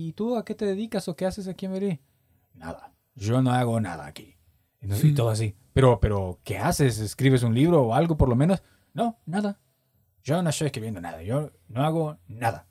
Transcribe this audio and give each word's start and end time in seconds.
¿y 0.00 0.12
tú 0.14 0.36
a 0.36 0.44
qué 0.44 0.54
te 0.54 0.64
dedicas 0.64 1.08
o 1.08 1.14
qué 1.16 1.26
haces 1.26 1.46
aquí 1.46 1.66
en 1.66 1.72
Berlín? 1.72 2.00
Nada, 2.54 2.94
yo 3.14 3.42
no 3.42 3.50
hago 3.52 3.80
nada 3.80 4.06
aquí. 4.06 4.36
Y, 4.80 4.86
no- 4.86 4.96
y 4.96 5.14
todo 5.14 5.28
así. 5.30 5.56
Pero, 5.74 6.00
pero, 6.00 6.40
¿qué 6.42 6.58
haces? 6.58 6.98
¿Escribes 6.98 7.42
un 7.42 7.54
libro 7.54 7.82
o 7.82 7.94
algo 7.94 8.16
por 8.16 8.28
lo 8.28 8.34
menos? 8.34 8.62
No, 8.94 9.18
nada. 9.26 9.60
Yo 10.22 10.42
no 10.42 10.50
estoy 10.50 10.66
escribiendo 10.66 11.00
nada, 11.00 11.22
yo 11.22 11.50
no 11.68 11.82
hago 11.84 12.18
nada. 12.28 12.66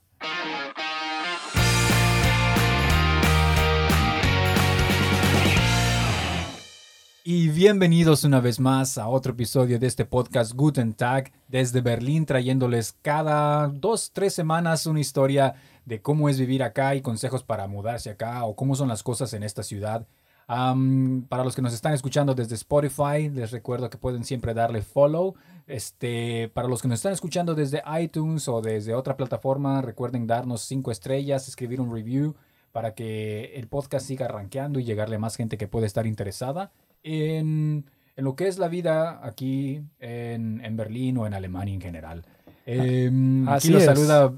Y 7.23 7.49
bienvenidos 7.49 8.23
una 8.23 8.39
vez 8.39 8.59
más 8.59 8.97
a 8.97 9.07
otro 9.07 9.33
episodio 9.33 9.77
de 9.77 9.85
este 9.85 10.03
podcast 10.05 10.53
Guten 10.53 10.93
Tag 10.93 11.31
desde 11.47 11.81
Berlín, 11.81 12.25
trayéndoles 12.25 12.95
cada 13.03 13.67
dos, 13.67 14.11
tres 14.13 14.33
semanas 14.33 14.87
una 14.87 14.99
historia 15.01 15.53
de 15.89 16.01
cómo 16.01 16.29
es 16.29 16.39
vivir 16.39 16.61
acá 16.61 16.93
y 16.93 17.01
consejos 17.01 17.43
para 17.43 17.67
mudarse 17.67 18.11
acá 18.11 18.45
o 18.45 18.55
cómo 18.55 18.75
son 18.75 18.87
las 18.87 19.01
cosas 19.01 19.33
en 19.33 19.41
esta 19.43 19.63
ciudad. 19.63 20.05
Para 20.47 21.43
los 21.43 21.55
que 21.55 21.61
nos 21.61 21.73
están 21.73 21.93
escuchando 21.93 22.35
desde 22.35 22.55
Spotify, 22.55 23.29
les 23.29 23.51
recuerdo 23.51 23.89
que 23.89 23.97
pueden 23.97 24.23
siempre 24.23 24.53
darle 24.53 24.83
follow. 24.83 25.35
Este, 25.67 26.49
para 26.53 26.67
los 26.67 26.81
que 26.81 26.87
nos 26.87 26.99
están 26.99 27.13
escuchando 27.13 27.55
desde 27.55 27.81
iTunes 27.99 28.47
o 28.47 28.61
desde 28.61 28.93
otra 28.93 29.17
plataforma, 29.17 29.81
recuerden 29.81 30.27
darnos 30.27 30.61
cinco 30.61 30.91
estrellas, 30.91 31.47
escribir 31.47 31.81
un 31.81 31.93
review 31.93 32.35
para 32.71 32.93
que 32.93 33.55
el 33.55 33.67
podcast 33.67 34.05
siga 34.05 34.27
rankeando 34.27 34.79
y 34.79 34.83
llegarle 34.83 35.15
a 35.15 35.19
más 35.19 35.35
gente 35.35 35.57
que 35.57 35.67
puede 35.67 35.87
estar 35.87 36.05
interesada 36.05 36.71
en, 37.03 37.85
en 38.15 38.23
lo 38.23 38.35
que 38.35 38.47
es 38.47 38.59
la 38.59 38.67
vida 38.67 39.19
aquí 39.23 39.83
en, 39.99 40.63
en 40.63 40.77
Berlín 40.77 41.17
o 41.17 41.25
en 41.25 41.33
Alemania 41.33 41.73
en 41.73 41.81
general. 41.81 42.25
Em, 42.65 43.47
aquí 43.47 43.55
Así 43.57 43.69
los 43.69 43.83
saluda 43.83 44.33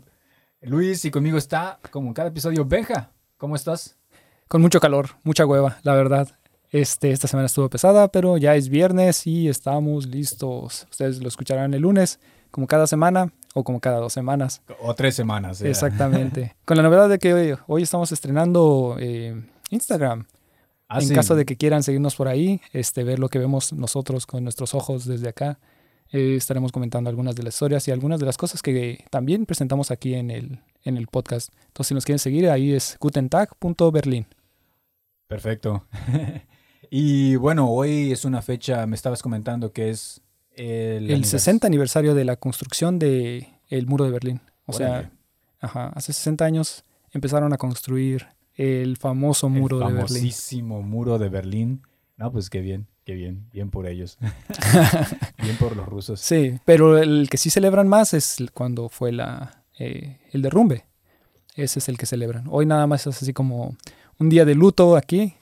Luis 0.62 1.04
y 1.06 1.12
conmigo 1.12 1.40
está, 1.40 1.80
como 1.90 2.10
en 2.10 2.14
cada 2.14 2.30
episodio, 2.30 2.64
Benja. 2.66 3.10
¿Cómo 3.38 3.56
estás? 3.56 3.96
Con 4.48 4.62
mucho 4.62 4.80
calor, 4.80 5.10
mucha 5.24 5.44
hueva, 5.44 5.80
la 5.82 5.96
verdad. 5.96 6.30
Este, 6.70 7.12
esta 7.12 7.27
semana 7.27 7.48
estuvo 7.48 7.68
pesada, 7.68 8.10
pero 8.10 8.38
ya 8.38 8.55
es 8.55 8.70
viernes 8.70 9.26
y 9.26 9.50
estamos 9.50 10.05
listos. 10.05 10.85
Ustedes 10.91 11.20
lo 11.20 11.27
escucharán 11.30 11.74
el 11.74 11.82
lunes, 11.82 12.20
como 12.52 12.68
cada 12.68 12.85
semana 12.85 13.34
o 13.55 13.63
como 13.63 13.80
cada 13.80 13.98
dos 13.98 14.13
semanas. 14.13 14.62
O 14.84 14.94
tres 14.94 15.16
semanas. 15.16 15.62
Exactamente. 15.62 16.55
Con 16.66 16.78
la 16.78 16.84
novedad 16.84 17.10
de 17.10 17.18
que 17.18 17.34
hoy, 17.34 17.57
hoy 17.66 17.82
estamos 17.82 18.12
estrenando 18.12 18.98
eh, 19.00 19.44
Instagram. 19.72 20.28
Ah, 20.88 21.00
en 21.00 21.07
sí. 21.07 21.16
caso 21.16 21.35
de 21.35 21.46
que 21.46 21.57
quieran 21.57 21.82
seguirnos 21.82 22.16
por 22.16 22.28
ahí, 22.28 22.62
este, 22.72 23.04
ver 23.04 23.18
lo 23.18 23.30
que 23.30 23.40
vemos 23.40 23.74
nosotros 23.74 24.28
con 24.28 24.44
nuestros 24.44 24.76
ojos 24.76 25.05
desde 25.05 25.30
acá, 25.30 25.57
eh, 26.12 26.35
estaremos 26.35 26.71
comentando 26.71 27.09
algunas 27.09 27.35
de 27.35 27.43
las 27.43 27.55
historias 27.55 27.87
y 27.87 27.91
algunas 27.91 28.20
de 28.20 28.26
las 28.26 28.37
cosas 28.37 28.62
que 28.62 29.05
también 29.09 29.45
presentamos 29.45 29.91
aquí 29.91 30.13
en 30.13 30.29
el, 30.31 30.59
en 30.84 30.98
el 30.98 31.07
podcast. 31.07 31.51
Entonces, 31.67 31.87
si 31.87 31.93
nos 31.93 32.05
quieren 32.05 32.20
seguir, 32.20 32.49
ahí 32.49 32.73
es 32.73 32.98
gutentag.berlin. 32.99 34.26
Perfecto. 35.27 35.85
y 36.89 37.35
bueno, 37.37 37.70
hoy 37.70 38.12
es 38.12 38.26
una 38.26 38.41
fecha, 38.41 38.85
me 38.87 38.95
estabas 38.95 39.21
comentando 39.21 39.71
que 39.71 39.89
es 39.89 40.21
el, 40.55 41.09
El 41.09 41.21
anivers- 41.23 41.26
60 41.26 41.67
aniversario 41.67 42.13
de 42.15 42.26
la 42.26 42.35
construcción 42.35 42.99
del 42.99 43.48
el 43.70 43.87
muro 43.87 44.04
de 44.05 44.12
Berlín. 44.12 44.41
O 44.65 44.73
sea, 44.73 45.12
ajá, 45.59 45.87
hace 45.95 46.12
60 46.13 46.43
años 46.45 46.84
empezaron 47.12 47.54
a 47.54 47.57
construir 47.57 48.27
el 48.55 48.98
famoso 48.98 49.48
el 49.48 49.54
muro 49.54 49.79
de 49.79 49.85
Berlín. 49.85 50.07
famosísimo 50.07 50.82
muro 50.82 51.17
de 51.17 51.29
Berlín. 51.29 51.82
No, 52.17 52.32
pues 52.32 52.49
qué 52.49 52.59
bien, 52.62 52.87
qué 53.05 53.13
bien, 53.13 53.48
bien 53.52 53.70
por 53.70 53.88
ellos. 53.88 54.18
bien 55.41 55.55
por 55.57 55.76
los 55.76 55.85
rusos. 55.88 56.20
Sí, 56.21 56.60
pero 56.66 56.98
el 56.98 57.30
que 57.30 57.38
sí 57.38 57.49
celebran 57.49 57.88
más 57.88 58.13
es 58.13 58.38
cuando 58.54 58.90
fue 58.90 59.12
la, 59.12 59.63
eh, 59.80 60.20
el 60.32 60.41
derrumbe. 60.41 60.85
Ese 61.55 61.79
es 61.79 61.90
el 61.90 61.98
que 61.98 62.05
celebran. 62.05 62.46
Hoy 62.49 62.66
nada 62.66 62.88
más 62.88 63.05
es 63.07 63.22
así 63.22 63.34
como 63.34 63.76
un 64.19 64.29
día 64.29 64.46
de 64.46 64.56
luto 64.56 64.96
aquí. 64.96 65.34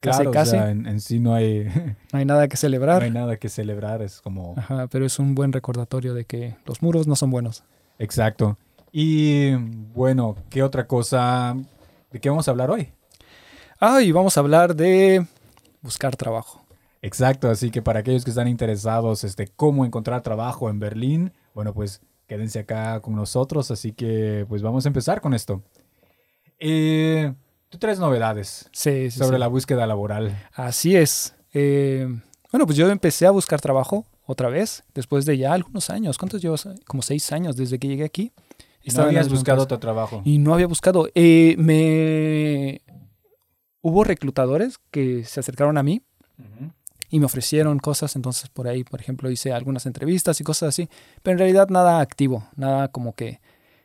Casi, 0.00 0.16
Claro, 0.18 0.30
o 0.30 0.32
casi. 0.34 0.50
sea, 0.50 0.70
en, 0.70 0.86
en 0.86 1.00
sí 1.00 1.18
no 1.20 1.34
hay, 1.34 1.64
no 2.12 2.18
hay 2.18 2.24
nada 2.24 2.46
que 2.48 2.54
no 2.54 2.60
celebrar. 2.60 3.02
hay 3.02 3.10
nada 3.10 3.36
que 3.38 3.48
celebrar, 3.48 4.02
es 4.02 4.20
como... 4.20 4.54
Ajá, 4.58 4.86
pero 4.88 5.06
es 5.06 5.18
un 5.18 5.34
buen 5.34 5.52
recordatorio 5.52 6.12
de 6.12 6.24
que 6.26 6.56
los 6.66 6.82
muros 6.82 7.06
no 7.06 7.16
son 7.16 7.30
buenos. 7.30 7.64
Exacto. 7.98 8.58
Y 8.92 9.52
bueno, 9.54 10.36
¿qué 10.50 10.62
otra 10.62 10.86
cosa? 10.86 11.56
¿De 12.10 12.20
qué 12.20 12.28
vamos 12.28 12.46
a 12.48 12.50
hablar 12.50 12.70
hoy? 12.70 12.90
Ah, 13.80 14.02
y 14.02 14.12
vamos 14.12 14.36
a 14.36 14.40
hablar 14.40 14.76
de 14.76 15.26
buscar 15.80 16.16
trabajo. 16.16 16.63
Exacto, 17.04 17.50
así 17.50 17.70
que 17.70 17.82
para 17.82 18.00
aquellos 18.00 18.24
que 18.24 18.30
están 18.30 18.48
interesados, 18.48 19.24
este, 19.24 19.46
cómo 19.48 19.84
encontrar 19.84 20.22
trabajo 20.22 20.70
en 20.70 20.80
Berlín, 20.80 21.32
bueno, 21.54 21.74
pues 21.74 22.00
quédense 22.26 22.60
acá 22.60 23.00
con 23.00 23.14
nosotros, 23.14 23.70
así 23.70 23.92
que 23.92 24.46
pues 24.48 24.62
vamos 24.62 24.86
a 24.86 24.88
empezar 24.88 25.20
con 25.20 25.34
esto. 25.34 25.62
Eh, 26.58 27.34
tú 27.68 27.76
traes 27.76 27.98
novedades 27.98 28.70
Sí, 28.72 29.10
sí, 29.10 29.18
sobre 29.18 29.36
sí. 29.36 29.40
la 29.40 29.48
búsqueda 29.48 29.86
laboral. 29.86 30.34
Así 30.54 30.96
es. 30.96 31.34
Eh, 31.52 32.08
bueno, 32.50 32.64
pues 32.64 32.78
yo 32.78 32.88
empecé 32.88 33.26
a 33.26 33.32
buscar 33.32 33.60
trabajo 33.60 34.06
otra 34.24 34.48
vez 34.48 34.82
después 34.94 35.26
de 35.26 35.36
ya 35.36 35.52
algunos 35.52 35.90
años. 35.90 36.16
¿Cuántos 36.16 36.40
llevas? 36.40 36.66
Como 36.86 37.02
seis 37.02 37.30
años 37.32 37.54
desde 37.54 37.78
que 37.78 37.88
llegué 37.88 38.04
aquí. 38.04 38.32
¿Y 38.82 38.90
no 38.92 39.02
habías 39.02 39.28
buscado 39.28 39.62
otro 39.62 39.78
trabajo? 39.78 40.22
Y 40.24 40.38
no 40.38 40.54
había 40.54 40.66
buscado. 40.66 41.08
Eh, 41.14 41.54
me... 41.58 42.80
Hubo 43.82 44.04
reclutadores 44.04 44.78
que 44.90 45.24
se 45.24 45.40
acercaron 45.40 45.76
a 45.76 45.82
mí. 45.82 46.00
Y 47.14 47.20
me 47.20 47.26
ofrecieron 47.26 47.78
cosas. 47.78 48.16
Entonces 48.16 48.48
por 48.50 48.66
ahí, 48.66 48.82
por 48.82 49.00
ejemplo, 49.00 49.30
hice 49.30 49.52
algunas 49.52 49.86
entrevistas 49.86 50.40
y 50.40 50.44
cosas 50.44 50.70
así. 50.70 50.88
Pero 51.22 51.34
en 51.34 51.38
realidad 51.38 51.68
nada 51.68 52.00
activo, 52.00 52.44
nada 52.56 52.88
como 52.88 53.14
que... 53.14 53.40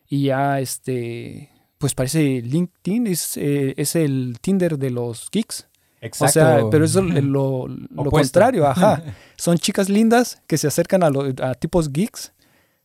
Y 0.08 0.24
ya 0.24 0.58
este... 0.58 1.48
Pues 1.78 1.94
parece 1.94 2.42
LinkedIn, 2.42 3.06
es, 3.06 3.36
eh, 3.36 3.74
es 3.76 3.94
el 3.94 4.38
Tinder 4.40 4.76
de 4.78 4.90
los 4.90 5.28
geeks. 5.30 5.68
Exacto. 6.00 6.24
O 6.24 6.28
sea, 6.32 6.60
pero 6.72 6.84
eso 6.84 7.04
es 7.06 7.22
lo, 7.22 7.68
contrario, 8.10 8.66
ajá. 8.66 9.00
Son 9.36 9.56
chicas 9.58 9.88
lindas 9.88 10.42
que 10.48 10.58
se 10.58 10.66
acercan 10.66 11.04
a, 11.04 11.10
lo- 11.10 11.32
a 11.40 11.54
tipos 11.54 11.92
geeks 11.92 12.32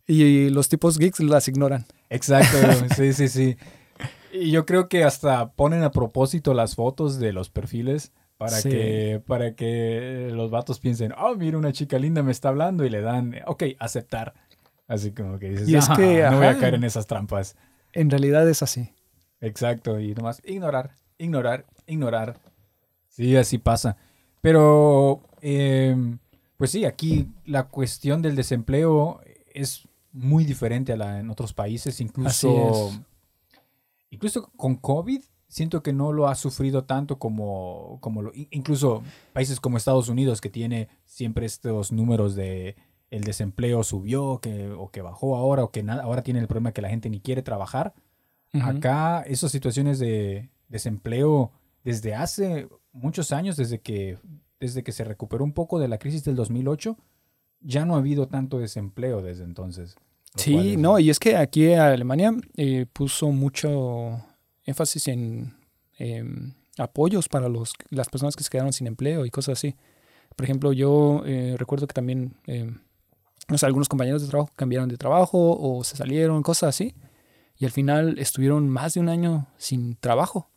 y 0.05 0.49
los 0.51 0.69
tipos 0.69 0.99
geeks 0.99 1.21
las 1.21 1.47
ignoran. 1.47 1.87
Exacto, 2.11 2.57
sí, 2.95 3.13
sí, 3.13 3.27
sí. 3.29 3.57
Y 4.31 4.51
yo 4.51 4.67
creo 4.67 4.89
que 4.89 5.03
hasta 5.03 5.51
ponen 5.53 5.81
a 5.81 5.89
propósito 5.89 6.53
las 6.53 6.75
fotos 6.75 7.17
de 7.17 7.33
los 7.33 7.49
perfiles 7.49 8.11
para 8.37 8.57
Sí. 8.61 8.69
que 8.69 9.23
para 9.25 9.55
que 9.55 10.29
los 10.33 10.49
vatos 10.51 10.79
piensen, 10.79 11.13
oh, 11.17 11.35
mira, 11.35 11.57
una 11.57 11.71
chica 11.71 11.97
linda 11.99 12.21
me 12.23 12.31
está 12.31 12.49
hablando 12.49 12.83
y 12.85 12.89
le 12.89 13.01
dan, 13.01 13.35
ok, 13.47 13.63
aceptar. 13.79 14.33
Así 14.87 15.11
como 15.11 15.39
que 15.39 15.49
dices, 15.49 15.67
Y 15.69 15.75
es 15.75 15.89
"Ah, 15.89 15.95
que, 15.95 16.21
no 16.29 16.37
voy 16.37 16.47
a 16.47 16.57
caer 16.59 16.75
en 16.75 16.83
esas 16.83 17.07
trampas. 17.07 17.55
En 17.93 18.09
realidad 18.09 18.47
es 18.49 18.61
así. 18.61 18.89
Exacto, 19.41 19.99
y 19.99 20.13
nomás 20.13 20.41
ignorar, 20.45 20.91
ignorar, 21.17 21.65
ignorar. 21.87 22.37
Sí, 23.09 23.35
así 23.35 23.57
pasa. 23.57 23.97
Pero, 24.41 25.21
eh, 25.41 25.95
pues 26.57 26.71
sí, 26.71 26.85
aquí 26.85 27.27
la 27.45 27.63
cuestión 27.67 28.21
del 28.21 28.35
desempleo 28.35 29.21
es 29.53 29.87
muy 30.11 30.43
diferente 30.45 30.93
a 30.93 30.97
la 30.97 31.19
en 31.19 31.29
otros 31.29 31.53
países, 31.53 31.99
incluso, 32.01 32.91
incluso 34.09 34.51
con 34.55 34.75
COVID. 34.75 35.21
Siento 35.55 35.81
que 35.81 35.93
no 35.93 36.11
lo 36.11 36.27
ha 36.27 36.35
sufrido 36.35 36.83
tanto 36.83 37.17
como, 37.17 37.97
como 38.01 38.21
lo, 38.21 38.33
in- 38.33 38.49
incluso 38.51 39.03
países 39.31 39.61
como 39.61 39.77
Estados 39.77 40.09
Unidos, 40.09 40.41
que 40.41 40.49
tiene 40.49 40.89
siempre 41.05 41.45
estos 41.45 41.93
números 41.93 42.35
de 42.35 42.75
el 43.09 43.23
desempleo 43.23 43.81
subió 43.83 44.39
que, 44.41 44.69
o 44.71 44.89
que 44.91 45.01
bajó 45.01 45.37
ahora, 45.37 45.63
o 45.63 45.71
que 45.71 45.81
nada, 45.81 46.03
ahora 46.03 46.23
tiene 46.23 46.41
el 46.41 46.47
problema 46.47 46.73
que 46.73 46.81
la 46.81 46.89
gente 46.89 47.09
ni 47.09 47.21
quiere 47.21 47.41
trabajar. 47.41 47.93
Ujú. 48.53 48.65
Acá 48.67 49.21
esas 49.21 49.49
situaciones 49.53 49.97
de 49.97 50.49
desempleo 50.67 51.51
desde 51.85 52.15
hace 52.15 52.67
muchos 52.91 53.31
años, 53.31 53.55
desde 53.55 53.79
que, 53.79 54.17
desde 54.59 54.83
que 54.83 54.91
se 54.91 55.05
recuperó 55.05 55.45
un 55.45 55.53
poco 55.53 55.79
de 55.79 55.87
la 55.87 55.99
crisis 55.99 56.25
del 56.25 56.35
2008, 56.35 56.97
ya 57.61 57.85
no 57.85 57.95
ha 57.95 57.99
habido 57.99 58.27
tanto 58.27 58.59
desempleo 58.59 59.21
desde 59.21 59.45
entonces. 59.45 59.95
Sí, 60.35 60.73
es- 60.73 60.77
no, 60.77 60.99
y 60.99 61.09
es 61.09 61.17
que 61.19 61.37
aquí 61.37 61.71
Alemania 61.73 62.33
eh, 62.57 62.85
puso 62.91 63.31
mucho 63.31 64.19
énfasis 64.65 65.07
en 65.07 65.55
em, 65.97 66.53
apoyos 66.77 67.29
para 67.29 67.49
los, 67.49 67.73
las 67.89 68.09
personas 68.09 68.35
que 68.35 68.43
se 68.43 68.49
quedaron 68.49 68.73
sin 68.73 68.87
empleo 68.87 69.25
y 69.25 69.29
cosas 69.29 69.59
así. 69.59 69.75
Por 70.35 70.43
ejemplo, 70.43 70.73
yo 70.73 71.23
eh, 71.25 71.55
recuerdo 71.57 71.87
que 71.87 71.93
también 71.93 72.35
sé, 73.55 73.65
algunos 73.65 73.87
compañeros 73.87 74.21
de 74.21 74.27
trabajo 74.27 74.51
cambiaron 74.55 74.89
de 74.89 74.97
trabajo 74.97 75.57
o 75.59 75.83
se 75.83 75.95
salieron, 75.95 76.41
cosas 76.43 76.69
así. 76.69 76.95
Y 77.57 77.65
al 77.65 77.71
final 77.71 78.19
estuvieron 78.19 78.67
más 78.67 78.95
de 78.95 78.99
un 78.99 79.09
año 79.09 79.47
sin 79.57 79.95
trabajo. 79.95 80.49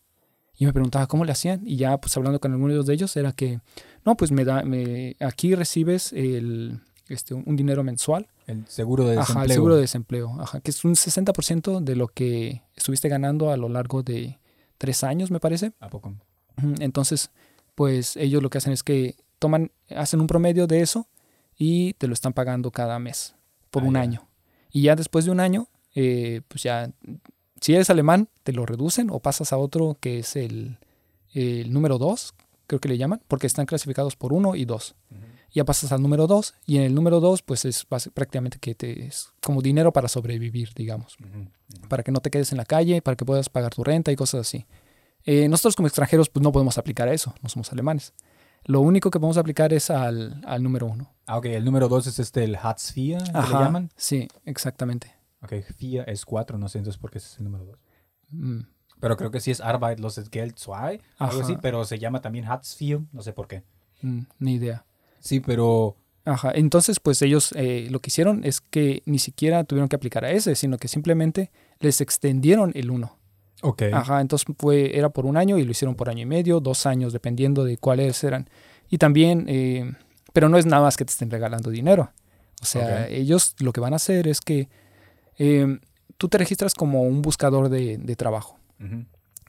Y 0.57 0.67
me 0.67 0.73
preguntaba 0.73 1.07
cómo 1.07 1.25
le 1.25 1.31
hacían. 1.31 1.63
Y 1.65 1.77
ya, 1.77 1.99
pues 2.01 2.17
hablando 2.17 2.41
con 2.41 2.53
algunos 2.53 2.87
de 2.87 2.95
ellos, 2.95 3.17
era 3.17 3.33
que, 3.33 3.61
no, 4.05 4.17
pues 4.17 4.33
me 4.33 4.45
da, 4.45 4.65
me, 4.65 5.15
aquí 5.21 5.55
recibes 5.55 6.13
el, 6.13 6.81
este, 7.09 7.35
un 7.35 7.57
dinero 7.57 7.83
mensual 7.85 8.27
El 8.47 8.67
seguro 8.67 9.05
de 9.05 9.17
desempleo. 9.17 9.37
Ajá, 9.39 9.45
el 9.45 9.53
seguro 9.53 9.75
de 9.77 9.81
desempleo, 9.83 10.37
ajá, 10.41 10.61
que 10.61 10.71
es 10.71 10.85
un 10.85 10.95
60% 10.95 11.81
de 11.81 11.97
lo 11.97 12.09
que 12.09 12.63
estuviste 12.77 13.09
ganando 13.09 13.51
a 13.51 13.57
lo 13.57 13.69
largo 13.69 14.03
de 14.03 14.39
tres 14.79 15.03
años, 15.05 15.31
me 15.31 15.41
parece. 15.41 15.73
¿A 15.81 15.89
poco? 15.89 16.15
Entonces, 16.81 17.31
pues 17.75 18.17
ellos 18.17 18.43
lo 18.43 18.51
que 18.51 18.59
hacen 18.59 18.73
es 18.73 18.83
que 18.83 19.17
toman, 19.39 19.71
hacen 19.95 20.21
un 20.21 20.27
promedio 20.27 20.67
de 20.67 20.81
eso 20.81 21.07
y 21.57 21.93
te 21.95 22.07
lo 22.09 22.15
están 22.15 22.33
pagando 22.33 22.71
cada 22.71 22.99
mes 22.99 23.35
por 23.71 23.83
Ah, 23.85 23.87
un 23.87 23.95
ya. 23.95 24.01
año. 24.01 24.29
Y 24.73 24.83
ya 24.83 24.97
después 24.97 25.25
de 25.25 25.31
un 25.31 25.41
año, 25.41 25.69
eh, 25.95 26.43
pues 26.49 26.63
ya 26.65 26.91
si 27.61 27.75
eres 27.75 27.91
alemán, 27.91 28.29
te 28.43 28.53
lo 28.53 28.67
reducen 28.67 29.09
o 29.11 29.21
pasas 29.21 29.53
a 29.53 29.57
otro 29.59 29.97
que 30.01 30.19
es 30.21 30.37
el, 30.37 30.79
el 31.33 31.73
número 31.73 31.99
2, 31.99 32.35
creo 32.67 32.81
que 32.81 32.89
le 32.89 32.99
llaman, 32.99 33.21
porque 33.29 33.47
están 33.47 33.67
clasificados 33.67 34.15
por 34.17 34.33
1 34.33 34.55
y 34.57 34.65
2. 34.65 34.95
Ya 35.53 35.65
pasas 35.65 35.93
al 35.93 36.03
número 36.03 36.27
2 36.27 36.55
y 36.67 36.77
en 36.77 36.83
el 36.83 36.95
número 36.95 37.21
2 37.21 37.43
pues 37.43 37.65
es 37.65 37.87
prácticamente 37.87 38.59
que 38.59 38.75
te 38.75 39.07
es 39.07 39.33
como 39.43 39.63
dinero 39.63 39.93
para 39.93 40.09
sobrevivir, 40.09 40.71
digamos, 40.75 41.17
para 41.89 42.03
que 42.03 42.13
no 42.13 42.21
te 42.21 42.31
quedes 42.31 42.53
en 42.53 42.59
la 42.59 42.65
calle, 42.65 43.01
para 43.03 43.17
que 43.17 43.25
puedas 43.25 43.49
pagar 43.49 43.75
tu 43.75 43.83
renta 43.83 44.13
y 44.13 44.17
cosas 44.17 44.43
así. 44.43 44.67
Eh, 45.25 45.49
nosotros 45.49 45.77
como 45.77 45.89
extranjeros 45.89 46.29
pues 46.29 46.43
no 46.43 46.53
podemos 46.53 46.79
aplicar 46.79 47.09
a 47.09 47.13
eso, 47.13 47.35
no 47.43 47.49
somos 47.49 47.73
alemanes. 47.73 48.15
Lo 48.65 48.81
único 48.81 49.11
que 49.11 49.19
podemos 49.19 49.39
aplicar 49.39 49.73
es 49.73 49.91
al, 49.91 50.43
al 50.47 50.63
número 50.63 50.87
1. 50.87 51.15
Ah, 51.27 51.39
ok, 51.39 51.47
el 51.47 51.65
número 51.65 51.89
2 51.89 52.07
es 52.09 52.19
este, 52.19 52.45
el 52.45 52.57
Hartz 52.57 52.97
IV, 52.97 53.19
que 53.25 53.33
le 53.33 53.49
llaman. 53.49 53.91
Sí, 53.97 54.29
exactamente. 54.45 55.15
Ok, 55.43 55.53
FIA 55.77 56.03
es 56.05 56.25
4, 56.25 56.59
no 56.59 56.69
sé 56.69 56.79
entonces 56.79 56.99
por 57.01 57.11
qué 57.11 57.19
es 57.19 57.39
el 57.39 57.45
número 57.45 57.65
2. 57.65 57.79
Pero 59.01 59.17
creo 59.17 59.31
que 59.31 59.41
sí 59.41 59.51
es 59.51 59.61
Arbeitslosengeld 59.61 60.55
2, 60.55 61.01
algo 61.19 61.41
así, 61.41 61.57
pero 61.63 61.85
se 61.85 61.99
llama 61.99 62.21
también 62.21 62.45
Hartz 62.45 62.81
IV, 62.81 63.07
no 63.13 63.23
sé 63.23 63.33
por 63.33 63.47
qué. 63.47 63.63
Mm, 64.03 64.23
ni 64.39 64.55
idea. 64.55 64.85
Sí, 65.21 65.41
pero... 65.41 65.97
Ajá, 66.25 66.53
entonces 66.55 67.01
pues 67.01 67.23
ellos 67.23 67.53
eh, 67.57 67.89
lo 67.91 68.01
que 68.01 68.09
hicieron 68.09 68.45
es 68.45 68.61
que 68.61 69.03
ni 69.07 69.19
siquiera 69.19 69.65
tuvieron 69.65 69.89
que 69.89 69.97
aplicar 69.97 70.27
a 70.27 70.31
ese, 70.31 70.55
sino 70.57 70.77
que 70.77 70.87
simplemente 70.87 71.51
les 71.81 72.03
extendieron 72.03 72.73
el 72.75 72.91
1. 72.91 73.19
Ok. 73.63 73.83
Ajá, 73.93 74.21
entonces 74.21 74.47
fue, 74.59 74.97
era 74.99 75.09
por 75.09 75.25
un 75.25 75.39
año 75.39 75.57
y 75.57 75.65
lo 75.65 75.71
hicieron 75.71 75.95
por 75.95 76.11
año 76.11 76.23
y 76.23 76.27
medio, 76.27 76.61
dos 76.61 76.85
años, 76.85 77.15
dependiendo 77.15 77.65
de 77.65 77.79
cuáles 77.79 78.23
eran. 78.25 78.49
Y 78.91 78.99
también, 78.99 79.47
eh, 79.49 79.91
pero 80.35 80.51
no 80.51 80.59
es 80.59 80.67
nada 80.67 80.83
más 80.83 80.99
que 80.99 81.05
te 81.07 81.13
estén 81.13 81.31
regalando 81.31 81.71
dinero. 81.71 82.13
O 82.61 82.67
sea, 82.67 83.09
ellos 83.09 83.55
lo 83.61 83.73
que 83.73 83.81
van 83.81 83.93
a 83.93 83.97
hacer 83.97 84.29
es 84.29 84.41
que 84.41 84.69
eh, 85.39 85.79
tú 86.17 86.29
te 86.29 86.39
registras 86.39 86.75
como 86.75 87.03
un 87.03 87.23
buscador 87.23 87.69
de, 87.69 87.97
de 87.97 88.17
trabajo 88.17 88.59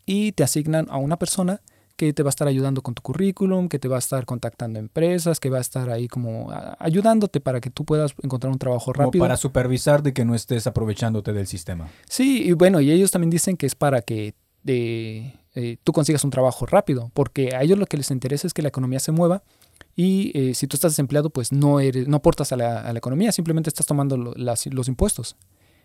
y 0.05 0.31
te 0.31 0.43
asignan 0.43 0.87
a 0.89 0.97
una 0.97 1.17
persona 1.17 1.61
que 1.99 2.13
te 2.13 2.23
va 2.23 2.29
a 2.29 2.31
estar 2.31 2.47
ayudando 2.47 2.81
con 2.81 2.95
tu 2.95 3.01
currículum, 3.01 3.67
que 3.67 3.77
te 3.77 3.89
va 3.89 3.97
a 3.97 3.99
estar 3.99 4.25
contactando 4.25 4.79
empresas, 4.79 5.41
que 5.41 5.49
va 5.49 5.57
a 5.57 5.61
estar 5.61 5.89
ahí 5.89 6.07
como 6.07 6.49
ayudándote 6.79 7.41
para 7.41 7.59
que 7.59 7.69
tú 7.69 7.83
puedas 7.83 8.13
encontrar 8.23 8.53
un 8.53 8.57
trabajo 8.57 8.93
rápido. 8.93 9.21
para 9.21 9.35
supervisar 9.35 10.01
de 10.01 10.13
que 10.13 10.23
no 10.23 10.33
estés 10.33 10.65
aprovechándote 10.65 11.33
del 11.33 11.45
sistema. 11.45 11.89
Sí, 12.07 12.43
y 12.45 12.53
bueno, 12.53 12.79
y 12.79 12.89
ellos 12.89 13.11
también 13.11 13.29
dicen 13.29 13.57
que 13.57 13.65
es 13.65 13.75
para 13.75 14.01
que 14.01 14.33
de, 14.63 15.33
eh, 15.55 15.75
tú 15.83 15.91
consigas 15.91 16.23
un 16.23 16.29
trabajo 16.29 16.65
rápido, 16.65 17.11
porque 17.13 17.53
a 17.53 17.63
ellos 17.63 17.77
lo 17.77 17.85
que 17.85 17.97
les 17.97 18.11
interesa 18.11 18.47
es 18.47 18.53
que 18.53 18.61
la 18.61 18.69
economía 18.69 19.01
se 19.01 19.11
mueva 19.11 19.43
y 19.93 20.31
eh, 20.35 20.53
si 20.53 20.67
tú 20.67 20.77
estás 20.77 20.93
desempleado, 20.93 21.31
pues 21.31 21.51
no, 21.51 21.81
eres, 21.81 22.07
no 22.07 22.15
aportas 22.15 22.53
a 22.53 22.55
la, 22.55 22.79
a 22.79 22.93
la 22.93 22.97
economía, 22.97 23.33
simplemente 23.33 23.67
estás 23.69 23.85
tomando 23.85 24.15
los 24.15 24.87
impuestos 24.87 25.35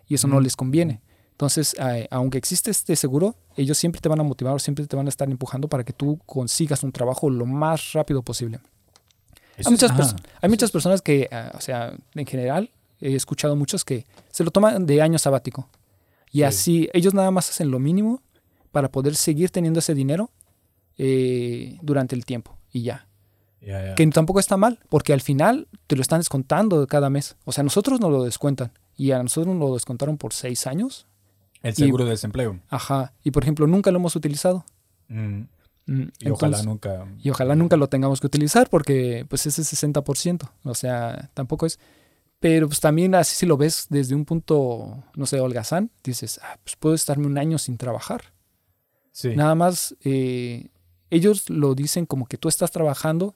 y 0.07 0.15
eso 0.15 0.29
no 0.29 0.39
les 0.39 0.55
conviene. 0.55 1.01
Entonces, 1.35 1.75
aunque 2.11 2.39
existe 2.39 2.71
este 2.71 2.95
seguro, 2.95 3.35
ellos 3.57 3.77
siempre 3.77 4.01
te 4.01 4.09
van 4.09 4.21
a 4.21 4.23
motivar, 4.23 4.61
siempre 4.61 4.87
te 4.87 4.95
van 4.95 5.07
a 5.07 5.09
estar 5.09 5.29
empujando 5.29 5.69
para 5.69 5.83
que 5.83 5.93
tú 5.93 6.21
consigas 6.27 6.85
un 6.85 6.93
trabajo 6.93 7.29
lo 7.29 7.45
más 7.45 7.93
rápido 7.93 8.23
posible. 8.23 8.61
hay 9.59 9.71
muchas, 9.71 10.15
hay 10.41 10.49
muchas 10.49 10.71
personas 10.71 11.03
que, 11.03 11.29
ah, 11.33 11.51
o 11.55 11.61
sea, 11.61 11.97
en 12.15 12.27
general, 12.27 12.71
he 13.01 13.17
escuchado 13.17 13.57
muchos 13.57 13.85
que 13.85 14.07
se 14.31 14.45
lo 14.45 14.53
toman 14.53 14.87
de 14.87 15.03
año 15.03 15.19
sabático. 15.19 15.69
Y 16.31 16.43
así, 16.43 16.89
ellos 16.93 17.15
nada 17.15 17.31
más 17.31 17.51
hacen 17.51 17.71
lo 17.71 17.79
mínimo 17.79 18.23
para 18.71 18.91
poder 18.91 19.15
seguir 19.15 19.51
teniendo 19.51 19.81
ese 19.81 19.95
dinero 19.95 20.31
eh, 20.99 21.79
durante 21.83 22.15
el 22.15 22.25
tiempo 22.25 22.57
y 22.73 22.83
ya. 22.83 23.07
Que 23.97 24.07
tampoco 24.09 24.41
está 24.41 24.57
mal, 24.57 24.79
porque 24.89 25.13
al 25.13 25.21
final 25.21 25.69
te 25.87 25.97
lo 25.97 26.03
están 26.03 26.21
descontando 26.21 26.87
cada 26.87 27.09
mes. 27.09 27.37
O 27.45 27.53
sea, 27.53 27.65
nosotros 27.65 28.01
nos 28.01 28.11
lo 28.11 28.23
descuentan. 28.25 28.73
Y 28.97 29.13
a 29.13 29.23
nosotros 29.23 29.55
nos 29.55 29.69
lo 29.69 29.75
descontaron 29.75 30.19
por 30.19 30.33
seis 30.35 30.67
años. 30.67 31.07
El 31.65 31.75
seguro 31.75 32.05
de 32.05 32.11
desempleo. 32.11 32.61
Ajá. 32.69 33.13
Y 33.25 33.31
por 33.31 33.43
ejemplo, 33.43 33.67
nunca 33.67 33.91
lo 33.91 33.97
hemos 33.99 34.15
utilizado. 34.15 34.65
Mm. 35.09 35.45
Mm, 35.87 36.03
y 36.19 36.31
ojalá 36.31 36.63
nunca. 36.63 37.07
Y 37.23 37.31
ojalá 37.31 37.57
nunca 37.57 37.77
lo 37.77 37.89
tengamos 37.89 38.21
que 38.21 38.27
utilizar 38.27 38.69
porque 38.69 39.27
pues 39.29 39.47
ese 39.47 39.63
60%. 39.63 40.51
O 40.63 40.75
sea, 40.75 41.31
tampoco 41.35 41.67
es. 41.67 41.79
Pero 42.39 42.69
pues 42.69 42.81
también 42.81 43.15
así 43.15 43.35
si 43.35 43.47
lo 43.47 43.57
ves 43.57 43.87
desde 43.89 44.15
un 44.15 44.27
punto, 44.27 45.03
no 45.17 45.25
sé, 45.25 45.41
holgazán, 45.41 45.91
dices, 46.03 46.39
ah, 46.43 46.59
pues 46.63 46.77
puedo 46.77 46.95
estarme 46.95 47.27
un 47.27 47.39
año 47.39 47.57
sin 47.57 47.79
trabajar. 47.79 48.35
Sí. 49.13 49.35
Nada 49.35 49.55
más, 49.55 49.97
eh, 50.05 50.69
ellos 51.09 51.49
lo 51.49 51.75
dicen 51.75 52.05
como 52.05 52.27
que 52.27 52.37
tú 52.37 52.49
estás 52.49 52.71
trabajando 52.71 53.35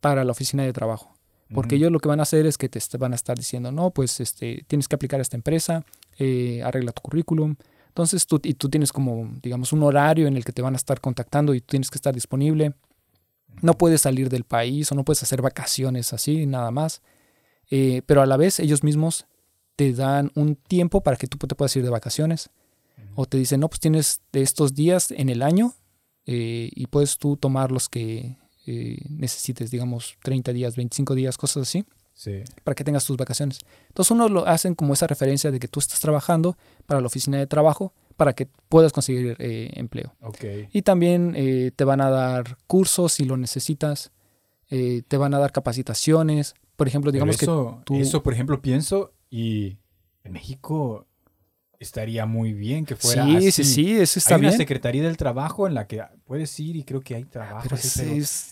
para 0.00 0.24
la 0.24 0.30
oficina 0.30 0.62
de 0.62 0.72
trabajo. 0.72 1.16
Porque 1.54 1.76
ellos 1.76 1.92
lo 1.92 2.00
que 2.00 2.08
van 2.08 2.18
a 2.18 2.24
hacer 2.24 2.44
es 2.46 2.58
que 2.58 2.68
te 2.68 2.80
van 2.98 3.12
a 3.12 3.16
estar 3.16 3.36
diciendo, 3.36 3.70
no, 3.70 3.90
pues 3.90 4.18
este, 4.18 4.64
tienes 4.66 4.88
que 4.88 4.96
aplicar 4.96 5.20
a 5.20 5.22
esta 5.22 5.36
empresa, 5.36 5.84
eh, 6.18 6.62
arregla 6.62 6.92
tu 6.92 7.02
currículum. 7.02 7.56
Entonces 7.88 8.26
tú, 8.26 8.40
y 8.42 8.54
tú 8.54 8.68
tienes 8.68 8.92
como, 8.92 9.30
digamos, 9.42 9.72
un 9.72 9.82
horario 9.82 10.26
en 10.26 10.36
el 10.36 10.44
que 10.44 10.52
te 10.52 10.62
van 10.62 10.74
a 10.74 10.76
estar 10.76 11.00
contactando 11.00 11.54
y 11.54 11.60
tú 11.60 11.68
tienes 11.70 11.90
que 11.90 11.96
estar 11.96 12.14
disponible. 12.14 12.74
No 13.62 13.78
puedes 13.78 14.02
salir 14.02 14.28
del 14.28 14.44
país 14.44 14.92
o 14.92 14.94
no 14.94 15.04
puedes 15.04 15.22
hacer 15.22 15.40
vacaciones 15.40 16.12
así, 16.12 16.46
nada 16.46 16.70
más. 16.70 17.02
Eh, 17.70 18.02
pero 18.06 18.22
a 18.22 18.26
la 18.26 18.36
vez 18.36 18.60
ellos 18.60 18.84
mismos 18.84 19.26
te 19.76 19.92
dan 19.92 20.30
un 20.34 20.56
tiempo 20.56 21.02
para 21.02 21.16
que 21.16 21.26
tú 21.26 21.38
te 21.38 21.54
puedas 21.54 21.74
ir 21.76 21.82
de 21.82 21.90
vacaciones. 21.90 22.50
O 23.14 23.24
te 23.24 23.38
dicen, 23.38 23.60
no, 23.60 23.68
pues 23.68 23.80
tienes 23.80 24.20
de 24.32 24.42
estos 24.42 24.74
días 24.74 25.10
en 25.10 25.30
el 25.30 25.42
año 25.42 25.72
eh, 26.26 26.70
y 26.72 26.86
puedes 26.86 27.16
tú 27.18 27.36
tomar 27.36 27.72
los 27.72 27.88
que 27.88 28.36
necesites, 29.08 29.70
digamos, 29.70 30.16
30 30.24 30.52
días, 30.52 30.74
25 30.74 31.14
días, 31.14 31.38
cosas 31.38 31.68
así 31.68 31.84
para 32.64 32.74
que 32.74 32.84
tengas 32.84 33.04
tus 33.04 33.16
vacaciones. 33.16 33.60
Entonces 33.88 34.10
uno 34.10 34.28
lo 34.28 34.46
hacen 34.46 34.74
como 34.74 34.94
esa 34.94 35.06
referencia 35.06 35.50
de 35.50 35.58
que 35.58 35.68
tú 35.68 35.80
estás 35.80 36.00
trabajando 36.00 36.56
para 36.86 37.00
la 37.00 37.06
oficina 37.06 37.38
de 37.38 37.46
trabajo 37.46 37.92
para 38.16 38.32
que 38.32 38.48
puedas 38.68 38.92
conseguir 38.92 39.36
eh, 39.38 39.70
empleo. 39.74 40.14
Y 40.72 40.82
también 40.82 41.34
eh, 41.36 41.70
te 41.76 41.84
van 41.84 42.00
a 42.00 42.10
dar 42.10 42.56
cursos 42.66 43.12
si 43.12 43.24
lo 43.24 43.36
necesitas, 43.36 44.10
eh, 44.70 45.02
te 45.06 45.16
van 45.18 45.34
a 45.34 45.38
dar 45.38 45.52
capacitaciones. 45.52 46.54
Por 46.76 46.88
ejemplo, 46.88 47.12
digamos 47.12 47.36
que 47.36 47.46
tú... 47.46 47.82
Eso, 47.90 48.22
por 48.22 48.32
ejemplo, 48.32 48.60
pienso 48.62 49.12
y 49.30 49.76
en 50.24 50.32
México 50.32 51.06
estaría 51.80 52.26
muy 52.26 52.52
bien 52.52 52.84
que 52.84 52.96
fuera 52.96 53.24
sí, 53.24 53.36
así. 53.36 53.52
Sí, 53.52 53.64
sí, 53.64 53.96
eso 53.96 54.18
está 54.18 54.36
bien. 54.36 54.46
Hay 54.46 54.54
una 54.54 54.56
Secretaría 54.58 55.02
del 55.02 55.16
Trabajo 55.16 55.66
en 55.66 55.74
la 55.74 55.86
que 55.86 56.02
puedes 56.24 56.58
ir 56.60 56.76
y 56.76 56.84
creo 56.84 57.00
que 57.00 57.14
hay 57.14 57.24
trabajo. 57.24 57.68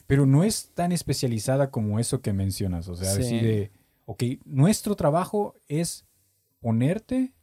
Pero, 0.06 0.26
no 0.26 0.44
es 0.44 0.70
tan 0.74 0.92
especializada 0.92 1.70
como 1.70 1.98
eso 1.98 2.20
que 2.20 2.32
mencionas. 2.32 2.88
O 2.88 2.96
sea, 2.96 3.14
decir 3.14 3.42
de, 3.42 3.70
ok, 4.06 4.22
nuestro 4.44 4.96
trabajo 4.96 5.54
es 5.68 6.06
ponerte, 6.60 7.34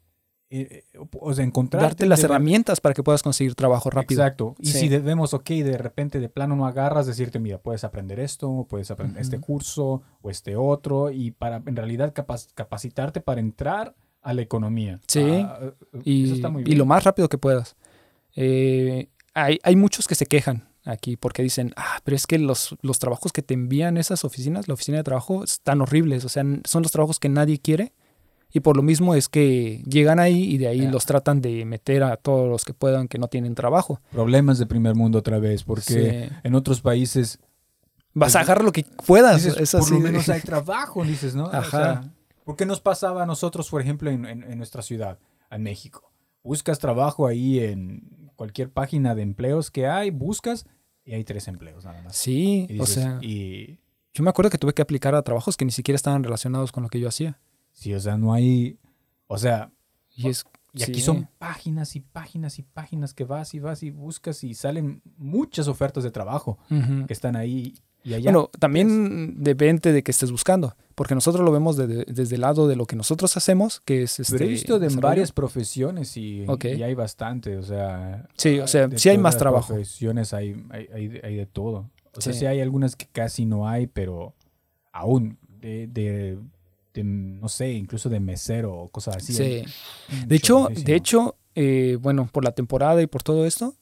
eh, 0.49 0.83
eh, 0.93 0.99
o 1.19 1.33
sea, 1.33 1.45
encontrarte. 1.45 1.85
Darte 1.85 2.05
las 2.07 2.23
herramientas 2.23 2.81
para 2.81 2.93
que 2.93 3.03
puedas 3.03 3.23
conseguir 3.23 3.55
trabajo 3.55 3.89
rápido. 3.89 4.21
Exacto. 4.21 4.55
Y 4.59 4.71
si 4.71 4.89
vemos, 4.89 5.33
ok, 5.33 5.49
de 5.49 5.77
repente 5.77 6.19
de 6.19 6.29
plano 6.29 6.55
no 6.55 6.65
agarras, 6.65 7.07
decirte, 7.07 7.39
mira, 7.39 7.57
puedes 7.59 7.83
aprender 7.83 8.19
esto, 8.19 8.65
puedes 8.69 8.91
aprender 8.91 9.21
este 9.21 9.39
curso 9.39 10.01
o 10.21 10.29
este 10.29 10.55
otro, 10.55 11.09
y 11.11 11.31
para 11.31 11.57
en 11.57 11.75
realidad 11.75 12.13
capacitarte 12.13 13.21
para 13.21 13.39
entrar 13.39 13.95
a 14.21 14.33
la 14.33 14.41
economía. 14.41 14.99
Sí, 15.07 15.21
ah, 15.21 15.71
y, 16.03 16.43
y, 16.65 16.75
lo 16.75 16.85
más 16.85 17.03
rápido 17.03 17.29
que 17.29 17.37
puedas. 17.37 17.75
Eh, 18.35 19.09
hay, 19.33 19.59
hay, 19.63 19.75
muchos 19.75 20.07
que 20.07 20.15
se 20.15 20.25
quejan 20.25 20.69
aquí 20.85 21.17
porque 21.17 21.43
dicen, 21.43 21.73
ah, 21.75 21.99
pero 22.03 22.15
es 22.15 22.27
que 22.27 22.37
los, 22.37 22.75
los 22.81 22.99
trabajos 22.99 23.31
que 23.31 23.41
te 23.41 23.53
envían 23.53 23.97
esas 23.97 24.23
oficinas, 24.23 24.67
la 24.67 24.73
oficina 24.73 24.97
de 24.97 25.03
trabajo, 25.03 25.43
están 25.43 25.81
horribles, 25.81 26.25
o 26.25 26.29
sea, 26.29 26.43
son 26.65 26.83
los 26.83 26.91
trabajos 26.91 27.19
que 27.19 27.29
nadie 27.29 27.59
quiere 27.59 27.93
y 28.53 28.59
por 28.59 28.75
lo 28.75 28.83
mismo 28.83 29.15
es 29.15 29.29
que 29.29 29.81
llegan 29.87 30.19
ahí 30.19 30.43
y 30.43 30.57
de 30.57 30.67
ahí 30.67 30.87
los 30.87 31.05
tratan 31.05 31.41
de 31.41 31.63
meter 31.65 32.03
a 32.03 32.17
todos 32.17 32.49
los 32.49 32.65
que 32.65 32.73
puedan 32.73 33.07
que 33.07 33.17
no 33.17 33.27
tienen 33.27 33.55
trabajo. 33.55 34.01
Problemas 34.11 34.59
de 34.59 34.65
primer 34.65 34.95
mundo 34.95 35.19
otra 35.19 35.39
vez, 35.39 35.63
porque 35.63 36.29
en 36.43 36.55
otros 36.55 36.81
países... 36.81 37.39
Vas 38.13 38.35
a 38.35 38.39
pues, 38.39 38.49
agarrar 38.49 38.65
lo 38.65 38.73
que 38.73 38.85
puedas. 39.05 39.45
es 39.45 39.71
por 39.71 39.89
lo 39.89 39.99
menos 40.01 40.27
hay 40.27 40.41
trabajo, 40.41 41.05
dices, 41.05 41.33
¿no? 41.33 41.45
Ajá. 41.45 42.01
¿Por 42.01 42.11
qué 42.55 42.65
nos 42.65 42.81
pasaba 42.81 43.23
a 43.23 43.25
nosotros, 43.25 43.69
por 43.69 43.81
ejemplo, 43.81 44.09
en, 44.09 44.57
nuestra 44.57 44.81
ciudad, 44.81 45.19
en 45.49 45.63
México? 45.63 46.11
Buscas 46.43 46.79
trabajo 46.79 47.27
ahí 47.27 47.59
en 47.59 48.31
cualquier 48.35 48.71
página 48.71 49.15
de 49.15 49.21
empleos 49.21 49.69
que 49.69 49.87
hay, 49.87 50.09
buscas 50.09 50.65
y 51.03 51.13
hay 51.13 51.23
tres 51.23 51.47
empleos 51.47 51.85
nada 51.85 52.01
más. 52.01 52.15
Sí, 52.15 52.67
o 52.79 52.85
sea. 52.85 53.19
Y, 53.21 53.79
yo 54.13 54.23
me 54.23 54.29
acuerdo 54.29 54.49
que 54.49 54.57
tuve 54.57 54.73
que 54.73 54.81
aplicar 54.81 55.15
a 55.15 55.21
trabajos 55.21 55.55
que 55.55 55.65
ni 55.65 55.71
siquiera 55.71 55.95
estaban 55.95 56.23
relacionados 56.23 56.71
con 56.71 56.83
lo 56.83 56.89
que 56.89 56.99
yo 56.99 57.07
hacía. 57.07 57.39
Sí, 57.71 57.93
o 57.93 57.99
sea, 57.99 58.17
no 58.17 58.33
hay. 58.33 58.77
O 59.27 59.37
sea. 59.37 59.71
Y, 60.13 60.27
es, 60.27 60.45
y 60.73 60.83
aquí 60.83 61.01
son 61.01 61.29
páginas 61.37 61.95
y 61.95 62.01
páginas 62.01 62.59
y 62.59 62.63
páginas 62.63 63.13
que 63.13 63.23
vas 63.23 63.53
y 63.53 63.59
vas 63.59 63.83
y 63.83 63.91
buscas 63.91 64.43
y 64.43 64.53
salen 64.53 65.01
muchas 65.17 65.67
ofertas 65.67 66.03
de 66.03 66.11
trabajo 66.11 66.57
que 66.69 67.13
están 67.13 67.35
ahí 67.35 67.75
bueno, 68.23 68.49
también 68.59 69.43
depende 69.43 69.91
de 69.91 70.03
qué 70.03 70.11
estés 70.11 70.31
buscando, 70.31 70.75
porque 71.01 71.15
nosotros 71.15 71.43
lo 71.43 71.51
vemos 71.51 71.77
desde 71.77 72.35
el 72.35 72.41
lado 72.41 72.67
de 72.67 72.75
lo 72.75 72.85
que 72.85 72.95
nosotros 72.95 73.35
hacemos, 73.35 73.79
que 73.79 74.03
es 74.03 74.19
este. 74.19 74.33
Pero 74.33 74.45
he 74.45 74.49
visto 74.49 74.77
de 74.77 74.87
varias 74.89 75.31
profesiones 75.31 76.15
y, 76.15 76.45
hay 76.63 76.93
bastante, 76.93 77.57
o 77.57 77.63
sea. 77.63 78.27
Sí, 78.37 78.59
o 78.59 78.67
sea, 78.67 78.87
sí 78.95 79.09
hay 79.09 79.17
más 79.17 79.35
trabajo. 79.35 79.69
profesiones 79.69 80.31
hay, 80.31 80.63
hay, 80.69 81.07
de 81.07 81.47
todo. 81.47 81.89
O 82.15 82.21
sea, 82.21 82.33
sí. 82.33 82.45
hay 82.45 82.61
algunas 82.61 82.95
que 82.95 83.07
casi 83.11 83.45
no 83.45 83.67
hay, 83.67 83.87
pero 83.87 84.35
aún 84.91 85.39
de, 85.59 85.87
de, 85.87 87.03
no 87.03 87.49
sé, 87.49 87.71
incluso 87.71 88.07
de 88.07 88.19
mesero 88.19 88.71
o 88.71 88.89
cosas 88.89 89.15
así. 89.15 89.33
Sí. 89.33 89.63
De 90.27 90.35
hecho, 90.35 90.67
de 90.69 90.93
hecho, 90.93 91.35
eh, 91.55 91.97
bueno, 91.99 92.29
por 92.31 92.43
la 92.43 92.51
temporada 92.51 93.01
y 93.01 93.07
por 93.07 93.23
todo 93.23 93.47
esto, 93.47 93.73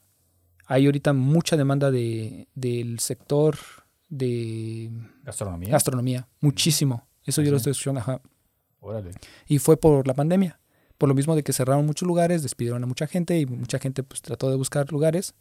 hay 0.67 0.85
ahorita 0.85 1.11
mucha 1.11 1.57
demanda 1.57 1.91
de, 1.91 2.47
del 2.55 2.99
sector 2.99 3.57
de 4.07 4.89
Gastronomía. 5.25 5.69
gastronomía. 5.69 6.29
Muchísimo. 6.39 7.08
Eso 7.29 7.41
¿Ah, 7.41 7.43
yo 7.45 7.51
lo 7.51 7.57
estoy 7.57 7.71
escuchando, 7.71 8.01
ajá. 8.01 8.21
Órale. 8.81 9.11
Y 9.47 9.59
fue 9.59 9.77
por 9.77 10.07
la 10.07 10.13
pandemia. 10.13 10.59
Por 10.97 11.07
lo 11.09 11.15
mismo 11.15 11.35
de 11.35 11.43
que 11.43 11.53
cerraron 11.53 11.85
muchos 11.85 12.07
lugares, 12.07 12.43
despidieron 12.43 12.83
a 12.83 12.85
mucha 12.87 13.07
gente 13.07 13.39
y 13.39 13.45
mucha 13.45 13.79
gente 13.79 14.03
pues 14.03 14.21
trató 14.21 14.49
de 14.49 14.57
buscar 14.57 14.91
lugares. 14.91 15.33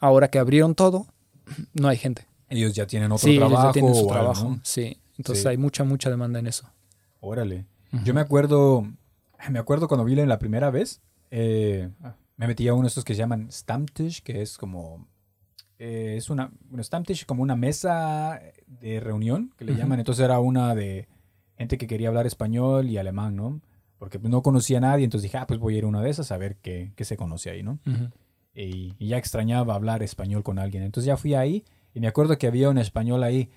Ahora 0.00 0.28
que 0.28 0.38
abrieron 0.38 0.74
todo, 0.74 1.06
no 1.74 1.88
hay 1.88 1.96
gente. 1.96 2.26
Ellos 2.48 2.74
ya 2.74 2.86
tienen 2.86 3.10
otro 3.12 3.24
sí, 3.28 3.36
ellos 3.36 3.48
trabajo. 3.48 3.68
ya 3.68 3.72
tienen 3.72 3.94
su 3.94 4.00
algo, 4.00 4.12
trabajo. 4.12 4.48
¿no? 4.50 4.60
Sí. 4.64 4.98
Entonces 5.18 5.42
Sí. 5.42 5.48
hay 5.48 5.56
mucha, 5.56 5.84
mucha 5.84 6.10
demanda 6.10 6.38
en 6.38 6.46
eso. 6.46 6.68
Órale. 7.20 7.66
Yo 8.04 8.12
me 8.14 8.20
acuerdo, 8.20 8.86
me 9.50 9.58
acuerdo 9.58 9.88
cuando 9.88 10.04
vi 10.04 10.14
la 10.16 10.38
primera 10.38 10.70
vez, 10.70 11.00
eh, 11.30 11.88
me 12.36 12.46
metí 12.46 12.68
a 12.68 12.74
uno 12.74 12.82
de 12.82 12.88
estos 12.88 13.04
que 13.04 13.14
se 13.14 13.18
llaman 13.18 13.50
Stammtisch, 13.50 14.22
que 14.22 14.42
es 14.42 14.58
como, 14.58 15.06
eh, 15.78 16.14
es 16.18 16.30
una, 16.30 16.50
bueno, 16.68 16.82
Stammtisch 16.84 17.24
como 17.26 17.42
una 17.42 17.56
mesa 17.56 18.40
de 18.66 19.00
reunión, 19.00 19.52
que 19.56 19.64
le 19.64 19.74
llaman. 19.76 19.98
Entonces 20.00 20.24
era 20.24 20.38
una 20.40 20.74
de 20.74 21.08
gente 21.56 21.78
que 21.78 21.86
quería 21.86 22.08
hablar 22.08 22.26
español 22.26 22.88
y 22.88 22.98
alemán, 22.98 23.36
¿no? 23.36 23.60
Porque 23.98 24.18
no 24.18 24.42
conocía 24.42 24.78
a 24.78 24.80
nadie, 24.82 25.04
entonces 25.04 25.22
dije, 25.24 25.38
ah, 25.38 25.46
pues 25.46 25.58
voy 25.58 25.74
a 25.74 25.78
ir 25.78 25.84
a 25.84 25.86
una 25.86 26.02
de 26.02 26.10
esas 26.10 26.30
a 26.32 26.36
ver 26.36 26.56
qué, 26.56 26.92
qué 26.96 27.04
se 27.04 27.16
conoce 27.16 27.50
ahí, 27.50 27.62
¿no? 27.62 27.78
Y, 28.54 28.94
y 28.98 29.08
ya 29.08 29.18
extrañaba 29.18 29.74
hablar 29.74 30.02
español 30.02 30.42
con 30.42 30.58
alguien. 30.58 30.82
Entonces 30.82 31.06
ya 31.06 31.16
fui 31.16 31.34
ahí 31.34 31.64
y 31.94 32.00
me 32.00 32.06
acuerdo 32.08 32.36
que 32.38 32.46
había 32.46 32.68
un 32.70 32.78
español 32.78 33.22
ahí 33.22 33.50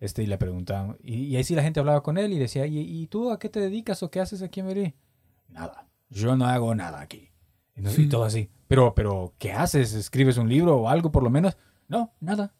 este, 0.00 0.22
y 0.22 0.26
le 0.26 0.36
preguntaban. 0.38 0.96
Y, 1.02 1.24
y 1.24 1.36
ahí 1.36 1.44
sí 1.44 1.54
la 1.54 1.62
gente 1.62 1.80
hablaba 1.80 2.02
con 2.02 2.18
él 2.18 2.32
y 2.32 2.38
decía, 2.38 2.66
¿y, 2.66 2.78
y 2.78 3.06
tú 3.06 3.30
a 3.30 3.38
qué 3.38 3.48
te 3.48 3.60
dedicas 3.60 4.02
o 4.02 4.10
qué 4.10 4.20
haces 4.20 4.42
aquí 4.42 4.60
en 4.60 4.66
Madrid? 4.66 4.92
Nada, 5.48 5.88
yo 6.10 6.36
no 6.36 6.46
hago 6.46 6.74
nada 6.74 7.00
aquí. 7.00 7.30
Y, 7.74 7.80
no- 7.82 7.90
y 7.94 8.08
todo 8.08 8.24
así. 8.24 8.50
Pero, 8.68 8.94
pero, 8.94 9.34
¿qué 9.38 9.52
haces? 9.52 9.92
¿Escribes 9.94 10.36
un 10.38 10.48
libro 10.48 10.76
o 10.76 10.88
algo 10.88 11.10
por 11.12 11.22
lo 11.22 11.30
menos? 11.30 11.56
No, 11.88 12.12
nada. 12.20 12.54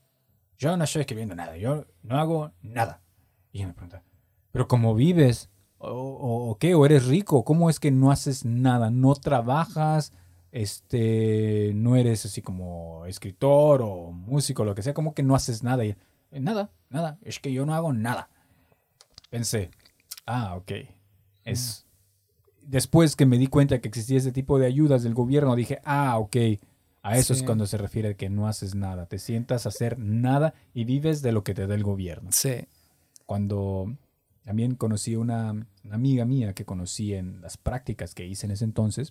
Yo 0.59 0.75
no 0.77 0.85
estoy 0.85 1.01
escribiendo 1.01 1.35
nada, 1.35 1.57
yo 1.59 1.87
no 2.03 2.17
hago 2.19 2.53
nada. 2.63 3.03
Y 3.53 3.65
me 3.67 3.73
pregunta, 3.75 4.03
¿pero 4.57 4.69
cómo 4.69 4.95
vives? 4.95 5.51
¿O, 5.77 6.57
qué? 6.59 6.75
¿O 6.75 6.87
eres 6.87 7.05
rico? 7.05 7.45
¿Cómo 7.45 7.69
es 7.69 7.79
que 7.79 7.91
no 7.91 8.11
haces 8.11 8.47
nada? 8.47 8.91
¿No 8.91 9.15
trabajas? 9.15 10.15
este, 10.51 11.73
no 11.75 11.97
eres 11.97 12.25
así 12.25 12.41
como 12.41 13.05
escritor 13.05 13.83
o 13.83 14.11
músico, 14.13 14.65
lo 14.65 14.75
que 14.75 14.81
sea, 14.81 14.95
como 14.95 15.13
que 15.13 15.23
no 15.23 15.35
haces 15.35 15.63
nada. 15.63 15.85
Y, 15.85 15.91
"Eh, 16.31 16.41
nada, 16.41 16.71
nada, 16.89 17.19
es 17.21 17.39
que 17.39 17.53
yo 17.53 17.67
no 17.67 17.75
hago 17.75 17.93
nada. 17.93 18.31
Pensé, 19.29 19.71
ah, 20.25 20.55
ok. 20.57 20.73
Es, 21.45 21.85
Después 22.63 23.17
que 23.17 23.27
me 23.27 23.37
di 23.37 23.49
cuenta 23.49 23.83
que 23.83 23.89
existía 23.89 24.17
ese 24.17 24.33
tipo 24.33 24.59
de 24.59 24.65
ayudas 24.65 25.03
del 25.03 25.13
gobierno, 25.13 25.55
dije, 25.57 25.81
ah, 25.85 26.17
ok. 26.19 26.37
A 27.03 27.19
eso 27.19 27.35
es 27.35 27.43
cuando 27.43 27.67
se 27.67 27.77
refiere 27.77 28.17
que 28.17 28.31
no 28.31 28.49
haces 28.49 28.75
nada. 28.75 29.05
Te 29.05 29.19
sientas 29.19 29.67
a 29.67 29.69
hacer 29.69 29.99
nada 29.99 30.55
y 30.73 30.85
vives 30.87 31.21
de 31.21 31.33
lo 31.33 31.45
que 31.45 31.53
te 31.53 31.67
da 31.67 31.75
el 31.75 31.85
gobierno. 31.85 32.31
Sí. 32.33 32.67
Cuando 33.27 33.95
también 34.47 34.77
conocí 34.77 35.17
una, 35.17 35.51
una 35.51 35.95
amiga 35.95 36.25
mía 36.25 36.55
que 36.55 36.65
conocí 36.65 37.13
en 37.15 37.41
las 37.43 37.57
prácticas 37.59 38.15
que 38.15 38.25
hice 38.25 38.47
en 38.47 38.53
ese 38.53 38.65
entonces, 38.65 39.11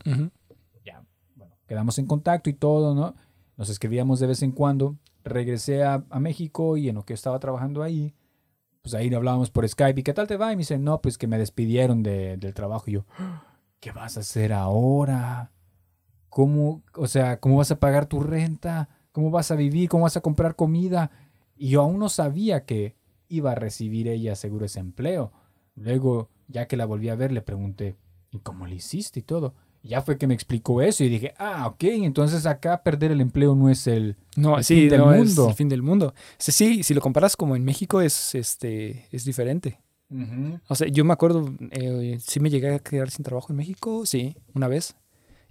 ya, 0.86 1.04
bueno, 1.36 1.54
quedamos 1.68 2.00
en 2.00 2.08
contacto 2.08 2.50
y 2.50 2.54
todo, 2.54 2.96
¿no? 2.96 3.14
Nos 3.58 3.70
escribíamos 3.70 4.20
de 4.22 4.28
vez 4.28 4.42
en 4.44 4.52
cuando. 4.54 4.96
Regresé 5.26 5.84
a, 5.84 6.06
a 6.10 6.20
México 6.22 6.78
y 6.78 6.88
en 6.88 6.96
lo 6.96 7.04
que 7.04 7.14
estaba 7.14 7.38
trabajando 7.40 7.84
ahí, 7.84 8.14
pues 8.82 8.94
ahí 8.96 9.14
hablábamos 9.14 9.52
por 9.52 9.68
Skype. 9.68 10.00
¿Y 10.00 10.04
qué 10.04 10.14
tal 10.14 10.28
te 10.28 10.38
va? 10.38 10.54
Y 10.54 10.56
me 10.56 10.62
dice, 10.62 10.78
no, 10.80 11.02
pues 11.02 11.18
que 11.18 11.28
me 11.28 11.38
despidieron 11.38 12.02
de- 12.02 12.38
del 12.38 12.54
trabajo. 12.54 12.86
Y 12.88 12.94
yo, 12.94 13.06
¿qué 13.82 13.92
vas 13.92 14.16
a 14.16 14.22
hacer 14.22 14.54
ahora? 14.54 15.52
¿Cómo, 16.30 16.82
o 16.96 17.08
sea, 17.08 17.40
cómo 17.40 17.58
vas 17.58 17.72
a 17.72 17.80
pagar 17.80 18.06
tu 18.06 18.20
renta? 18.22 18.90
¿Cómo 19.12 19.32
vas 19.32 19.52
a 19.52 19.56
vivir? 19.56 19.90
¿Cómo 19.90 20.04
vas 20.04 20.18
a 20.18 20.22
comprar 20.22 20.56
comida? 20.56 21.10
Y 21.58 21.70
yo 21.70 21.82
aún 21.82 21.98
no 22.00 22.10
sabía 22.10 22.66
que 22.66 22.96
iba 23.30 23.52
a 23.52 23.56
recibir 23.56 24.08
ella 24.08 24.36
seguro 24.36 24.66
ese 24.66 24.80
empleo. 24.80 25.32
Luego, 25.76 26.30
ya 26.48 26.68
que 26.68 26.78
la 26.78 26.86
volví 26.86 27.10
a 27.10 27.16
ver, 27.16 27.32
le 27.32 27.42
pregunté, 27.42 27.96
¿y 28.32 28.40
cómo 28.40 28.66
le 28.68 28.76
hiciste 28.76 29.20
y 29.20 29.24
todo? 29.24 29.54
Y 29.84 29.90
ya 29.90 30.02
fue 30.02 30.18
que 30.18 30.26
me 30.28 30.34
explicó 30.34 30.82
eso 30.82 31.04
y 31.04 31.10
dije, 31.10 31.34
ah, 31.38 31.68
ok, 31.68 31.84
entonces 31.84 32.46
acá 32.46 32.82
perder 32.82 33.12
el 33.12 33.22
empleo 33.22 33.56
no 33.56 33.70
es 33.70 33.86
el... 33.88 34.16
No, 34.36 34.58
El 34.58 34.64
sí, 34.64 34.76
fin 34.82 34.90
del 34.90 35.00
no, 35.00 35.14
es 35.14 35.20
mundo. 35.36 35.50
el 35.50 35.56
fin 35.56 35.70
del 35.70 35.82
mundo. 35.82 36.14
Sí, 36.38 36.52
sí, 36.52 36.84
si 36.84 36.94
lo 36.94 37.02
comparas 37.02 37.36
como 37.36 37.56
en 37.56 37.64
México 37.64 38.02
es, 38.02 38.34
este, 38.36 39.08
es 39.12 39.26
diferente. 39.26 39.80
O 40.70 40.76
sea, 40.76 40.88
yo 40.88 41.04
me 41.04 41.14
acuerdo, 41.14 41.54
eh, 41.72 42.18
sí 42.22 42.40
me 42.40 42.50
llegué 42.50 42.74
a 42.74 42.80
quedar 42.80 43.10
sin 43.12 43.24
trabajo 43.26 43.48
en 43.52 43.58
México, 43.58 44.06
sí, 44.06 44.38
una 44.54 44.68
vez. 44.68 44.96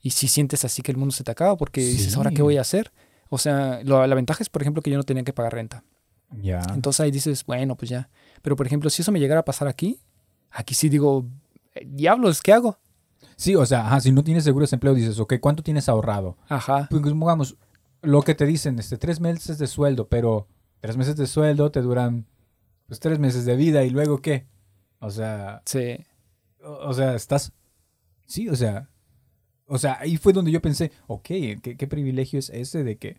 Y 0.00 0.11
sí 0.11 0.26
sientes 0.28 0.64
así 0.64 0.81
que 0.83 0.90
el 0.93 0.97
mundo 0.99 1.12
se 1.12 1.23
te 1.25 1.31
acaba 1.31 1.57
porque 1.57 1.81
dices, 1.83 2.12
Sí. 2.12 2.16
¿ahora 2.16 2.31
qué 2.31 2.43
voy 2.43 2.57
a 2.57 2.61
hacer? 2.62 2.93
O 3.31 3.38
sea, 3.38 3.81
lo- 3.85 4.07
la 4.07 4.14
ventaja 4.14 4.43
es, 4.43 4.49
por 4.49 4.62
ejemplo, 4.62 4.81
que 4.83 4.90
yo 4.90 4.97
no 4.97 5.02
tenía 5.02 5.23
que 5.25 5.33
pagar 5.33 5.54
renta. 5.54 5.85
Ya. 6.31 6.62
Entonces 6.75 7.00
ahí 7.00 7.11
dices, 7.11 7.45
bueno, 7.47 7.76
pues 7.76 7.88
ya. 7.90 8.09
Pero, 8.43 8.57
por 8.57 8.66
ejemplo, 8.66 8.90
si 8.90 9.02
eso 9.02 9.12
me 9.12 9.21
llegara 9.21 9.40
a 9.40 9.45
pasar 9.45 9.69
aquí, 9.69 10.00
aquí 10.50 10.75
sí 10.75 10.88
digo, 10.88 11.26
"Eh, 11.75 11.87
diablos, 11.88 12.43
¿qué 12.43 12.52
hago? 12.52 12.78
Sí, 13.37 13.54
o 13.57 13.66
sea, 13.66 13.87
ajá, 13.87 14.00
si 14.00 14.12
no 14.12 14.23
tienes 14.25 14.45
seguro 14.45 14.66
de 14.66 14.75
empleo, 14.75 14.95
dices, 14.95 15.19
ok, 15.19 15.35
¿cuánto 15.40 15.62
tienes 15.62 15.88
ahorrado? 15.88 16.37
Ajá. 16.49 16.87
Pues 16.90 17.02
digamos, 17.02 17.57
lo 18.02 18.23
que 18.23 18.35
te 18.35 18.47
dicen, 18.47 18.78
este, 18.78 18.97
tres 18.99 19.21
meses 19.21 19.59
de 19.59 19.66
sueldo, 19.66 20.09
pero 20.09 20.47
tres 20.81 20.97
meses 20.97 21.16
de 21.16 21.26
sueldo 21.26 21.71
te 21.71 21.81
duran, 21.81 22.26
pues, 22.87 23.00
tres 23.00 23.19
meses 23.19 23.45
de 23.45 23.57
vida 23.57 23.83
y 23.85 23.90
luego 23.90 24.19
qué? 24.21 24.47
O 25.00 25.11
sea, 25.11 25.62
Sí. 25.64 25.97
o, 26.64 26.88
o 26.88 26.95
sea, 26.95 27.14
estás, 27.14 27.52
sí, 28.26 28.49
o 28.49 28.57
sea, 28.57 28.88
o 29.66 29.78
sea, 29.78 29.99
ahí 30.00 30.16
fue 30.16 30.33
donde 30.33 30.50
yo 30.52 30.61
pensé, 30.61 30.93
ok, 31.07 31.23
¿qué, 31.62 31.76
qué 31.78 31.87
privilegio 31.88 32.38
es 32.38 32.50
ese 32.50 32.85
de 32.85 32.97
que, 32.99 33.16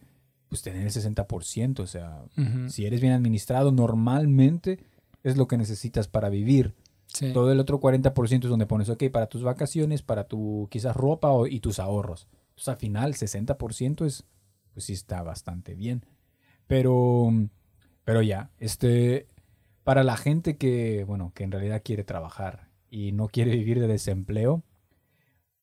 pues, 0.49 0.61
tener 0.61 0.81
el 0.85 0.91
60%, 0.91 1.79
o 1.83 1.87
sea, 1.87 2.23
si 2.69 2.85
eres 2.85 3.01
bien 3.01 3.13
administrado, 3.13 3.71
normalmente 3.71 4.79
es 5.23 5.37
lo 5.37 5.47
que 5.47 5.57
necesitas 5.57 6.07
para 6.07 6.29
vivir. 6.29 6.73
Sí. 7.07 7.31
Todo 7.33 7.51
el 7.51 7.59
otro 7.59 7.79
40% 7.79 8.45
es 8.45 8.49
donde 8.49 8.65
pones, 8.65 8.89
ok, 8.89 9.03
para 9.11 9.27
tus 9.27 9.41
vacaciones, 9.43 10.01
para 10.01 10.25
tu 10.27 10.67
quizás 10.69 10.95
ropa 10.95 11.31
o- 11.31 11.47
y 11.47 11.59
tus 11.59 11.79
ahorros. 11.79 12.27
Entonces 12.49 12.67
al 12.69 12.77
final 12.77 13.13
60% 13.15 14.05
es, 14.05 14.25
pues 14.73 14.85
sí 14.85 14.93
está 14.93 15.23
bastante 15.23 15.75
bien. 15.75 16.05
Pero, 16.67 17.31
pero 18.03 18.21
ya, 18.21 18.51
este, 18.59 19.27
para 19.83 20.03
la 20.03 20.17
gente 20.17 20.57
que, 20.57 21.03
bueno, 21.05 21.31
que 21.35 21.43
en 21.43 21.51
realidad 21.51 21.81
quiere 21.83 22.03
trabajar 22.03 22.69
y 22.89 23.11
no 23.11 23.27
quiere 23.27 23.51
vivir 23.55 23.79
de 23.79 23.87
desempleo, 23.87 24.63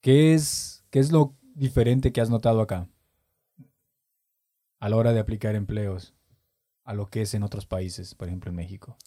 ¿qué 0.01 0.33
es, 0.33 0.83
qué 0.89 0.99
es 0.99 1.11
lo 1.11 1.33
diferente 1.55 2.11
que 2.11 2.21
has 2.21 2.29
notado 2.29 2.61
acá? 2.61 2.87
A 4.83 4.89
la 4.89 4.97
hora 4.97 5.13
de 5.13 5.21
aplicar 5.21 5.55
empleos, 5.55 6.13
a 6.83 6.93
lo 6.93 7.07
que 7.07 7.21
es 7.21 7.33
en 7.33 7.43
otros 7.43 7.65
países, 7.65 8.15
por 8.15 8.27
ejemplo 8.27 8.49
en 8.49 8.57
México. 8.57 8.97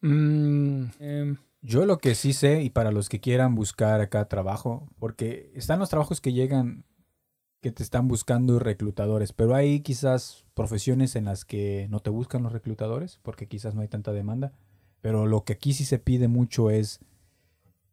Mm, 0.00 0.86
em, 0.98 1.36
Yo 1.60 1.86
lo 1.86 1.98
que 1.98 2.16
sí 2.16 2.32
sé, 2.32 2.62
y 2.64 2.70
para 2.70 2.90
los 2.90 3.08
que 3.08 3.20
quieran 3.20 3.54
buscar 3.54 4.00
acá 4.00 4.26
trabajo, 4.26 4.88
porque 4.98 5.52
están 5.54 5.78
los 5.78 5.90
trabajos 5.90 6.20
que 6.20 6.32
llegan, 6.32 6.84
que 7.60 7.70
te 7.70 7.84
están 7.84 8.08
buscando 8.08 8.58
reclutadores, 8.58 9.32
pero 9.32 9.54
hay 9.54 9.78
quizás 9.78 10.44
profesiones 10.54 11.14
en 11.14 11.26
las 11.26 11.44
que 11.44 11.86
no 11.88 12.00
te 12.00 12.10
buscan 12.10 12.42
los 12.42 12.52
reclutadores, 12.52 13.20
porque 13.22 13.46
quizás 13.46 13.76
no 13.76 13.82
hay 13.82 13.88
tanta 13.88 14.12
demanda. 14.12 14.52
Pero 15.02 15.26
lo 15.26 15.44
que 15.44 15.52
aquí 15.52 15.72
sí 15.72 15.84
se 15.84 16.00
pide 16.00 16.26
mucho 16.26 16.68
es, 16.68 16.98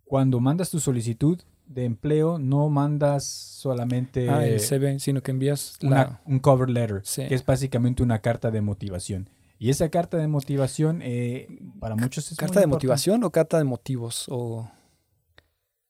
cuando 0.04 0.40
mandas 0.40 0.72
tu 0.72 0.80
solicitud 0.80 1.40
de 1.70 1.86
empleo, 1.86 2.38
no 2.40 2.68
mandas 2.70 3.24
solamente 3.26 4.30
ah, 4.30 4.46
el 4.46 4.60
CV, 4.60 5.00
sino 5.00 5.22
que 5.24 5.32
envías 5.32 5.78
una- 5.82 6.20
un 6.26 6.40
cover 6.40 6.70
letter, 6.70 7.02
Sí. 7.06 7.28
que 7.28 7.36
es 7.36 7.46
básicamente 7.46 8.04
una 8.04 8.20
carta 8.20 8.52
de 8.52 8.60
motivación. 8.62 9.30
Y 9.60 9.70
esa 9.70 9.88
carta 9.90 10.18
de 10.18 10.28
motivación, 10.28 11.02
eh, 11.04 11.48
para 11.80 11.96
muchos 11.96 12.32
es 12.32 12.38
¿Carta 12.38 12.54
muy 12.56 12.62
de 12.62 12.64
importante. 12.66 12.76
motivación 12.88 13.24
o 13.24 13.30
carta 13.32 13.58
de 13.58 13.64
motivos? 13.66 14.26
O... 14.30 14.70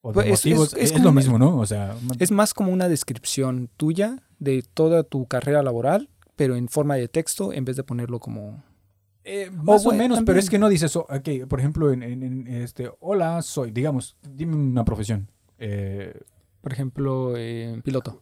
O 0.02 0.10
de 0.10 0.14
Pues 0.14 0.26
es- 0.28 0.32
motivos, 0.46 0.74
es- 0.74 0.92
es 0.92 0.98
es, 0.98 1.04
lo 1.04 1.12
mismo, 1.12 1.38
¿no? 1.38 1.58
O 1.58 1.66
sea, 1.66 1.96
Es 2.20 2.32
más 2.32 2.54
como 2.54 2.72
una 2.72 2.88
descripción 2.88 3.70
tuya 3.78 4.24
de 4.40 4.62
toda 4.74 5.04
tu 5.04 5.26
carrera 5.28 5.62
laboral, 5.62 6.10
pero 6.36 6.56
en 6.56 6.68
forma 6.70 6.96
de 6.96 7.08
texto 7.10 7.52
en 7.54 7.66
vez 7.66 7.76
de 7.76 7.84
ponerlo 7.84 8.20
como... 8.20 8.64
eh, 9.26 9.52
más 9.52 9.82
o 9.82 9.90
bueno, 9.90 10.00
menos, 10.04 10.20
pero 10.26 10.40
es 10.40 10.50
que 10.50 10.58
no 10.58 10.70
dices, 10.70 10.96
oh, 10.96 11.06
ok, 11.10 11.48
por 11.48 11.60
ejemplo, 11.60 11.92
en, 11.92 12.02
en- 12.04 12.24
en 12.24 12.48
este, 12.48 12.90
hola, 13.02 13.42
soy, 13.42 13.72
digamos, 13.72 14.16
dime 14.34 14.56
una 14.56 14.84
profesión. 14.86 15.30
Eh, 15.60 16.20
Por 16.62 16.74
ejemplo, 16.74 17.34
eh, 17.38 17.80
piloto. 17.84 18.22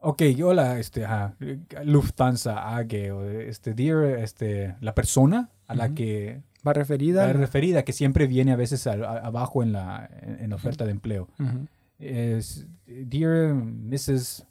ok, 0.00 0.22
hola, 0.44 0.78
este, 0.78 1.04
ajá, 1.04 1.34
Lufthansa 1.84 2.76
AG, 2.76 3.12
o 3.12 3.24
este, 3.24 3.74
dear, 3.74 4.04
este, 4.20 4.76
la 4.80 4.94
persona 4.94 5.50
a 5.66 5.74
la 5.74 5.94
que 5.94 6.42
Va 6.66 6.72
referida. 6.72 7.26
la 7.26 7.32
referida, 7.32 7.84
que 7.84 7.92
siempre 7.92 8.26
viene 8.26 8.52
a 8.52 8.56
veces 8.56 8.86
a- 8.86 8.92
abajo 9.18 9.62
en 9.62 9.72
la, 9.72 10.08
en, 10.22 10.52
oferta 10.52 10.84
de 10.84 10.90
empleo. 10.92 11.28
Es 11.98 12.66
Dear 12.86 13.54
Mrs. 13.54 14.44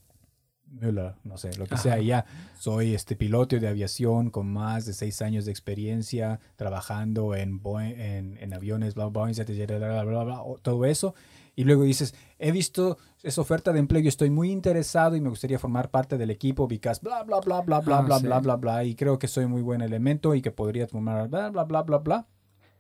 Müller, 0.82 1.14
no 1.24 1.38
sé, 1.38 1.56
lo 1.58 1.66
que 1.68 1.76
Ajá. 1.76 1.84
sea, 1.84 2.00
ya 2.00 2.26
soy 2.58 2.94
este 2.96 3.16
piloto 3.16 3.58
de 3.60 3.68
aviación 3.68 4.30
con 4.30 4.52
más 4.52 4.86
de 4.86 4.94
seis 4.94 5.22
años 5.22 5.46
de 5.46 5.52
experiencia 5.52 6.40
trabajando 6.58 7.34
en, 7.36 7.62
en, 7.80 8.38
en 8.42 8.54
aviones, 8.54 8.94
bla, 8.96 9.06
bla, 9.08 9.24
bla, 9.26 9.34
bla, 9.34 9.78
bla, 9.78 10.04
bla, 10.04 10.24
bla, 10.24 10.42
todo 10.62 10.86
eso. 10.86 11.16
Y 11.56 11.64
luego 11.64 11.84
dices, 11.84 12.14
he 12.38 12.52
visto 12.52 12.98
esa 13.24 13.42
oferta 13.42 13.72
de 13.72 13.80
empleo 13.80 14.02
y 14.02 14.08
estoy 14.08 14.30
muy 14.30 14.52
interesado 14.52 15.16
y 15.16 15.22
me 15.22 15.30
gustaría 15.30 15.58
formar 15.58 15.90
parte 15.90 16.18
del 16.18 16.30
equipo 16.30 16.68
because 16.68 17.00
bla, 17.02 17.24
bla, 17.24 17.40
bla, 17.40 17.62
bla, 17.62 17.80
bla, 17.80 17.98
Ah, 18.00 18.02
bla, 18.02 18.20
sí. 18.20 18.26
bla, 18.26 18.40
bla, 18.40 18.56
bla. 18.58 18.84
Y 18.84 18.96
creo 18.96 19.18
que 19.20 19.28
soy 19.28 19.46
muy 19.48 19.62
buen 19.62 19.82
elemento 19.82 20.36
y 20.36 20.42
que 20.42 20.52
podría 20.52 20.88
formar 20.88 21.30
bla, 21.30 21.50
bla, 21.50 21.64
bla, 21.64 21.82
bla, 21.84 21.98
bla. 22.00 22.28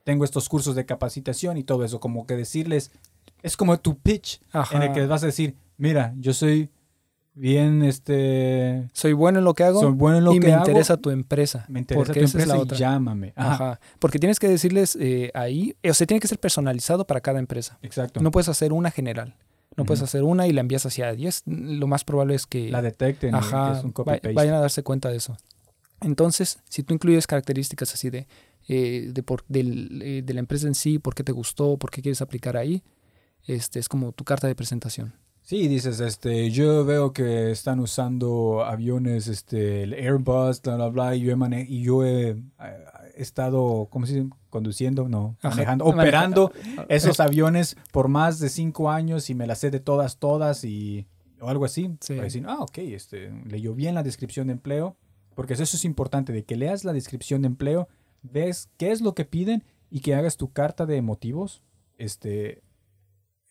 Tengo 0.03 0.23
estos 0.25 0.49
cursos 0.49 0.75
de 0.75 0.85
capacitación 0.85 1.57
y 1.57 1.63
todo 1.63 1.83
eso. 1.85 1.99
Como 1.99 2.27
que 2.27 2.35
decirles, 2.35 2.91
es 3.41 3.55
como 3.57 3.79
tu 3.79 3.97
pitch 3.97 4.41
Ajá. 4.51 4.75
en 4.75 4.83
el 4.83 4.91
que 4.91 5.07
vas 5.07 5.23
a 5.23 5.27
decir, 5.27 5.55
mira, 5.77 6.13
yo 6.19 6.33
soy 6.33 6.69
bien, 7.35 7.83
este, 7.83 8.87
Soy 8.93 9.13
bueno 9.13 9.39
en 9.39 9.45
lo 9.45 9.53
que 9.53 9.63
hago 9.63 9.81
soy 9.81 9.91
bueno 9.91 10.17
en 10.17 10.23
lo 10.23 10.33
y 10.33 10.39
que 10.39 10.47
me 10.47 10.53
hago. 10.53 10.63
interesa 10.65 10.97
tu 10.97 11.09
empresa. 11.11 11.65
me 11.69 11.79
interesa 11.81 12.05
porque 12.05 12.19
tu 12.21 12.25
esa 12.25 12.37
es 12.37 12.43
empresa 12.43 12.53
la 12.53 12.59
y 12.59 12.61
otra. 12.63 12.77
llámame. 12.77 13.33
Ajá, 13.35 13.53
Ajá. 13.53 13.79
Porque 13.99 14.19
tienes 14.19 14.39
que 14.39 14.47
decirles 14.47 14.97
eh, 14.99 15.31
ahí, 15.33 15.75
o 15.87 15.93
sea, 15.93 16.07
tiene 16.07 16.19
que 16.19 16.27
ser 16.27 16.39
personalizado 16.39 17.05
para 17.05 17.21
cada 17.21 17.39
empresa. 17.39 17.77
exacto. 17.81 18.21
No 18.21 18.31
puedes 18.31 18.49
hacer 18.49 18.73
una 18.73 18.89
general. 18.91 19.35
No 19.77 19.83
puedes 19.83 20.01
hacer 20.01 20.23
una 20.23 20.47
y 20.47 20.53
la 20.53 20.61
envías 20.61 20.85
hacia 20.85 21.11
10. 21.11 21.43
Lo 21.47 21.85
más 21.87 22.05
probable 22.05 22.33
es 22.35 22.45
que 22.47 22.69
la 22.69 22.81
detecten, 22.81 23.35
ajá, 23.35 23.73
que 23.73 23.77
es 23.79 23.83
un 23.83 23.89
va- 23.89 23.93
copy-paste. 23.93 24.31
vayan 24.33 24.53
a 24.55 24.59
darse 24.61 24.83
cuenta 24.83 25.09
de 25.09 25.17
eso. 25.17 25.35
Entonces, 26.01 26.59
si 26.69 26.83
tú 26.83 26.93
incluyes 26.93 27.27
características 27.27 27.93
así 27.93 28.09
de, 28.09 28.27
eh, 28.69 29.09
de, 29.11 29.23
por- 29.23 29.43
del, 29.49 30.01
eh, 30.01 30.21
de 30.23 30.33
la 30.33 30.39
empresa 30.39 30.67
en 30.67 30.75
sí, 30.75 30.97
por 30.97 31.13
qué 31.13 31.23
te 31.25 31.33
gustó, 31.33 31.75
por 31.77 31.91
qué 31.91 32.01
quieres 32.01 32.21
aplicar 32.21 32.55
ahí, 32.55 32.83
este 33.47 33.79
es 33.79 33.89
como 33.89 34.13
tu 34.13 34.23
carta 34.23 34.47
de 34.47 34.55
presentación. 34.55 35.13
Sí, 35.47 35.67
dices, 35.67 35.99
este, 35.99 36.49
yo 36.49 36.83
veo 36.85 37.13
que 37.13 37.51
están 37.51 37.79
usando 37.79 38.63
aviones, 38.65 39.27
este, 39.27 39.83
el 39.83 39.93
Airbus, 39.93 40.59
bla, 40.63 40.75
bla, 40.75 40.87
bla, 40.87 41.15
y 41.15 41.21
yo 41.21 41.31
he, 41.31 41.35
mane- 41.35 41.67
y 41.69 41.83
yo 41.83 42.03
he 42.03 42.29
eh, 42.31 42.37
estado, 43.15 43.87
¿cómo 43.91 44.07
se 44.07 44.15
dice? 44.15 44.29
Conduciendo, 44.49 45.07
no, 45.07 45.37
Ajá. 45.43 45.49
manejando, 45.51 45.85
Maneja- 45.85 46.01
operando 46.01 46.51
esos 46.89 47.19
aviones 47.19 47.77
por 47.91 48.07
más 48.07 48.39
de 48.39 48.49
cinco 48.49 48.89
años 48.89 49.29
y 49.29 49.35
me 49.35 49.45
las 49.45 49.59
sé 49.59 49.69
de 49.69 49.79
todas, 49.79 50.17
todas 50.17 50.63
y 50.63 51.05
o 51.39 51.47
algo 51.47 51.65
así. 51.65 51.95
Sí. 51.99 52.13
Para 52.13 52.23
decir, 52.23 52.43
ah, 52.47 52.57
ok, 52.61 52.79
este, 52.79 53.29
leyó 53.45 53.75
bien 53.75 53.93
la 53.93 54.01
descripción 54.01 54.47
de 54.47 54.53
empleo, 54.53 54.95
porque 55.35 55.53
eso 55.53 55.61
es 55.63 55.85
importante, 55.85 56.33
de 56.33 56.43
que 56.43 56.55
leas 56.55 56.83
la 56.85 56.91
descripción 56.93 57.43
de 57.43 57.49
empleo, 57.49 57.87
ves 58.23 58.67
qué 58.77 58.91
es 58.91 59.01
lo 59.01 59.13
que 59.13 59.25
piden 59.25 59.63
y 59.91 59.99
que 59.99 60.15
hagas 60.15 60.37
tu 60.37 60.51
carta 60.51 60.87
de 60.87 61.03
motivos, 61.03 61.61
este, 61.99 62.63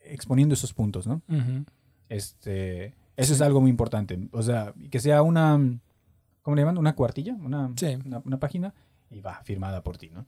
exponiendo 0.01 0.55
esos 0.55 0.75
puntos, 0.75 1.07
¿no? 1.07 1.23
Ujú. 1.29 1.65
Este, 2.15 2.95
eso 3.17 3.33
es 3.35 3.41
algo 3.41 3.61
muy 3.61 3.71
importante. 3.71 4.19
O 4.33 4.43
sea, 4.43 4.73
que 4.91 5.01
sea 5.01 5.23
una, 5.23 5.61
¿cómo 6.43 6.55
le 6.57 6.63
llaman? 6.63 6.79
Una 6.79 6.95
cuartilla, 6.95 7.35
una, 7.35 7.73
Sí. 7.77 7.97
una, 8.05 8.23
una 8.25 8.39
página 8.39 8.73
y 9.11 9.21
va 9.21 9.41
firmada 9.45 9.83
por 9.83 9.99
ti, 9.99 10.11
¿no? 10.11 10.27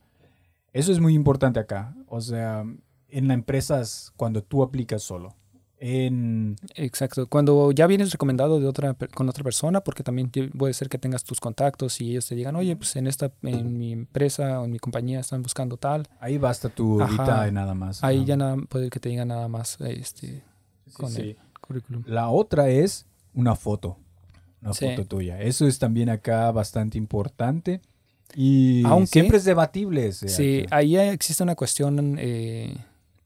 Eso 0.73 0.93
es 0.93 1.01
muy 1.01 1.15
importante 1.15 1.59
acá. 1.61 1.95
O 2.09 2.21
sea, 2.21 2.65
en 3.09 3.29
las 3.29 3.35
empresas 3.35 4.13
cuando 4.17 4.43
tú 4.43 4.63
aplicas 4.63 5.03
solo. 5.03 5.35
En, 5.79 6.57
Exacto. 6.75 7.27
Cuando 7.29 7.71
ya 7.71 7.87
vienes 7.87 8.11
recomendado 8.11 8.59
de 8.61 8.67
otra 8.67 8.95
con 9.15 9.29
otra 9.29 9.45
persona, 9.45 9.83
porque 9.83 10.03
también 10.03 10.31
puede 10.57 10.73
ser 10.73 10.89
que 10.89 10.97
tengas 10.99 11.23
tus 11.23 11.39
contactos 11.39 12.01
y 12.01 12.11
ellos 12.13 12.27
te 12.27 12.35
digan, 12.35 12.57
oye, 12.57 12.75
pues 12.77 12.97
en 12.97 13.07
esta, 13.07 13.31
en 13.43 13.77
mi 13.77 13.93
empresa 13.93 14.61
o 14.61 14.65
en 14.65 14.73
mi 14.73 14.79
compañía 14.79 15.21
están 15.21 15.43
buscando 15.43 15.77
tal. 15.77 16.09
ahí 16.19 16.39
basta 16.39 16.71
tu 16.71 16.99
y 17.03 17.53
nada 17.53 17.75
más. 17.75 18.03
Ahí 18.03 18.21
¿no? 18.21 18.25
ya 18.25 18.37
nada, 18.37 18.57
puede 18.69 18.89
que 18.89 19.01
te 19.01 19.11
digan 19.11 19.29
nada 19.29 19.49
más 19.49 19.79
este 19.81 20.43
Sí, 20.87 20.93
con 20.93 21.11
sí. 21.11 21.21
el 21.21 21.37
La 22.07 22.29
otra 22.29 22.69
es 22.71 23.07
una 23.35 23.55
foto. 23.57 23.99
Una 24.63 24.73
Sí. 24.73 24.87
foto 24.89 25.07
tuya. 25.07 25.41
Eso 25.43 25.67
es 25.67 25.79
también 25.79 26.09
acá 26.09 26.51
bastante 26.51 26.99
importante. 26.99 27.81
Y 28.35 28.85
Aunque- 28.85 29.07
siempre 29.09 29.37
es 29.39 29.45
debatible. 29.45 30.07
ese 30.09 30.29
Sí, 30.29 30.67
ahí 30.71 30.97
existe 30.97 31.43
una 31.43 31.55
cuestión, 31.55 32.17
eh, 32.19 32.77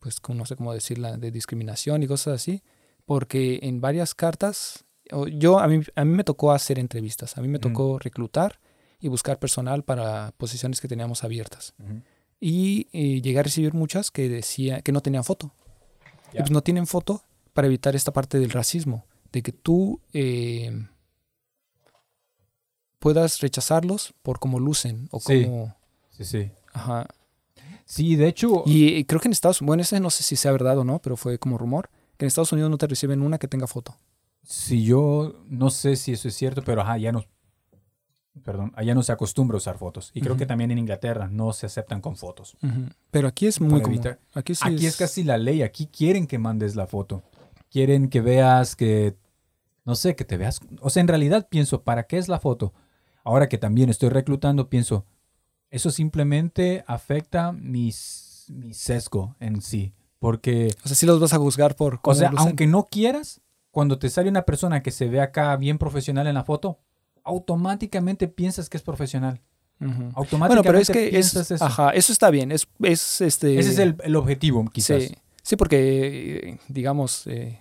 pues 0.01 0.17
no 0.29 0.45
sé 0.47 0.57
cómo 0.57 0.73
decirla, 0.75 1.17
de 1.17 1.31
discriminación 1.31 2.03
y 2.03 2.07
cosas 2.07 2.35
así, 2.35 2.63
porque 3.07 3.61
en 3.63 3.81
varias 3.81 4.15
cartas, 4.15 4.85
yo 5.33 5.59
a 5.59 5.67
mí, 5.69 5.81
a 5.95 6.05
mí 6.05 6.13
me 6.15 6.25
tocó 6.25 6.53
hacer 6.53 6.79
entrevistas, 6.79 7.37
a 7.39 7.41
mí 7.41 7.49
me 7.49 7.59
tocó 7.59 7.99
reclutar 7.99 8.61
y 9.01 9.09
buscar 9.09 9.39
personal 9.39 9.83
para 9.83 10.33
posiciones 10.37 10.81
que 10.81 10.89
teníamos 10.89 11.25
abiertas. 11.25 11.75
Ujú. 11.83 12.03
Y 12.39 12.87
eh, 12.93 13.21
llegué 13.23 13.39
a 13.39 13.43
recibir 13.43 13.73
muchas 13.75 14.11
que 14.11 14.29
decía 14.29 14.83
que 14.83 14.93
no 14.93 15.01
tenían 15.01 15.25
foto. 15.25 15.53
Y 16.33 16.37
Ya. 16.37 16.41
pues 16.43 16.51
no 16.51 16.63
tienen 16.63 16.87
foto 16.87 17.23
para 17.53 17.67
evitar 17.67 17.95
esta 17.97 18.13
parte 18.13 18.39
del 18.39 18.51
racismo, 18.51 19.05
de 19.33 19.43
que 19.43 19.53
tú 19.53 20.01
eh, 20.13 20.87
puedas 22.99 23.41
rechazarlos 23.41 24.15
por 24.23 24.39
cómo 24.39 24.59
lucen 24.61 25.09
o 25.11 25.21
Sí. 25.21 25.45
cómo... 25.45 25.77
Sí, 26.11 26.25
sí. 26.25 26.51
Ajá. 26.73 27.07
Sí, 27.87 28.15
de 28.17 28.29
hecho, 28.29 28.63
Y 28.67 29.05
creo 29.05 29.21
que 29.21 29.29
en 29.29 29.33
Estados 29.33 29.61
Unidos, 29.61 29.69
bueno, 29.69 29.83
ese 29.83 29.99
no 30.01 30.11
sé 30.11 30.23
si 30.23 30.37
sea 30.37 30.53
verdad 30.53 30.79
o 30.79 30.85
no, 30.85 31.01
pero 31.01 31.17
fue 31.17 31.39
como 31.39 31.59
rumor, 31.59 31.91
que 32.17 32.25
en 32.25 32.29
Estados 32.29 32.53
Unidos 32.53 32.71
no 32.71 32.79
te 32.79 32.87
reciben 32.87 33.23
una 33.23 33.39
que 33.39 33.49
tenga 33.49 33.67
foto. 33.67 33.97
si 34.45 34.85
yo 34.85 35.43
no 35.49 35.71
sé 35.71 35.97
si 35.97 36.13
eso 36.13 36.29
es 36.29 36.35
cierto, 36.35 36.63
pero 36.63 36.83
ajá, 36.83 36.99
ya 36.99 37.11
no, 37.13 37.25
perdón, 38.45 38.73
allá 38.77 38.95
no 38.95 39.03
se 39.03 39.13
acostumbra 39.13 39.57
a 39.57 39.59
usar 39.59 39.77
fotos. 39.79 40.11
Y 40.15 40.21
creo 40.21 40.37
que 40.37 40.47
también 40.47 40.71
en 40.71 40.79
Inglaterra 40.79 41.29
no 41.29 41.53
se 41.53 41.67
aceptan 41.67 42.01
con 42.01 42.17
fotos. 42.17 42.57
Pero 43.11 43.27
aquí 43.29 43.47
es 43.47 43.61
muy 43.61 43.81
común. 43.83 44.01
Aquí 44.35 44.55
sí 44.55 44.63
Aquí 44.65 44.87
es 44.87 44.97
casi 44.97 45.25
la 45.25 45.37
ley, 45.39 45.63
aquí 45.63 45.87
quieren 45.87 46.27
que 46.27 46.39
mandes 46.39 46.77
la 46.77 46.87
foto. 46.87 47.23
Quieren 47.71 48.09
que 48.09 48.21
veas 48.21 48.77
que, 48.77 49.17
no 49.85 49.95
sé, 49.95 50.17
que 50.17 50.25
te 50.25 50.37
veas. 50.37 50.61
O 50.81 50.91
sea, 50.91 51.01
en 51.01 51.09
realidad 51.09 51.47
pienso, 51.49 51.83
¿para 51.83 52.05
qué 52.05 52.19
es 52.19 52.29
la 52.29 52.41
foto? 52.41 52.73
Ahora 53.25 53.49
que 53.49 53.59
también 53.59 53.91
estoy 53.91 54.09
reclutando, 54.09 54.69
pienso, 54.69 55.05
eso 55.71 55.91
simplemente 55.91 56.85
afecta 56.87 57.53
mi, 57.53 57.91
s- 57.91 58.53
mi 58.53 58.75
sesgo 58.75 59.37
en 59.41 59.61
sí. 59.63 59.93
Porque 60.19 60.75
O 60.85 60.89
sea, 60.89 60.97
sí 60.97 61.07
los 61.07 61.21
vas 61.21 61.33
a 61.33 61.39
juzgar 61.39 61.77
por 61.77 62.01
O 62.03 62.15
sea, 62.15 62.31
lucen. 62.31 62.47
aunque 62.49 62.67
no 62.67 62.85
quieras, 62.91 63.41
cuando 63.71 63.99
te 63.99 64.11
sale 64.11 64.29
una 64.29 64.43
persona 64.43 64.83
que 64.83 64.91
se 64.91 65.09
ve 65.09 65.21
acá 65.21 65.57
bien 65.57 65.79
profesional 65.79 66.27
en 66.27 66.35
la 66.35 66.45
foto, 66.45 66.79
automáticamente 67.25 68.29
piensas 68.29 68.69
que 68.69 68.77
es 68.77 68.83
profesional. 68.83 69.41
Ujú. 69.81 70.11
Automáticamente 70.15 70.49
Bueno, 70.49 70.63
pero 70.63 70.79
es 70.79 70.91
que 70.91 71.19
es, 71.19 71.35
eso. 71.35 71.65
ajá, 71.65 71.91
eso 71.91 72.13
está 72.13 72.29
bien. 72.31 72.53
Es, 72.53 72.69
es 72.83 73.21
este. 73.23 73.59
Ese 73.59 73.71
es 73.71 73.79
el, 73.79 73.97
el 74.05 74.17
objetivo, 74.17 74.63
quizás. 74.71 75.05
Sí, 75.05 75.15
sí, 75.51 75.57
porque 75.57 76.51
eh, 76.53 76.59
digamos, 76.69 77.27
eh, 77.27 77.59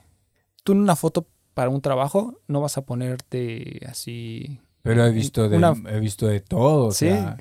tú 0.63 0.73
en 0.73 0.79
una 0.79 0.95
foto 0.95 1.27
para 1.55 1.69
un 1.69 1.81
trabajo 1.81 2.39
no 2.47 2.61
vas 2.61 2.77
a 2.77 2.85
ponerte 2.85 3.81
así. 3.87 4.59
Pero 4.83 5.05
he 5.05 5.11
visto 5.11 5.49
de, 5.49 5.57
Una- 5.57 5.73
he 5.89 5.99
visto 5.99 6.27
de 6.27 6.39
todo. 6.39 6.85
O 6.87 6.91
Sí. 6.91 7.07
sea, 7.07 7.37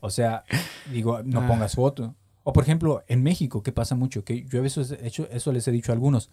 o 0.00 0.10
sea, 0.10 0.44
digo, 0.92 1.22
no 1.22 1.40
Ah. 1.42 1.46
pongas 1.48 1.74
foto. 1.74 2.14
O 2.42 2.52
por 2.52 2.62
ejemplo, 2.64 3.02
en 3.08 3.22
México, 3.22 3.62
¿qué 3.62 3.72
pasa 3.72 3.94
mucho? 3.94 4.22
Que 4.24 4.44
yo 4.44 4.58
a 4.58 4.62
veces 4.62 4.90
he 4.90 5.06
hecho, 5.06 5.26
eso 5.30 5.50
les 5.52 5.66
he 5.66 5.70
dicho 5.72 5.92
a 5.92 5.94
algunos, 5.94 6.28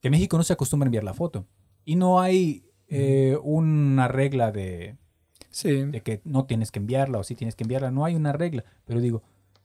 que 0.00 0.08
en 0.08 0.12
México 0.12 0.36
no 0.36 0.42
se 0.42 0.52
acostumbra 0.52 0.86
a 0.86 0.88
enviar 0.88 1.04
la 1.04 1.14
foto. 1.14 1.46
Y 1.86 1.96
no 1.96 2.20
hay 2.20 2.64
eh, 2.88 3.38
una 3.42 4.08
regla 4.08 4.52
de, 4.52 4.96
Sí. 5.48 5.70
de 5.86 6.02
que 6.02 6.20
no 6.24 6.44
tienes 6.44 6.70
que 6.70 6.80
enviarla 6.80 7.18
o 7.18 7.24
sí 7.24 7.34
tienes 7.34 7.54
que 7.56 7.64
enviarla. 7.64 7.90
No 7.90 8.04
hay 8.04 8.14
una 8.14 8.32
regla. 8.34 8.62
Pero 8.84 9.00
digo, 9.00 9.22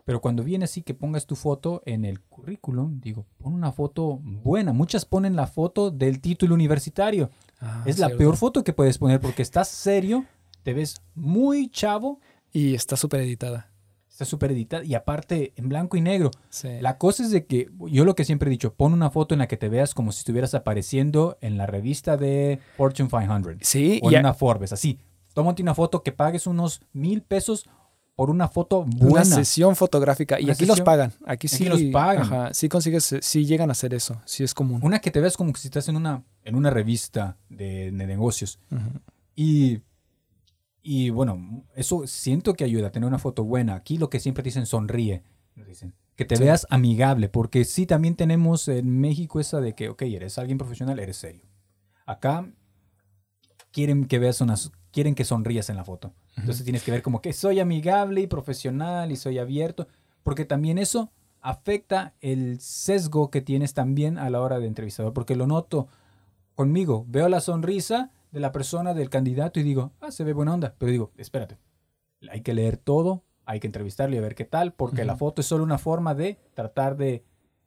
pero 0.10 0.22
cuando 0.22 0.43
viene 0.43 0.65
así 0.65 0.82
que 0.82 0.95
pongas 0.95 1.28
tu 1.28 1.36
foto 1.36 1.84
en 1.86 2.04
el 2.04 2.19
currículum, 2.19 3.00
digo, 3.00 3.28
pon 3.38 3.54
una 3.54 3.72
foto 3.72 4.17
buena. 4.24 4.74
Muchas 4.74 5.06
ponen 5.06 5.36
la 5.36 5.45
foto 5.45 5.91
del 5.91 6.19
título 6.19 6.56
universitario. 6.56 7.30
Ah, 7.62 7.84
es 7.86 8.00
la 8.00 8.10
peor 8.10 8.36
foto 8.36 8.63
que 8.63 8.74
puedes 8.74 8.98
poner 8.98 9.19
porque 9.19 9.43
estás 9.43 9.67
serio, 9.67 10.26
te 10.63 10.74
ves 10.74 10.95
muy 11.13 11.69
chavo, 11.69 12.19
Y 12.52 12.74
está 12.74 12.95
súper 12.98 13.19
editada. 13.22 13.69
está 14.10 14.26
súper 14.26 14.52
editada 14.52 14.84
y 14.84 14.95
aparte 14.95 15.54
en 15.58 15.69
blanco 15.69 15.95
y 15.95 16.02
negro. 16.02 16.32
Sí. 16.50 16.69
La 16.82 16.98
cosa 16.98 17.22
es 17.22 17.30
de 17.30 17.45
que 17.45 17.69
yo 17.91 18.04
lo 18.04 18.15
que 18.15 18.26
siempre 18.26 18.50
he 18.50 18.52
dicho, 18.52 18.74
pon 18.74 18.93
una 18.93 19.12
foto 19.12 19.36
en 19.36 19.39
la 19.39 19.48
que 19.48 19.58
te 19.58 19.69
veas 19.69 19.93
como 19.93 20.12
si 20.12 20.22
estuvieras 20.22 20.56
apareciendo 20.56 21.38
en 21.41 21.56
la 21.56 21.67
revista 21.67 22.17
de 22.17 22.58
Fortune 22.78 23.10
500 23.10 23.58
Sí, 23.62 24.00
o 24.02 24.10
y 24.10 24.15
en 24.15 24.26
a- 24.26 24.30
una 24.30 24.34
Forbes, 24.34 24.74
así. 24.74 24.98
Tómate 25.36 25.62
una 25.62 25.76
foto 25.76 26.02
que 26.02 26.12
pagues 26.12 26.48
unos 26.48 26.82
mil 26.93 27.22
pesos 27.22 27.69
por 28.19 28.29
una 28.29 28.49
foto 28.49 28.79
una 28.79 28.97
buena. 29.08 29.23
sesión 29.23 29.77
fotográfica. 29.77 30.39
Y 30.41 30.43
Una 30.43 30.53
aquí 30.53 30.65
los 30.65 30.75
sesión- 30.79 30.86
pagan. 30.86 31.13
Aquí 31.25 31.47
sí. 31.47 31.63
los 31.65 31.82
pagan. 31.84 32.23
Ajá, 32.23 32.53
sí 32.53 32.67
consigues, 32.67 33.15
sí 33.21 33.45
llegan 33.45 33.69
a 33.69 33.71
hacer 33.71 33.93
eso. 33.93 34.21
Sí 34.25 34.43
es 34.43 34.53
común. 34.53 34.82
Una 34.84 34.99
que 34.99 35.10
te 35.10 35.21
veas 35.21 35.38
como 35.38 35.55
si 35.55 35.69
estás 35.69 35.88
en 35.88 35.95
una, 35.95 36.23
en 36.43 36.55
una 36.55 36.69
revista 36.69 37.38
de, 37.47 37.91
de 37.91 38.08
negocios. 38.08 38.60
Ujú. 38.71 38.99
Y, 39.38 39.82
y 40.84 41.12
bueno, 41.12 41.63
eso 41.75 42.05
siento 42.08 42.55
que 42.55 42.65
ayuda 42.65 42.88
a 42.88 42.91
tener 42.91 43.08
una 43.08 43.19
foto 43.19 43.45
buena. 43.45 43.75
Aquí 43.75 43.97
lo 43.97 44.10
que 44.10 44.19
siempre 44.19 44.43
dicen, 44.43 44.65
sonríe. 44.65 45.23
dicen. 45.55 45.93
Que 46.17 46.25
te 46.25 46.36
Sí. 46.36 46.43
veas 46.43 46.67
amigable, 46.69 47.29
porque 47.29 47.63
sí 47.63 47.86
también 47.86 48.15
tenemos 48.15 48.67
en 48.67 48.99
México 48.99 49.39
esa 49.39 49.62
de 49.62 49.75
que, 49.75 49.88
ok, 49.88 50.01
eres 50.01 50.38
alguien 50.38 50.58
profesional, 50.58 50.99
eres 50.99 51.15
serio. 51.15 51.45
Acá 52.05 52.45
quieren 53.71 54.05
que 54.05 54.19
veas 54.19 54.41
unas, 54.41 54.71
quieren 54.91 55.15
que 55.15 55.23
sonrías 55.23 55.69
en 55.69 55.77
la 55.77 55.86
foto. 55.86 56.13
Entonces 56.39 56.63
tienes 56.63 56.84
que 56.84 56.91
ver 56.91 57.02
como 57.02 57.21
que 57.21 57.34
soy 57.34 57.60
amigable 57.60 58.21
y 58.21 58.28
profesional 58.28 59.12
y 59.12 59.15
soy 59.15 59.39
abierto, 59.39 59.88
porque 60.23 60.45
también 60.45 60.78
eso 60.78 61.12
afecta 61.41 62.13
el 62.21 62.60
sesgo 62.60 63.30
que 63.30 63.41
tienes 63.41 63.73
también 63.73 64.17
a 64.17 64.30
la 64.30 64.41
hora 64.41 64.60
de 64.60 64.67
entrevistador, 64.67 65.13
porque 65.13 65.36
lo 65.36 65.47
noto 65.47 65.88
conmigo, 66.56 67.06
veo 67.08 67.30
la 67.30 67.39
sonrisa 67.39 68.12
de 68.32 68.39
la 68.39 68.52
persona, 68.52 68.93
del 68.93 69.10
candidato 69.10 69.60
y 69.60 69.63
digo, 69.63 69.93
ah, 70.02 70.12
se 70.12 70.23
ve 70.23 70.34
buena 70.34 70.54
onda, 70.54 70.75
pero 70.78 70.91
digo, 70.91 71.12
espérate, 71.17 71.58
hay 72.30 72.41
que 72.41 72.54
leer 72.54 72.78
todo, 72.78 73.23
hay 73.45 73.60
que 73.60 73.67
entrevistarle 73.67 74.17
y 74.17 74.19
a 74.19 74.21
ver 74.21 74.36
qué 74.36 74.45
tal, 74.45 74.73
porque 74.73 75.06
la 75.06 75.15
foto 75.15 75.41
es 75.41 75.47
solo 75.47 75.63
una 75.63 75.78
forma 75.78 76.13
de 76.13 76.38
tratar 76.54 76.97
de 76.97 77.23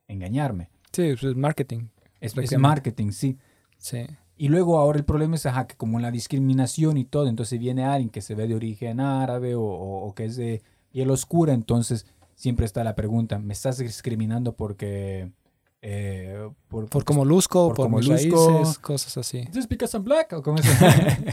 engañarme. 0.08 0.70
Sí, 0.92 1.02
es 1.02 1.22
marketing. 1.36 1.88
Es, 2.20 2.36
marketing, 2.58 3.10
sí. 3.10 3.38
Sí. 3.78 4.06
Y 4.42 4.48
luego 4.48 4.78
ahora 4.78 4.98
el 4.98 5.04
problema 5.04 5.36
es 5.36 5.46
ajá, 5.46 5.66
que 5.68 5.76
como 5.76 6.00
la 6.00 6.10
discriminación 6.10 6.96
y 6.96 7.04
todo, 7.04 7.28
entonces 7.28 7.60
viene 7.60 7.84
alguien 7.84 8.10
que 8.10 8.20
se 8.22 8.34
ve 8.34 8.48
de 8.48 8.56
origen 8.56 8.98
árabe 8.98 9.54
o, 9.54 9.62
o- 9.62 10.06
o 10.08 10.14
que 10.14 10.24
es 10.24 10.34
de 10.36 10.62
piel 10.90 11.10
oscura, 11.10 11.52
entonces 11.52 12.06
siempre 12.34 12.66
está 12.66 12.82
la 12.82 12.94
pregunta, 12.96 13.38
¿me 13.38 13.52
estás 13.52 13.78
discriminando 13.78 14.56
porque... 14.56 15.30
eh, 15.80 16.50
por, 16.68 16.88
Por 16.88 17.04
cómo 17.04 17.24
luzco, 17.24 17.68
por 17.68 17.76
por, 17.76 17.86
cómo 17.86 17.98
mis 17.98 18.08
luzco. 18.08 18.50
raíces, 18.58 18.78
cosas 18.80 19.16
así. 19.16 19.44
Just 19.54 19.68
because 19.68 19.96
I'm 19.96 20.02
black, 20.04 20.32
o 20.32 20.42
cómo 20.42 20.58
es? 20.58 20.66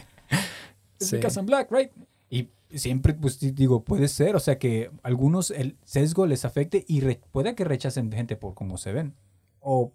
Sí. 1.00 1.16
because 1.16 1.40
I'm 1.40 1.46
black, 1.46 1.72
right? 1.72 1.92
Y 2.30 2.50
siempre, 2.78 3.14
pues 3.14 3.40
di- 3.40 3.52
digo, 3.52 3.84
puede 3.84 4.08
ser, 4.10 4.36
o 4.36 4.40
sea 4.40 4.60
que 4.60 4.92
algunos 5.02 5.50
el 5.50 5.78
sesgo 5.86 6.28
les 6.28 6.44
afecte 6.46 6.84
y 6.88 7.00
re- 7.02 7.22
puede 7.32 7.56
que 7.56 7.64
rechacen 7.64 8.12
gente 8.12 8.36
por 8.36 8.54
cómo 8.54 8.78
se 8.78 8.92
ven. 8.92 9.16
O, 9.62 9.94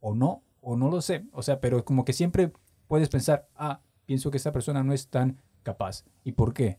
o 0.00 0.14
no, 0.14 0.42
o 0.62 0.76
no 0.76 0.88
lo 0.90 1.02
sé. 1.02 1.26
O 1.32 1.42
sea, 1.42 1.60
pero 1.60 1.84
como 1.84 2.06
que 2.06 2.14
siempre 2.14 2.52
puedes 2.88 3.10
pensar, 3.10 3.48
ah, 3.54 3.82
pienso 4.06 4.30
que 4.30 4.38
esta 4.38 4.52
persona 4.52 4.82
no 4.82 4.94
es 4.94 5.08
tan 5.08 5.42
capaz. 5.62 6.04
¿Y 6.24 6.32
por 6.32 6.54
qué? 6.54 6.78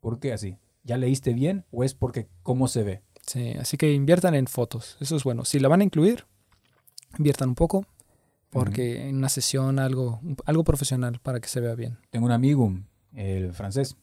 ¿Por 0.00 0.18
qué 0.18 0.32
así? 0.32 0.56
¿Ya 0.82 0.96
leíste 0.96 1.34
bien 1.34 1.66
o 1.70 1.84
es 1.84 1.94
porque 1.94 2.28
cómo 2.42 2.68
se 2.68 2.82
ve? 2.82 3.02
Sí, 3.26 3.52
así 3.58 3.76
que 3.76 3.92
inviertan 3.92 4.34
en 4.34 4.46
fotos. 4.46 4.96
Eso 5.00 5.16
es 5.16 5.24
bueno. 5.24 5.44
Si 5.44 5.58
la 5.58 5.68
van 5.68 5.80
a 5.80 5.84
incluir, 5.84 6.24
inviertan 7.18 7.50
un 7.50 7.54
poco, 7.54 7.86
porque 8.50 9.08
en 9.08 9.16
una 9.16 9.28
sesión 9.28 9.78
algo, 9.78 10.20
algo 10.44 10.64
profesional 10.64 11.18
para 11.22 11.40
que 11.40 11.48
se 11.48 11.60
vea 11.60 11.74
bien. 11.74 11.98
Tengo 12.10 12.26
un 12.26 12.32
amigo, 12.32 12.72
el 13.14 13.52
francés, 13.52 13.96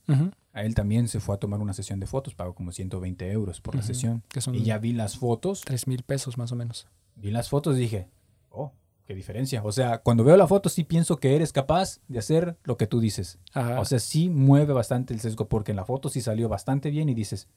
a 0.54 0.64
él 0.64 0.76
también 0.76 1.08
se 1.08 1.20
fue 1.20 1.36
a 1.36 1.38
tomar 1.38 1.60
una 1.62 1.74
sesión 1.74 2.00
de 2.00 2.08
fotos, 2.08 2.36
pagó 2.36 2.56
como 2.56 2.72
120 2.72 3.32
euros 3.32 3.62
por 3.62 3.76
la 3.76 3.84
sesión. 3.84 4.24
Que 4.28 4.42
son 4.42 4.56
Y 4.56 4.64
ya 4.64 4.78
vi 4.80 4.94
las 4.94 5.18
fotos, 5.18 5.62
tres 5.62 5.88
mil 5.88 6.04
pesos 6.04 6.38
más 6.38 6.52
o 6.52 6.56
menos. 6.56 6.88
vi 7.16 7.32
las 7.32 7.48
fotos 7.50 7.78
y 7.78 7.82
dije, 7.82 8.10
oh, 8.50 8.74
qué 9.12 9.16
diferencia. 9.16 9.62
O 9.66 9.74
sea, 9.74 9.98
cuando 9.98 10.24
veo 10.24 10.38
la 10.38 10.48
foto 10.48 10.70
sí 10.70 10.86
pienso 10.86 11.20
que 11.20 11.36
eres 11.36 11.52
capaz 11.52 12.00
de 12.08 12.20
hacer 12.20 12.58
lo 12.64 12.78
que 12.78 12.88
tú 12.88 13.02
dices. 13.02 13.40
Ajá. 13.54 13.82
O 13.82 13.86
sea, 13.86 14.00
sí 14.00 14.30
mueve 14.30 14.72
bastante 14.72 15.14
el 15.14 15.20
sesgo 15.20 15.50
porque 15.50 15.72
en 15.72 15.76
la 15.76 15.84
foto 15.84 16.08
sí 16.08 16.22
salió 16.22 16.48
bastante 16.48 16.90
bien 16.90 17.10
y 17.10 17.14
dices, 17.14 17.50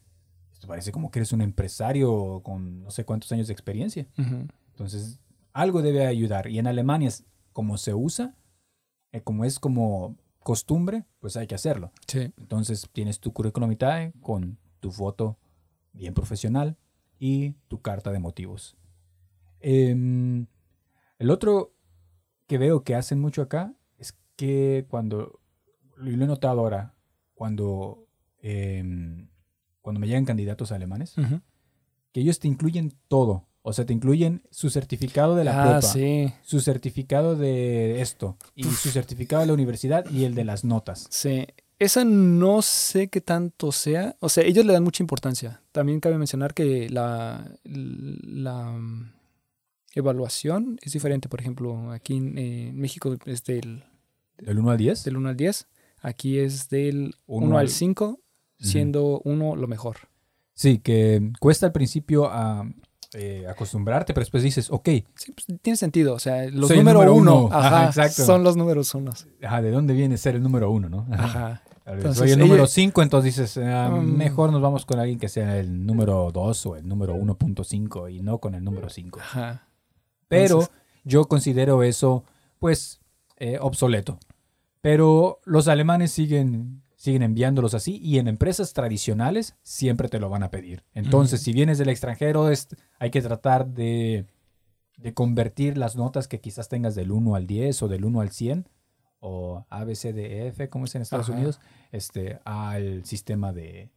esto 0.53 0.67
parece 0.67 0.91
como 0.91 1.13
que 1.13 1.21
eres 1.21 1.33
un 1.33 1.43
empresario 1.43 2.41
con 2.43 2.83
no 2.83 2.91
sé 2.91 3.05
cuántos 3.05 3.31
años 3.31 3.47
de 3.47 3.53
experiencia. 3.53 4.09
Entonces, 4.17 5.21
algo 5.53 5.81
debe 5.81 6.07
ayudar. 6.07 6.49
Y 6.49 6.59
en 6.59 6.67
Alemania, 6.67 7.11
como 7.53 7.79
se 7.79 7.95
usa, 7.95 8.35
eh, 9.13 9.21
como 9.21 9.45
es 9.45 9.61
como 9.61 10.17
costumbre, 10.41 11.05
pues 11.21 11.37
hay 11.37 11.47
que 11.47 11.55
hacerlo. 11.55 11.93
Sí. 12.09 12.33
Entonces, 12.37 12.89
tienes 12.93 13.21
tu 13.21 13.33
currículum 13.33 13.71
vitae 13.71 14.13
con 14.21 14.59
tu 14.81 14.91
foto 14.91 15.39
bien 15.93 16.15
profesional 16.15 16.77
y 17.21 17.53
tu 17.69 17.81
carta 17.81 18.11
de 18.11 18.19
motivos. 18.19 18.77
Em, 19.61 20.47
el 21.25 21.31
otro 21.31 21.73
que 22.47 22.59
veo 22.59 22.85
que 22.85 22.95
hacen 22.95 23.19
mucho 23.19 23.41
acá 23.41 23.73
es 23.97 24.15
que 24.37 24.85
cuando, 24.91 25.41
y 26.05 26.11
lo 26.11 26.25
he 26.25 26.27
notado 26.27 26.61
ahora, 26.61 26.95
cuando, 27.33 28.07
em, 28.43 29.31
cuando 29.81 30.01
me 30.01 30.07
llegan 30.07 30.27
candidatos 30.27 30.71
alemanes, 30.71 31.15
que 32.13 32.21
ellos 32.21 32.41
te 32.41 32.47
incluyen 32.47 32.93
todo. 33.09 33.49
O 33.63 33.73
sea, 33.73 33.87
te 33.87 33.95
incluyen 33.95 34.43
su 34.51 34.69
certificado 34.69 35.35
de 35.35 35.45
la 35.45 35.63
ah, 35.63 35.65
prepa, 35.65 35.81
sí. 35.81 36.31
su 36.43 36.61
certificado 36.61 37.37
de 37.37 38.03
esto, 38.03 38.37
y 38.55 38.65
su 38.65 38.91
certificado 38.91 39.41
de 39.41 39.47
la 39.47 39.55
universidad 39.55 40.05
y 40.11 40.25
el 40.25 40.35
de 40.35 40.45
las 40.45 40.63
notas. 40.63 41.07
Sí. 41.09 41.47
Esa 41.79 42.05
no 42.05 42.61
sé 42.61 43.09
qué 43.09 43.23
tanto 43.23 43.73
sea. 43.73 44.15
O 44.21 44.29
sea, 44.29 44.45
ellos 44.45 44.67
le 44.67 44.75
dan 44.75 44.85
mucha 44.85 45.03
importancia. 45.03 45.63
También 45.73 46.01
cabe 46.01 46.19
mencionar 46.19 46.53
que 46.53 46.91
la, 46.91 47.51
la 47.65 48.79
evaluación 50.01 50.79
es 50.83 50.93
diferente. 50.93 51.29
Por 51.29 51.41
ejemplo, 51.41 51.91
aquí 51.93 52.17
en, 52.17 52.39
eh, 52.39 52.69
en 52.69 52.79
México 52.79 53.15
es 53.27 53.45
del, 53.45 53.85
¿Del 54.39 54.59
1 54.59 54.71
al 54.71 54.79
10? 54.79 55.05
del 55.05 55.17
1 55.17 55.29
al 55.29 55.37
10. 55.37 55.69
Aquí 56.01 56.39
es 56.39 56.69
del 56.69 57.15
Uno 57.27 57.47
1 57.47 57.57
al 57.59 57.67
al- 57.67 57.69
5, 57.71 58.21
siendo 58.59 59.21
1 59.25 59.57
lo 59.57 59.67
mejor. 59.69 59.97
Sí, 60.55 60.79
que 60.79 61.33
cuesta 61.41 61.67
al 61.67 61.73
principio 61.73 62.27
a, 62.31 62.69
eh, 63.15 63.47
acostumbrarte, 63.49 64.13
pero 64.15 64.23
después 64.23 64.43
dices, 64.43 64.71
ok, 64.71 64.89
Sí, 65.15 65.33
pues, 65.33 65.47
tiene 65.63 65.77
sentido. 65.77 66.15
O 66.15 66.19
sea, 66.19 66.49
los 66.51 66.69
Soy 66.69 66.79
número 66.79 66.99
número 67.01 67.15
uno, 67.15 67.45
uno. 67.47 67.55
Ajá, 67.57 67.89
ajá, 67.89 68.09
son 68.09 68.45
los 68.45 68.57
números 68.57 68.95
unos. 68.95 69.27
ajá, 69.43 69.63
¿de 69.63 69.71
dónde 69.71 69.95
viene 69.95 70.17
ser 70.17 70.35
el 70.37 70.43
número 70.43 70.71
uno, 70.71 70.89
no? 70.89 71.07
Ajá. 71.13 71.63
A 71.87 71.91
ver, 71.91 71.99
Entonces, 71.99 72.19
soy 72.19 72.31
el 72.31 72.39
ella- 72.39 72.47
número 72.47 72.67
5, 72.67 73.03
entonces 73.03 73.37
dices, 73.37 73.59
ah, 73.65 73.91
Mm. 73.91 74.17
mejor 74.17 74.51
nos 74.53 74.63
vamos 74.63 74.87
con 74.87 74.99
alguien 74.99 75.19
que 75.19 75.29
sea 75.29 75.59
el 75.59 75.85
número 75.85 76.31
2 76.33 76.65
o 76.67 76.77
el 76.77 76.89
número 76.89 77.15
1.5 77.15 78.09
y 78.09 78.23
no 78.23 78.39
con 78.39 78.55
el 78.55 78.65
número 78.65 78.89
5. 78.89 79.21
Ajá. 79.21 79.69
Pero 80.35 80.61
Entonces- 80.61 80.75
yo 81.05 81.25
considero 81.27 81.83
eso, 81.83 82.25
pues, 82.59 83.01
eh, 83.37 83.59
obsoleto. 83.61 84.19
Pero 84.81 85.41
los 85.45 85.69
alemanes 85.69 86.11
siguen, 86.13 86.83
siguen 86.97 87.23
enviándolos 87.23 87.75
así 87.75 87.99
y 88.03 88.19
en 88.19 88.29
empresas 88.29 88.73
tradicionales 88.73 89.57
siempre 89.63 90.09
te 90.09 90.19
lo 90.21 90.29
van 90.29 90.43
a 90.43 90.51
pedir. 90.51 90.85
Entonces, 90.95 91.41
si 91.43 91.53
vienes 91.53 91.79
del 91.79 91.89
extranjero, 91.89 92.51
es- 92.51 92.69
hay 92.99 93.11
que 93.11 93.23
tratar 93.23 93.67
de, 93.67 94.27
de 94.97 95.15
convertir 95.15 95.77
las 95.79 95.97
notas 95.97 96.29
que 96.29 96.41
quizás 96.41 96.69
tengas 96.69 96.95
del 96.95 97.11
1 97.13 97.35
al 97.35 97.47
10 97.47 97.83
o 97.83 97.89
del 97.89 98.05
1 98.05 98.21
al 98.21 98.31
100 98.31 98.69
o 99.21 99.65
A, 99.71 99.85
B, 99.85 99.95
C, 99.97 100.13
D, 100.13 100.49
E, 100.57 100.69
como 100.69 100.85
es 100.85 100.95
en 100.95 101.03
Estados 101.03 101.29
Ajá. 101.29 101.37
Unidos, 101.39 101.61
este, 101.93 102.39
al 102.45 103.05
sistema 103.07 103.53
de, 103.53 103.91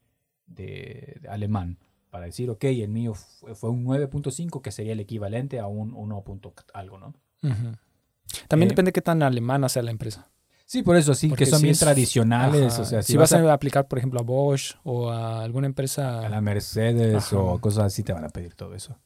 de- 0.45 1.17
de 1.21 1.28
alemán. 1.30 1.78
Para 2.10 2.26
decir, 2.26 2.50
ok, 2.50 2.63
el 2.65 2.89
mío 2.89 3.13
fue, 3.13 3.70
un 3.70 3.86
9.5, 3.86 4.62
que 4.62 4.72
sería 4.72 4.93
el 4.93 5.00
equivalente 5.00 5.60
a 5.60 5.67
un 5.67 5.93
1. 5.93 6.22
punto 6.24 6.54
algo, 6.74 6.98
¿no? 6.98 7.13
También 8.48 8.67
Eh, 8.67 8.72
depende 8.72 8.91
qué 8.93 9.02
tan 9.02 9.22
alemana 9.24 9.70
sea 9.70 9.84
la 9.84 9.91
empresa. 9.91 10.30
Sí, 10.65 10.84
por 10.84 10.98
eso, 10.98 11.13
sí, 11.15 11.30
Porque 11.30 11.46
que 11.46 11.50
son 11.52 11.60
si 11.60 11.63
bien 11.65 11.72
es- 11.74 11.80
tradicionales. 11.80 12.74
Ajá. 12.74 12.82
O 12.82 12.86
sea, 12.86 13.02
si, 13.02 13.13
si, 13.13 13.17
vas, 13.17 13.32
vas, 13.32 13.41
a, 13.41 13.50
a 13.52 13.54
aplicar, 13.54 13.88
por 13.88 13.98
ejemplo, 14.00 14.20
a 14.20 14.24
Bosch 14.24 14.76
o 14.84 15.10
a 15.10 15.41
alguna 15.43 15.67
empresa. 15.67 16.26
a 16.26 16.30
la 16.30 16.41
Mercedes 16.41 17.15
Ajá. 17.15 17.38
o 17.39 17.60
cosas 17.62 17.86
así, 17.86 18.04
te 18.04 18.12
van 18.13 18.26
a 18.26 18.30
pedir 18.30 18.54
todo 18.56 18.74
eso. 18.76 18.98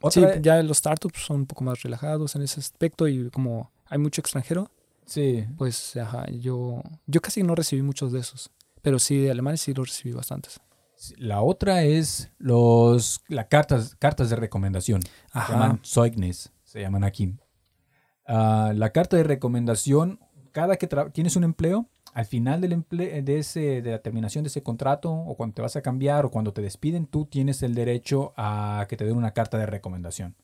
Otra- 0.00 0.34
Sí, 0.34 0.40
ya 0.42 0.62
los 0.62 0.78
startups 0.78 1.20
son 1.20 1.36
un 1.40 1.46
poco 1.46 1.64
más 1.64 1.82
relajados 1.82 2.34
en 2.36 2.42
ese 2.42 2.60
aspecto 2.60 3.08
y 3.08 3.30
como 3.30 3.70
hay 3.86 3.98
mucho 3.98 4.20
extranjero, 4.20 4.70
Sí, 5.06 5.44
pues 5.58 5.96
ajá, 5.98 6.26
yo, 6.30 6.82
yo 7.06 7.20
casi 7.20 7.42
no 7.42 7.54
recibí 7.54 7.82
muchos 7.82 8.10
de 8.10 8.20
esos. 8.20 8.50
Pero 8.80 8.98
sí, 8.98 9.18
de 9.18 9.30
alemanes 9.30 9.60
sí 9.60 9.72
los 9.74 9.88
recibí 9.88 10.12
bastantes. 10.14 10.60
La 11.18 11.42
otra 11.42 11.82
es 11.82 12.32
los 12.38 13.22
las 13.28 13.46
cartas, 13.46 13.94
cartas 13.96 14.30
de 14.30 14.36
recomendación. 14.36 15.00
Se 15.02 15.52
llaman 15.52 15.80
Zeugnis, 15.84 16.52
se 16.62 16.80
llaman 16.80 17.04
aquí. 17.04 17.34
Ah, 18.26 18.72
la 18.74 18.90
carta 18.90 19.16
de 19.16 19.24
recomendación, 19.24 20.20
cada 20.52 20.76
que 20.76 20.88
tienes 21.12 21.36
un 21.36 21.44
empleo, 21.44 21.88
al 22.14 22.26
final 22.26 22.60
del 22.60 22.84
de, 22.90 23.38
ese, 23.38 23.82
de 23.82 23.90
la 23.90 23.98
terminación 23.98 24.44
de 24.44 24.48
ese 24.48 24.62
contrato, 24.62 25.12
o 25.12 25.36
cuando 25.36 25.54
te 25.54 25.62
vas 25.62 25.76
a 25.76 25.82
cambiar, 25.82 26.24
o 26.24 26.30
cuando 26.30 26.52
te 26.52 26.62
despiden, 26.62 27.06
tú 27.06 27.26
tienes 27.26 27.62
el 27.62 27.74
derecho 27.74 28.32
a 28.36 28.86
que 28.88 28.96
te 28.96 29.04
den 29.04 29.16
una 29.16 29.32
carta 29.32 29.58
de 29.58 29.66
recomendación. 29.66 30.36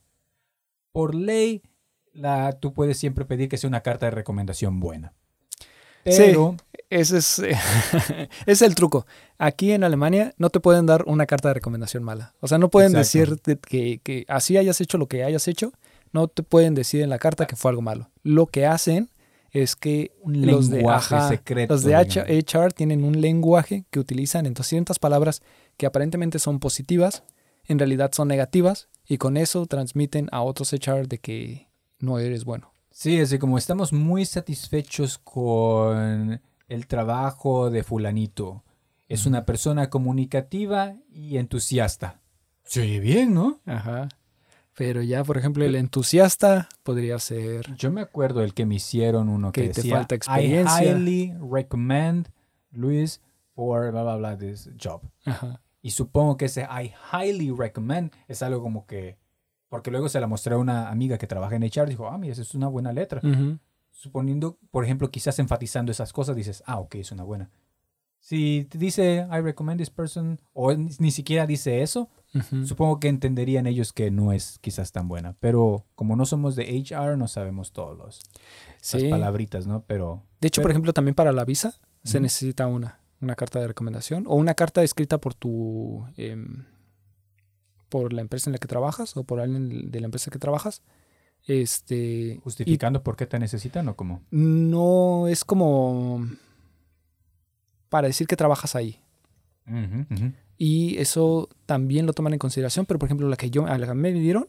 Por 0.92 1.14
ley, 1.14 1.62
la, 2.12 2.52
tú 2.52 2.74
puedes 2.74 2.98
siempre 2.98 3.24
pedir 3.24 3.48
que 3.48 3.56
sea 3.56 3.68
una 3.68 3.82
carta 3.82 4.06
de 4.06 4.10
recomendación 4.10 4.80
buena. 4.80 5.14
Sí. 6.04 6.12
Pero, 6.18 6.56
Ese 6.88 7.18
es, 7.18 7.38
ese 7.38 8.28
es 8.46 8.62
el 8.62 8.74
truco. 8.74 9.06
Aquí 9.38 9.72
en 9.72 9.84
Alemania 9.84 10.34
no 10.38 10.50
te 10.50 10.60
pueden 10.60 10.86
dar 10.86 11.04
una 11.06 11.26
carta 11.26 11.48
de 11.48 11.54
recomendación 11.54 12.02
mala. 12.02 12.34
O 12.40 12.48
sea, 12.48 12.58
no 12.58 12.68
pueden 12.68 12.96
Exacto. 12.96 13.36
decir 13.36 13.60
que, 13.60 14.00
que 14.02 14.24
así 14.28 14.56
hayas 14.56 14.80
hecho 14.80 14.98
lo 14.98 15.06
que 15.06 15.22
hayas 15.24 15.46
hecho. 15.48 15.72
No 16.12 16.26
te 16.28 16.42
pueden 16.42 16.74
decir 16.74 17.02
en 17.02 17.10
la 17.10 17.18
carta 17.18 17.46
que 17.46 17.54
fue 17.56 17.70
algo 17.70 17.82
malo. 17.82 18.10
Lo 18.24 18.46
que 18.46 18.66
hacen 18.66 19.10
es 19.52 19.76
que 19.76 20.12
un 20.20 20.44
los 20.46 20.70
de, 20.70 20.84
ajá, 20.88 21.28
secreto. 21.28 21.74
los 21.74 21.82
de 21.82 21.90
digamos. 22.04 22.16
HR 22.28 22.72
tienen 22.72 23.04
un 23.04 23.20
lenguaje 23.20 23.84
que 23.90 23.98
utilizan 24.00 24.46
en 24.46 24.54
200 24.54 24.98
palabras 24.98 25.42
que 25.76 25.86
aparentemente 25.86 26.38
son 26.38 26.58
positivas, 26.60 27.22
en 27.66 27.78
realidad 27.78 28.10
son 28.12 28.28
negativas, 28.28 28.88
y 29.06 29.18
con 29.18 29.36
eso 29.36 29.66
transmiten 29.66 30.28
a 30.32 30.42
otros 30.42 30.72
HR 30.72 31.08
de 31.08 31.18
que 31.18 31.68
no 31.98 32.18
eres 32.18 32.44
bueno. 32.44 32.72
Sí, 32.90 33.20
así 33.20 33.38
como 33.38 33.56
estamos 33.56 33.92
muy 33.92 34.24
satisfechos 34.24 35.18
con 35.18 36.40
el 36.68 36.86
trabajo 36.86 37.70
de 37.70 37.82
fulanito. 37.82 38.64
Es 39.08 39.26
una 39.26 39.44
persona 39.44 39.90
comunicativa 39.90 40.94
y 41.12 41.38
entusiasta. 41.38 42.20
Sí, 42.64 43.00
bien, 43.00 43.34
¿no? 43.34 43.60
Ajá. 43.66 44.08
Pero 44.76 45.02
ya, 45.02 45.24
por 45.24 45.36
ejemplo, 45.36 45.64
el 45.64 45.74
entusiasta 45.74 46.68
podría 46.84 47.18
ser 47.18 47.74
Yo 47.74 47.90
me 47.90 48.00
acuerdo 48.00 48.42
el 48.42 48.54
que 48.54 48.66
me 48.66 48.76
hicieron 48.76 49.28
uno 49.28 49.52
que, 49.52 49.62
Que 49.62 49.68
te 49.70 49.74
decía, 49.82 49.96
falta 49.96 50.14
experiencia". 50.14 50.82
I 50.82 50.86
highly 50.86 51.34
recommend 51.40 52.28
Luis 52.70 53.20
for 53.54 53.90
bla 53.90 54.02
bla 54.02 54.16
bla 54.16 54.38
this 54.38 54.70
job. 54.82 55.02
Ajá. 55.24 55.60
Y 55.82 55.90
supongo 55.90 56.36
que 56.36 56.44
ese 56.46 56.62
I 56.62 56.92
highly 57.12 57.50
recommend 57.50 58.12
es 58.28 58.42
algo 58.42 58.62
como 58.62 58.86
que 58.86 59.18
porque 59.70 59.90
luego 59.90 60.10
se 60.10 60.20
la 60.20 60.26
mostré 60.26 60.54
a 60.54 60.58
una 60.58 60.90
amiga 60.90 61.16
que 61.16 61.26
trabaja 61.26 61.56
en 61.56 61.62
HR 61.62 61.86
y 61.86 61.90
dijo, 61.90 62.08
"Ah, 62.08 62.18
mira, 62.18 62.34
esa 62.34 62.42
es 62.42 62.54
una 62.54 62.68
buena 62.68 62.92
letra." 62.92 63.22
Suponiendo, 63.92 64.58
por 64.70 64.84
ejemplo, 64.84 65.10
quizás 65.10 65.38
enfatizando 65.38 65.90
esas 65.92 66.12
cosas, 66.12 66.36
dices, 66.36 66.62
ah, 66.66 66.78
ok, 66.78 66.96
es 66.96 67.12
una 67.12 67.22
buena. 67.22 67.50
Si 68.18 68.66
te 68.70 68.76
dice, 68.76 69.26
I 69.30 69.40
recommend 69.40 69.78
this 69.80 69.90
person, 69.90 70.40
o 70.52 70.72
ni, 70.74 71.10
siquiera 71.10 71.46
dice 71.46 71.82
eso, 71.82 72.10
supongo 72.64 73.00
que 73.00 73.08
entenderían 73.08 73.66
ellos 73.66 73.92
que 73.94 74.10
no 74.10 74.32
es 74.32 74.58
quizás 74.60 74.92
tan 74.92 75.08
buena. 75.08 75.36
Pero 75.40 75.86
como 75.94 76.16
no 76.16 76.26
somos 76.26 76.54
de 76.54 76.64
HR, 76.64 77.16
no 77.16 77.28
sabemos 77.28 77.72
todos 77.72 77.96
los 77.96 78.20
las 78.92 79.10
palabritas, 79.10 79.66
¿no? 79.66 79.84
Pero 79.86 80.22
De 80.40 80.48
hecho, 80.48 80.60
por 80.62 80.70
ejemplo, 80.70 80.92
también 80.92 81.14
para 81.14 81.32
la 81.32 81.44
visa 81.44 81.74
se 82.04 82.20
necesita 82.20 82.66
una, 82.66 83.00
una 83.20 83.34
carta 83.36 83.58
de 83.58 83.68
recomendación 83.68 84.24
o 84.26 84.34
una 84.34 84.54
carta 84.54 84.82
escrita 84.82 85.18
por 85.18 85.34
tu 85.34 86.06
em, 86.16 86.64
por 87.90 88.14
la 88.14 88.22
empresa 88.22 88.48
en 88.48 88.52
la 88.52 88.58
que 88.58 88.68
trabajas 88.68 89.16
o 89.16 89.24
por 89.24 89.40
alguien 89.40 89.90
de 89.90 90.00
la 90.00 90.06
empresa 90.06 90.30
que 90.30 90.38
trabajas. 90.38 90.82
Este 91.46 92.34
y 92.36 92.40
justificando 92.42 93.02
por 93.02 93.16
qué 93.16 93.26
te 93.26 93.38
necesitan 93.38 93.88
o 93.88 93.96
cómo. 93.96 94.22
no 94.30 95.26
es 95.26 95.44
como 95.44 96.26
para 97.88 98.08
decir 98.08 98.26
que 98.26 98.36
trabajas 98.36 98.76
ahí. 98.76 99.00
Ujú, 99.66 100.06
ujú. 100.14 100.32
Y 100.56 100.98
eso 100.98 101.48
también 101.66 102.06
lo 102.06 102.12
toman 102.12 102.34
en 102.34 102.38
consideración, 102.38 102.86
pero 102.86 102.98
por 102.98 103.08
ejemplo 103.08 103.28
la 103.28 103.36
que 103.36 103.50
yo 103.50 103.66
a 103.66 103.78
la 103.78 103.86
que 103.86 103.94
me 103.94 104.12
dieron 104.12 104.46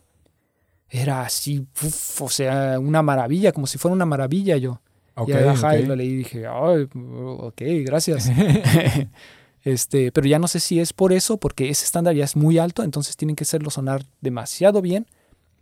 era 0.90 1.22
así, 1.22 1.66
uf, 1.82 2.22
o 2.22 2.30
sea, 2.30 2.78
una 2.78 3.02
maravilla, 3.02 3.54
como 3.54 3.66
si 3.66 3.78
fuera 3.78 3.96
una 3.96 4.06
maravilla 4.06 4.58
yo. 4.58 4.82
Ok, 5.16 5.30
y 5.30 5.34
ajá, 5.34 5.78
y 5.78 5.84
ok. 5.84 5.88
lo 5.88 5.96
leí 5.96 6.10
y 6.10 6.16
dije, 6.18 6.46
ay, 6.48 6.90
ok, 6.94 7.62
gracias. 7.86 8.30
este, 9.64 10.12
pero 10.12 10.28
ya 10.28 10.40
no 10.40 10.48
sé 10.48 10.60
si 10.60 10.80
es 10.80 10.94
por 10.94 11.14
eso, 11.14 11.38
porque 11.38 11.70
ese 11.70 11.86
estándar 11.86 12.16
ya 12.16 12.26
es 12.26 12.36
muy 12.36 12.58
alto, 12.58 12.84
entonces 12.84 13.16
tienen 13.18 13.36
que 13.36 13.44
hacerlo 13.44 13.70
sonar 13.70 14.04
demasiado 14.22 14.82
bien 14.82 15.08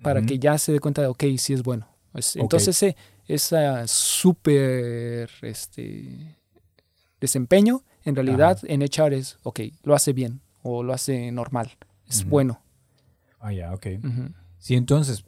para 0.02 0.22
que 0.22 0.40
ya 0.40 0.58
se 0.58 0.72
dé 0.72 0.80
cuenta 0.80 1.02
de, 1.02 1.08
ok, 1.08 1.24
sí 1.38 1.54
es 1.54 1.64
bueno. 1.64 1.88
Es-. 2.14 2.36
Entonces 2.38 2.78
ese 2.78 2.96
esa 3.30 3.86
súper 3.88 5.30
este, 5.44 6.36
desempeño, 7.22 7.84
en 8.04 8.16
realidad 8.16 8.60
en 8.64 8.82
HR 8.82 9.16
es, 9.16 9.38
ok, 9.44 9.60
lo 9.84 9.94
hace 9.94 10.14
bien 10.14 10.42
o 10.64 10.82
lo 10.82 10.94
hace 10.94 11.32
normal, 11.32 11.78
es 12.08 12.28
bueno. 12.28 12.60
Ah, 13.40 13.54
ya, 13.54 13.74
ok. 13.74 13.86
Ujú. 14.04 14.34
Sí, 14.58 14.76
entonces, 14.76 15.24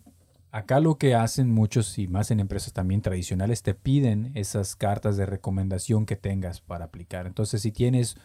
acá 0.52 0.80
lo 0.80 0.98
que 0.98 1.14
hacen 1.14 1.50
muchos 1.50 1.98
y 2.00 2.08
más 2.08 2.32
en 2.32 2.40
empresas 2.40 2.74
también 2.74 3.02
tradicionales, 3.02 3.62
te 3.62 3.76
piden 3.76 4.32
esas 4.34 4.76
cartas 4.76 5.16
de 5.16 5.28
recomendación 5.28 6.06
que 6.08 6.16
tengas 6.16 6.60
para 6.60 6.86
aplicar. 6.86 7.28
Entonces, 7.28 7.62
si 7.62 7.72
tienes 7.72 8.18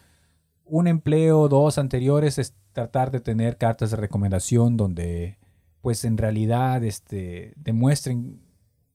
un 0.67 0.87
empleo, 0.89 1.49
dos 1.49 1.79
anteriores, 1.79 2.39
es 2.39 2.55
tratar 2.73 3.11
de 3.11 3.21
tener 3.21 3.57
cartas 3.57 3.91
de 3.93 3.97
recomendación 3.97 4.77
donde, 4.77 5.39
pues, 5.81 6.05
en 6.05 6.19
realidad, 6.19 6.83
este, 6.85 7.55
demuestren 7.57 8.41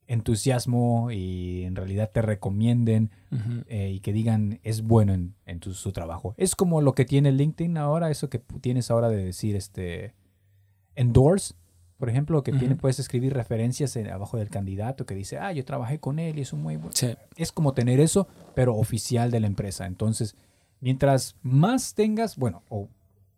entusiasmo 0.07 1.09
y 1.11 1.63
en 1.63 1.75
realidad 1.75 2.11
te 2.13 2.21
recomienden 2.21 3.11
eh, 3.67 3.91
y 3.95 4.01
que 4.01 4.11
digan 4.11 4.59
es 4.63 4.81
bueno 4.81 5.13
en, 5.13 5.35
en 5.45 5.59
tu- 5.61 5.73
su 5.73 5.93
trabajo. 5.93 6.33
Es 6.37 6.53
como 6.55 6.81
lo 6.81 6.93
que 6.93 7.05
tiene 7.05 7.31
LinkedIn 7.31 7.77
ahora, 7.77 8.11
eso 8.11 8.29
que 8.29 8.39
tienes 8.39 8.91
ahora 8.91 9.07
de 9.07 9.23
decir 9.23 9.55
este 9.55 10.13
endorse, 10.95 11.53
por 11.97 12.09
ejemplo, 12.09 12.43
que 12.43 12.51
tiene, 12.51 12.75
puedes 12.75 12.99
escribir 12.99 13.33
referencias 13.33 13.95
en- 13.95 14.09
abajo 14.09 14.37
del 14.37 14.49
candidato 14.49 15.05
que 15.05 15.15
dice, 15.15 15.37
ah, 15.37 15.53
yo 15.53 15.63
trabajé 15.63 15.99
con 15.99 16.19
él 16.19 16.39
y 16.39 16.41
es 16.41 16.51
un 16.51 16.61
muy 16.61 16.75
bueno. 16.75 16.91
Sí. 16.93 17.15
Es 17.37 17.51
como 17.53 17.73
tener 17.73 17.99
eso, 18.01 18.27
pero 18.53 18.75
oficial 18.75 19.31
de 19.31 19.39
la 19.39 19.47
empresa. 19.47 19.85
Entonces, 19.85 20.35
mientras 20.81 21.37
más 21.41 21.93
tengas, 21.93 22.35
bueno, 22.35 22.63
o, 22.67 22.89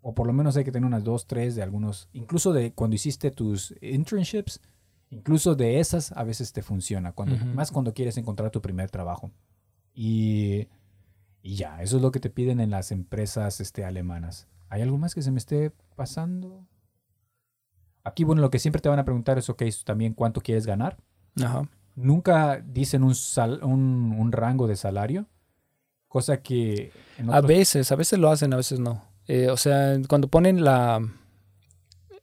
o 0.01 0.15
por 0.15 0.25
lo 0.25 0.33
menos 0.33 0.57
hay 0.57 0.63
que 0.63 0.71
tener 0.71 0.87
unas 0.87 1.03
dos, 1.03 1.27
tres 1.27 1.55
de 1.55 1.61
algunos, 1.61 2.09
incluso 2.13 2.51
de 2.51 2.73
cuando 2.73 2.95
hiciste 2.95 3.29
tus 3.29 3.75
internships, 3.81 4.59
incluso 5.11 5.53
de 5.53 5.79
esas 5.79 6.11
a 6.13 6.23
veces 6.23 6.51
te 6.53 6.63
funciona, 6.63 7.11
cuando, 7.11 7.37
más 7.53 7.71
cuando 7.71 7.93
quieres 7.93 8.17
encontrar 8.17 8.49
tu 8.49 8.61
primer 8.61 8.89
trabajo. 8.89 9.29
Y, 9.93 10.67
y 11.43 11.55
ya, 11.55 11.83
eso 11.83 11.97
es 11.97 12.01
lo 12.01 12.11
que 12.11 12.19
te 12.19 12.31
piden 12.31 12.59
en 12.59 12.71
las 12.71 12.91
empresas 12.91 13.61
este, 13.61 13.85
alemanas. 13.85 14.47
¿Hay 14.69 14.81
algo 14.81 14.97
más 14.97 15.13
que 15.13 15.21
se 15.21 15.29
me 15.29 15.37
esté 15.37 15.71
pasando? 15.95 16.65
Aquí, 18.03 18.23
bueno, 18.23 18.41
lo 18.41 18.49
que 18.49 18.57
siempre 18.59 18.81
te 18.81 18.89
van 18.89 18.99
a 18.99 19.05
preguntar 19.05 19.37
es, 19.37 19.49
ok, 19.49 19.63
también 19.85 20.13
cuánto 20.13 20.41
quieres 20.41 20.65
ganar. 20.65 20.97
Ajá. 21.41 21.69
Nunca 21.95 22.57
dicen 22.59 23.03
un, 23.03 23.13
sal- 23.13 23.63
un, 23.63 24.15
un 24.17 24.31
rango 24.31 24.67
de 24.67 24.75
salario, 24.75 25.27
cosa 26.13 26.37
que... 26.37 26.91
A 27.27 27.41
veces, 27.41 27.91
a 27.91 27.95
veces 27.95 28.19
lo 28.19 28.29
hacen, 28.29 28.53
a 28.53 28.57
veces 28.57 28.79
no. 28.79 29.03
Eh, 29.27 29.49
o 29.49 29.57
sea, 29.57 29.99
cuando 30.07 30.27
ponen 30.27 30.63
la, 30.63 31.01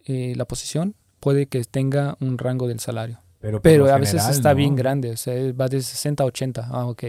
eh, 0.05 0.33
la 0.37 0.45
posición, 0.45 0.95
puede 1.19 1.47
que 1.47 1.65
tenga 1.65 2.17
un 2.21 2.39
rango 2.39 2.69
del 2.69 2.79
salario. 2.79 3.19
pero, 3.41 3.61
Pero 3.61 3.93
a 3.93 3.99
veces 3.99 4.29
está 4.29 4.51
¿no? 4.51 4.59
bien 4.59 4.77
grande, 4.77 5.11
o 5.11 5.17
sea, 5.17 5.35
va 5.55 5.67
de 5.67 5.83
60 5.83 6.23
a 6.23 6.27
80. 6.27 6.69
Ah, 6.71 6.87
ok. 6.87 7.05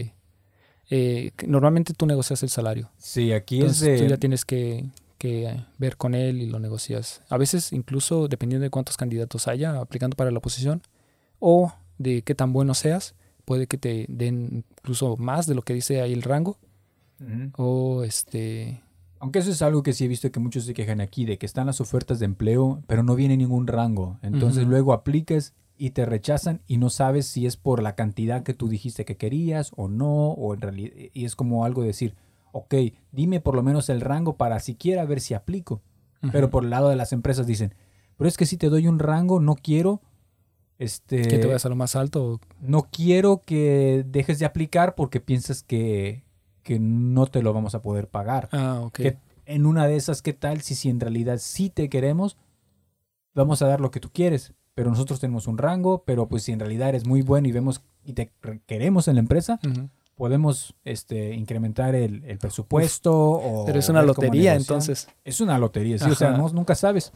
Eh, 0.89 1.31
normalmente 1.45 1.93
tú 1.93 2.07
negocias 2.07 2.41
el 2.41 2.49
salario. 2.49 2.89
Sí, 2.97 3.31
aquí 3.31 3.57
Entonces 3.59 3.87
es 3.87 3.97
tú 3.99 4.03
de... 4.05 4.09
ya 4.09 4.17
tienes 4.17 4.43
que, 4.43 4.89
que, 5.19 5.63
ver 5.77 5.97
con 5.97 6.15
él 6.15 6.41
y 6.41 6.47
lo 6.47 6.57
negocias. 6.57 7.21
A 7.29 7.37
veces 7.37 7.73
incluso 7.73 8.27
dependiendo 8.27 8.63
de 8.63 8.71
cuántos 8.71 8.97
candidatos 8.97 9.47
haya 9.47 9.79
aplicando 9.79 10.17
para 10.17 10.31
la 10.31 10.39
posición 10.39 10.81
o 11.37 11.71
de 11.99 12.23
qué 12.23 12.33
tan 12.33 12.53
bueno 12.53 12.73
seas, 12.73 13.13
puede 13.45 13.67
que 13.67 13.77
te 13.77 14.07
den 14.09 14.65
incluso 14.79 15.15
más 15.17 15.45
de 15.45 15.53
lo 15.53 15.61
que 15.61 15.75
dice 15.75 16.01
ahí 16.01 16.13
el 16.13 16.23
rango 16.23 16.57
O 17.57 18.03
este... 18.03 18.81
Aunque 19.19 19.39
eso 19.39 19.51
es 19.51 19.61
algo 19.61 19.83
que 19.83 19.93
sí 19.93 20.05
he 20.05 20.07
visto 20.07 20.31
que 20.31 20.39
muchos 20.39 20.65
se 20.65 20.73
quejan 20.73 20.99
aquí, 20.99 21.25
de 21.25 21.37
que 21.37 21.45
están 21.45 21.67
las 21.67 21.79
ofertas 21.79 22.17
de 22.19 22.25
empleo, 22.25 22.81
pero 22.87 23.03
no 23.03 23.15
viene 23.15 23.37
ningún 23.37 23.67
rango. 23.67 24.17
Entonces 24.23 24.65
luego 24.65 24.93
aplicas 24.93 25.53
y 25.77 25.91
te 25.91 26.05
rechazan 26.05 26.61
y 26.65 26.77
no 26.77 26.89
sabes 26.89 27.27
si 27.27 27.45
es 27.45 27.55
por 27.55 27.83
la 27.83 27.93
cantidad 27.93 28.41
que 28.41 28.55
tú 28.55 28.67
dijiste 28.67 29.05
que 29.05 29.17
querías 29.17 29.71
o 29.75 29.87
no, 29.87 30.31
o 30.31 30.55
en 30.55 30.61
realidad, 30.61 30.91
y 31.13 31.25
es 31.25 31.35
como 31.35 31.65
algo 31.65 31.83
decir, 31.83 32.15
ok, 32.51 32.73
dime 33.11 33.39
por 33.41 33.55
lo 33.55 33.61
menos 33.63 33.89
el 33.89 34.01
rango 34.01 34.37
para 34.37 34.59
siquiera 34.59 35.05
ver 35.05 35.21
si 35.21 35.33
aplico. 35.33 35.81
Pero 36.31 36.51
por 36.51 36.63
el 36.63 36.69
lado 36.69 36.89
de 36.89 36.95
las 36.95 37.13
empresas 37.13 37.47
dicen, 37.47 37.73
pero 38.17 38.27
es 38.27 38.37
que 38.37 38.45
si 38.45 38.57
te 38.57 38.69
doy 38.69 38.87
un 38.87 38.99
rango, 38.99 39.39
no 39.39 39.55
quiero, 39.55 40.01
este, 40.77 41.27
que 41.27 41.39
te 41.39 41.47
vayas 41.47 41.65
a 41.65 41.69
lo 41.69 41.75
más 41.75 41.95
alto. 41.95 42.39
no 42.59 42.87
quiero 42.91 43.41
que 43.43 44.05
dejes 44.07 44.37
de 44.37 44.45
aplicar 44.45 44.93
porque 44.93 45.19
piensas 45.19 45.63
que, 45.63 46.23
que 46.63 46.79
no 46.79 47.25
te 47.27 47.41
lo 47.41 47.53
vamos 47.53 47.75
a 47.75 47.81
poder 47.81 48.07
pagar. 48.07 48.49
Ah, 48.51 48.81
ok. 48.83 48.93
Que 48.95 49.17
en 49.45 49.65
una 49.65 49.87
de 49.87 49.95
esas, 49.95 50.21
¿qué 50.21 50.33
tal 50.33 50.61
si, 50.61 50.75
si 50.75 50.89
en 50.89 50.99
realidad 50.99 51.37
sí 51.39 51.69
te 51.69 51.89
queremos? 51.89 52.37
Vamos 53.33 53.61
a 53.61 53.67
dar 53.67 53.79
lo 53.81 53.91
que 53.91 53.99
tú 53.99 54.09
quieres, 54.11 54.53
pero 54.75 54.89
nosotros 54.89 55.19
tenemos 55.19 55.47
un 55.47 55.57
rango, 55.57 56.03
pero 56.05 56.27
pues 56.27 56.43
si 56.43 56.51
en 56.51 56.59
realidad 56.59 56.89
eres 56.89 57.05
muy 57.05 57.21
bueno 57.21 57.47
y 57.47 57.51
vemos 57.51 57.81
y 58.03 58.13
te 58.13 58.31
re- 58.41 58.61
queremos 58.65 59.07
en 59.07 59.15
la 59.15 59.21
empresa, 59.21 59.59
podemos 60.15 60.75
este, 60.83 61.33
incrementar 61.33 61.95
el, 61.95 62.23
el 62.25 62.37
presupuesto 62.37 63.13
o 63.17 63.65
Pero 63.65 63.79
es 63.79 63.89
una 63.89 64.01
lotería, 64.03 64.53
entonces. 64.55 65.07
Es 65.23 65.41
una 65.41 65.57
lotería, 65.57 65.97
sí, 65.97 66.09
o 66.09 66.15
sea, 66.15 66.31
no- 66.31 66.49
nunca 66.49 66.75
sabes. 66.75 67.11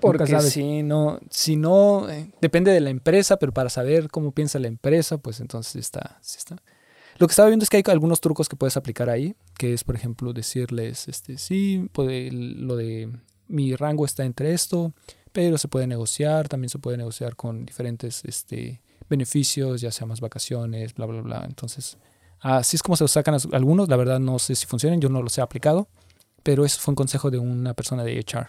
Porque 0.00 0.24
nunca 0.24 0.38
sabes. 0.38 0.52
si 0.52 0.82
no, 0.82 1.18
si 1.30 1.56
no, 1.56 2.08
eh, 2.08 2.30
depende 2.40 2.70
de 2.70 2.80
la 2.80 2.90
empresa, 2.90 3.38
pero 3.38 3.52
para 3.52 3.70
saber 3.70 4.08
cómo 4.10 4.30
piensa 4.32 4.58
la 4.58 4.68
empresa, 4.68 5.18
pues 5.18 5.40
entonces 5.40 5.76
está, 5.76 6.18
sí 6.20 6.36
está. 6.38 6.56
Lo 7.18 7.26
que 7.26 7.32
estaba 7.32 7.48
viendo 7.48 7.62
es 7.62 7.70
que 7.70 7.78
hay 7.78 7.82
algunos 7.88 8.20
trucos 8.20 8.48
que 8.48 8.56
puedes 8.56 8.76
aplicar 8.76 9.08
ahí, 9.10 9.34
que 9.56 9.72
es, 9.72 9.84
por 9.84 9.94
ejemplo, 9.94 10.32
decirles, 10.32 11.08
este, 11.08 11.38
sí, 11.38 11.88
puede- 11.92 12.30
lo 12.30 12.76
de 12.76 13.10
mi 13.48 13.74
rango 13.74 14.04
está 14.04 14.24
entre 14.24 14.52
esto, 14.52 14.92
pero 15.32 15.56
se 15.58 15.68
puede 15.68 15.86
negociar, 15.86 16.48
también 16.48 16.68
se 16.70 16.78
puede 16.78 16.96
negociar 16.96 17.36
con 17.36 17.64
diferentes, 17.66 18.24
este, 18.24 18.80
beneficios, 19.08 19.80
ya 19.80 19.90
sea 19.92 20.06
más 20.06 20.20
vacaciones, 20.20 20.94
bla, 20.94 21.06
bla, 21.06 21.20
bla. 21.22 21.44
Entonces, 21.46 21.96
así 22.40 22.76
es 22.76 22.82
como 22.82 22.96
se 22.96 23.04
los 23.04 23.12
sacan 23.12 23.36
algunos. 23.52 23.88
La 23.88 23.96
verdad 23.96 24.18
no 24.18 24.38
sé 24.38 24.54
si 24.54 24.66
funcionan, 24.66 25.00
yo 25.00 25.08
no 25.08 25.22
los 25.22 25.36
he 25.38 25.40
aplicado, 25.42 25.88
pero 26.42 26.64
eso 26.64 26.80
fue 26.80 26.92
un 26.92 26.96
consejo 26.96 27.30
de 27.30 27.38
una 27.38 27.74
persona 27.74 28.02
de 28.04 28.18
HR. 28.18 28.48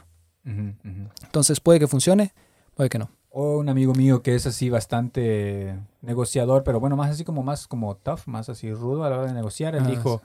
Entonces 1.24 1.60
puede 1.60 1.80
que 1.80 1.88
funcione, 1.88 2.34
puede 2.74 2.90
que 2.90 2.98
no. 3.00 3.12
O 3.40 3.60
un 3.60 3.70
amigo 3.70 3.94
mío 3.94 4.24
que 4.24 4.34
es 4.34 4.48
así 4.48 4.72
bastante 4.72 5.78
negociador, 6.02 6.64
pero 6.64 6.80
bueno, 6.80 6.96
más 6.96 7.12
así 7.12 7.24
como 7.24 7.44
más 7.44 7.68
como 7.68 7.96
tough, 7.96 8.22
más 8.26 8.50
así 8.50 8.74
rudo 8.74 9.04
a 9.04 9.10
la 9.12 9.18
hora 9.20 9.28
de 9.28 9.34
negociar. 9.34 9.76
Él 9.76 9.84
Ah, 9.86 9.90
dijo, 9.90 10.22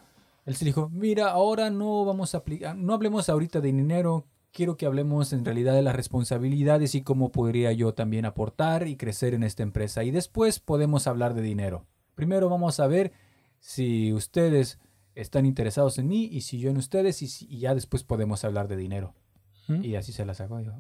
él 0.47 0.57
se 0.57 0.65
dijo, 0.65 0.89
mira, 0.89 1.29
ahora 1.31 1.69
no 1.69 2.07
vamos 2.07 2.35
a 2.35 2.39
aplicar, 2.39 2.75
no 2.75 2.95
hablemos 2.95 3.29
ahorita 3.29 3.61
de 3.61 3.71
dinero, 3.71 4.25
quiero 4.51 4.79
que 4.79 4.87
hablemos 4.87 5.35
en 5.35 5.45
realidad 5.45 5.75
de 5.75 5.83
las 5.83 5.95
responsabilidades 5.95 6.95
y 6.95 7.03
cómo 7.03 7.31
podría 7.33 7.71
yo 7.73 7.93
también 7.93 8.25
aportar 8.25 8.89
y 8.89 8.97
crecer 8.97 9.35
en 9.35 9.43
esta 9.43 9.63
empresa. 9.63 10.05
Y 10.05 10.11
después 10.11 10.59
podemos 10.59 11.07
hablar 11.07 11.35
de 11.35 11.43
dinero. 11.43 11.85
Primero 12.15 12.49
vamos 12.49 12.81
a 12.81 12.87
ver 12.87 13.13
si 13.61 14.13
ustedes 14.15 14.79
están 15.15 15.45
interesados 15.45 15.99
en 15.99 16.09
mí 16.09 16.25
y 16.33 16.41
si 16.41 16.59
yo 16.61 16.71
en 16.71 16.79
ustedes 16.79 17.21
y, 17.21 17.29
si- 17.29 17.47
y 17.47 17.59
ya 17.59 17.75
después 17.75 18.05
podemos 18.05 18.43
hablar 18.45 18.69
de 18.69 18.77
dinero. 18.77 19.13
¿Mm? 19.69 19.85
Y 19.85 19.97
así 19.97 20.13
se 20.13 20.25
la 20.25 20.33
sacó. 20.33 20.61
y 20.61 20.65
yo. 20.65 20.73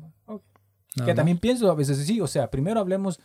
Nada 0.97 1.07
Que 1.11 1.15
también 1.15 1.39
pienso 1.39 1.71
a 1.71 1.75
veces 1.75 1.99
sí, 2.07 2.21
o 2.21 2.27
sea, 2.27 2.51
primero 2.51 2.81
hablemos 2.81 3.19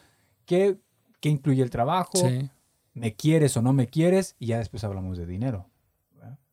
qué, 0.46 0.78
qué 1.20 1.30
incluye 1.30 1.62
el 1.64 1.70
trabajo, 1.70 2.18
Sí. 2.18 2.50
me 2.94 3.14
quieres 3.16 3.56
o 3.58 3.62
no 3.62 3.74
me 3.74 3.88
quieres, 3.88 4.36
y 4.40 4.48
ya 4.48 4.58
después 4.60 4.84
hablamos 4.84 5.18
de 5.18 5.26
dinero. 5.26 5.70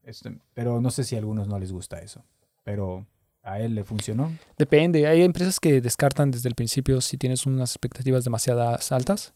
Este, 0.03 0.37
pero 0.53 0.81
no 0.83 0.91
sé 0.91 1.03
si 1.05 1.15
a 1.15 1.19
algunos 1.19 1.49
no 1.49 1.59
les 1.59 1.73
gusta 1.73 1.99
eso. 2.01 2.23
Pero 2.63 3.07
a 3.43 3.59
él 3.61 3.75
le 3.75 3.85
funcionó. 3.85 4.33
Depende, 4.59 5.07
hay 5.07 5.23
empresas 5.23 5.59
que 5.61 5.81
descartan 5.81 6.31
desde 6.31 6.49
el 6.51 6.55
principio 6.55 7.01
si 7.01 7.17
tienes 7.17 7.47
unas 7.47 7.71
expectativas 7.71 8.23
demasiadas 8.25 8.93
altas, 8.93 9.33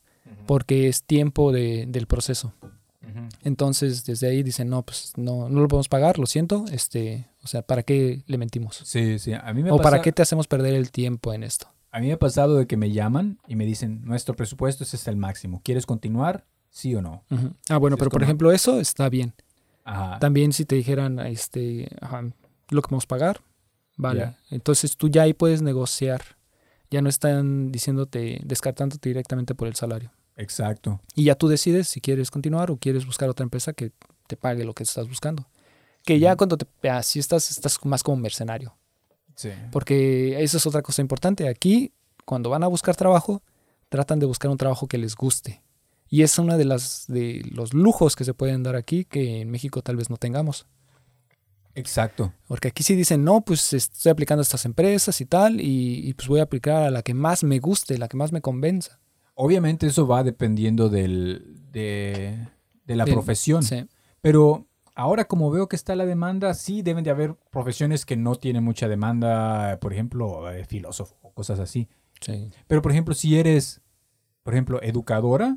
porque 0.47 0.89
es 0.89 1.05
tiempo 1.05 1.53
de- 1.53 1.87
del 1.89 2.07
proceso. 2.07 2.53
Entonces, 3.43 4.05
desde 4.05 4.29
ahí 4.29 4.43
dicen, 4.43 4.69
no, 4.69 4.83
pues 4.83 5.13
no, 5.17 5.49
no 5.49 5.61
lo 5.61 5.69
podemos 5.69 5.89
pagar, 5.89 6.19
lo 6.19 6.27
siento. 6.27 6.65
Este, 6.71 7.29
o 7.43 7.47
sea, 7.47 7.63
¿para 7.63 7.83
qué 7.83 8.23
le 8.27 8.39
mentimos? 8.39 8.81
Sí, 8.85 9.19
sí. 9.19 9.33
A 9.33 9.53
mí 9.53 9.63
me 9.63 9.71
¿O 9.71 9.79
para 9.79 10.03
qué 10.03 10.13
te 10.13 10.23
hacemos 10.23 10.47
perder 10.47 10.75
el 10.75 10.91
tiempo 10.91 11.33
en 11.33 11.43
esto? 11.43 11.69
A 11.91 12.01
mí 12.01 12.09
me 12.09 12.13
ha 12.13 12.19
pasado 12.19 12.57
de 12.57 12.67
que 12.67 12.77
me 12.77 12.91
llaman 12.91 13.39
y 13.47 13.57
me 13.57 13.65
dicen, 13.65 14.03
nuestro 14.05 14.35
presupuesto 14.37 14.85
es 14.85 15.09
el 15.09 15.17
máximo. 15.17 15.61
¿Quieres 15.65 15.87
continuar? 15.87 16.45
¿Sí 16.71 16.95
o 16.95 17.01
no? 17.03 17.25
Ah, 17.71 17.79
bueno, 17.79 17.97
pero 17.97 18.11
por 18.11 18.21
como- 18.21 18.25
ejemplo, 18.25 18.53
eso 18.53 18.79
está 18.79 19.09
bien. 19.09 19.33
Ajá. 19.85 20.19
También 20.19 20.53
si 20.53 20.67
te 20.67 20.77
dijeran, 20.77 21.19
este, 21.21 21.89
ajá, 22.03 22.23
lo 22.69 22.83
que 22.83 22.89
vamos 22.91 23.05
a 23.05 23.09
pagar, 23.09 23.41
vale. 23.97 24.37
Entonces 24.51 24.97
tú 24.99 25.09
ya 25.09 25.23
ahí 25.23 25.33
puedes 25.33 25.63
negociar. 25.63 26.23
Ya 26.91 27.01
no 27.03 27.09
están 27.09 27.71
diciéndote, 27.73 28.41
descartándote 28.45 29.09
directamente 29.09 29.55
por 29.55 29.69
el 29.69 29.75
salario. 29.75 30.11
Exacto. 30.39 31.01
Y 31.15 31.25
ya 31.25 31.35
tú 31.35 31.49
decides 31.49 31.89
si 31.89 32.01
quieres 32.01 32.31
continuar 32.31 32.71
o 32.71 32.77
quieres 32.77 33.05
buscar 33.05 33.29
otra 33.29 33.43
empresa 33.43 33.73
que 33.73 33.93
te 34.29 34.37
pague 34.37 34.65
lo 34.65 34.73
que 34.73 34.85
estás 34.85 35.09
buscando. 35.09 35.47
Que 36.05 36.21
ya 36.21 36.37
cuando 36.37 36.57
te 36.57 36.89
así 36.89 37.19
estás, 37.19 37.51
estás 37.51 37.79
más 37.85 38.03
como 38.05 38.17
mercenario. 38.17 38.77
Sí. 39.35 39.51
Porque 39.73 40.43
eso 40.43 40.57
es 40.57 40.67
otra 40.67 40.81
cosa 40.81 41.03
importante. 41.03 41.49
Aquí, 41.49 41.93
cuando 42.25 42.51
van 42.51 42.63
a 42.63 42.69
buscar 42.69 42.95
trabajo, 42.95 43.43
tratan 43.89 44.21
de 44.21 44.27
buscar 44.27 44.51
un 44.51 44.57
trabajo 44.57 44.87
que 44.87 44.97
les 44.97 45.17
guste. 45.17 45.61
Y 46.09 46.23
es 46.23 46.39
uno 46.39 46.57
de 46.57 46.65
las 46.65 47.05
de 47.09 47.43
los 47.51 47.75
lujos 47.75 48.15
que 48.15 48.25
se 48.25 48.33
pueden 48.33 48.63
dar 48.63 48.77
aquí 48.77 49.05
que 49.05 49.41
en 49.41 49.51
México 49.51 49.83
tal 49.83 49.97
vez 49.97 50.09
no 50.09 50.17
tengamos. 50.19 50.67
Exacto. 51.75 52.33
Porque 52.47 52.69
aquí 52.69 52.85
sí 52.85 52.95
dicen, 52.95 53.25
no, 53.25 53.41
pues 53.41 53.73
estoy 53.73 54.11
aplicando 54.11 54.41
a 54.41 54.43
estas 54.43 54.65
empresas 54.65 55.21
y 55.21 55.27
tal, 55.27 55.61
y, 55.61 56.09
y, 56.09 56.15
pues 56.15 56.27
voy 56.27 56.41
a 56.41 56.45
aplicar 56.45 56.85
a 56.85 56.91
la 56.91 57.03
que 57.03 57.15
más 57.15 57.45
me 57.45 57.59
guste, 57.59 57.99
la 57.99 58.09
que 58.09 58.17
más 58.17 58.33
me 58.33 58.41
convenza. 58.41 58.99
Obviamente 59.41 59.87
eso 59.87 60.09
va 60.09 60.25
dependiendo 60.25 60.89
del, 60.89 61.61
de, 61.71 62.49
de 62.85 62.97
la 62.97 63.05
profesión. 63.05 63.63
Sí. 63.63 63.87
Pero 64.21 64.67
ahora 64.97 65.27
como 65.27 65.49
veo 65.53 65.69
que 65.69 65.77
está 65.77 65.95
la 65.95 66.07
demanda, 66.07 66.55
sí 66.55 66.83
deben 66.83 67.05
de 67.05 67.11
haber 67.11 67.37
profesiones 67.53 68.05
que 68.05 68.17
no 68.17 68.35
tienen 68.35 68.65
mucha 68.65 68.89
demanda, 68.89 69.79
por 69.81 69.93
ejemplo, 69.93 70.51
eh, 70.51 70.65
filósofo 70.65 71.15
o 71.23 71.33
cosas 71.33 71.61
así. 71.61 71.89
Sí. 72.21 72.51
Pero 72.67 72.83
por 72.83 72.91
ejemplo, 72.91 73.15
si 73.15 73.39
eres, 73.39 73.81
por 74.43 74.55
ejemplo, 74.55 74.83
educadora, 74.83 75.57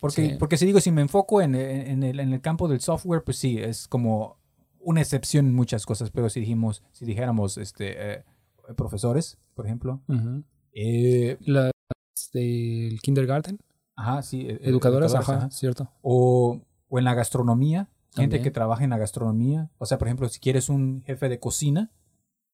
porque, 0.00 0.30
sí. 0.30 0.36
porque 0.38 0.56
si 0.56 0.64
digo, 0.64 0.80
si 0.80 0.90
me 0.90 1.02
enfoco 1.02 1.42
en, 1.42 1.54
en 1.54 2.02
el, 2.02 2.18
en 2.18 2.32
el 2.32 2.40
campo 2.40 2.66
del 2.66 2.80
software, 2.80 3.22
pues 3.22 3.36
sí, 3.36 3.58
es 3.58 3.88
como 3.88 4.38
una 4.80 5.02
excepción 5.02 5.44
en 5.44 5.54
muchas 5.54 5.84
cosas, 5.84 6.10
pero 6.10 6.30
si 6.30 6.40
dijimos, 6.40 6.82
si 6.92 7.04
dijéramos 7.04 7.58
este, 7.58 8.14
eh, 8.14 8.24
profesores, 8.74 9.36
por 9.52 9.66
ejemplo, 9.66 10.00
eh, 10.72 11.36
Las 11.40 11.72
del 12.32 13.00
kindergarten, 13.00 13.58
ajá, 13.94 14.22
sí, 14.22 14.46
eh, 14.48 14.58
educadoras, 14.62 15.14
ajá, 15.14 15.36
ajá. 15.36 15.50
cierto. 15.50 15.90
O, 16.02 16.60
o 16.88 16.98
en 16.98 17.04
la 17.04 17.14
gastronomía, 17.14 17.88
gente 18.10 18.36
También. 18.36 18.42
que 18.42 18.50
trabaja 18.50 18.84
en 18.84 18.90
la 18.90 18.98
gastronomía. 18.98 19.70
O 19.78 19.86
sea, 19.86 19.98
por 19.98 20.08
ejemplo, 20.08 20.28
si 20.28 20.40
quieres 20.40 20.68
un 20.68 21.02
jefe 21.04 21.28
de 21.28 21.38
cocina 21.38 21.90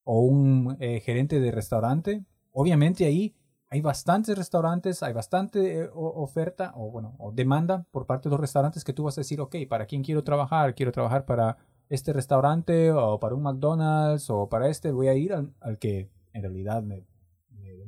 o 0.04 0.20
un 0.20 0.76
eh, 0.80 1.00
gerente 1.00 1.40
de 1.40 1.50
restaurante, 1.50 2.24
obviamente 2.50 3.04
ahí 3.06 3.36
hay 3.70 3.80
bastantes 3.80 4.36
restaurantes, 4.36 5.02
hay 5.02 5.12
bastante 5.14 5.84
eh, 5.84 5.90
oferta 5.94 6.72
o 6.76 6.90
bueno, 6.90 7.14
o 7.18 7.32
demanda 7.32 7.86
por 7.90 8.06
parte 8.06 8.28
de 8.28 8.32
los 8.32 8.40
restaurantes 8.40 8.84
que 8.84 8.92
tú 8.92 9.04
vas 9.04 9.16
a 9.16 9.22
decir, 9.22 9.40
ok, 9.40 9.56
¿para 9.68 9.86
quién 9.86 10.02
quiero 10.02 10.24
trabajar? 10.24 10.74
Quiero 10.74 10.92
trabajar 10.92 11.24
para 11.24 11.56
este 11.88 12.12
restaurante 12.12 12.90
o 12.90 13.18
para 13.18 13.34
un 13.34 13.42
McDonald's 13.42 14.28
o 14.28 14.48
para 14.48 14.68
este, 14.68 14.92
voy 14.92 15.08
a 15.08 15.14
ir 15.14 15.32
al, 15.32 15.54
al 15.60 15.78
que 15.78 16.10
en 16.32 16.42
realidad 16.42 16.82
me, 16.82 17.04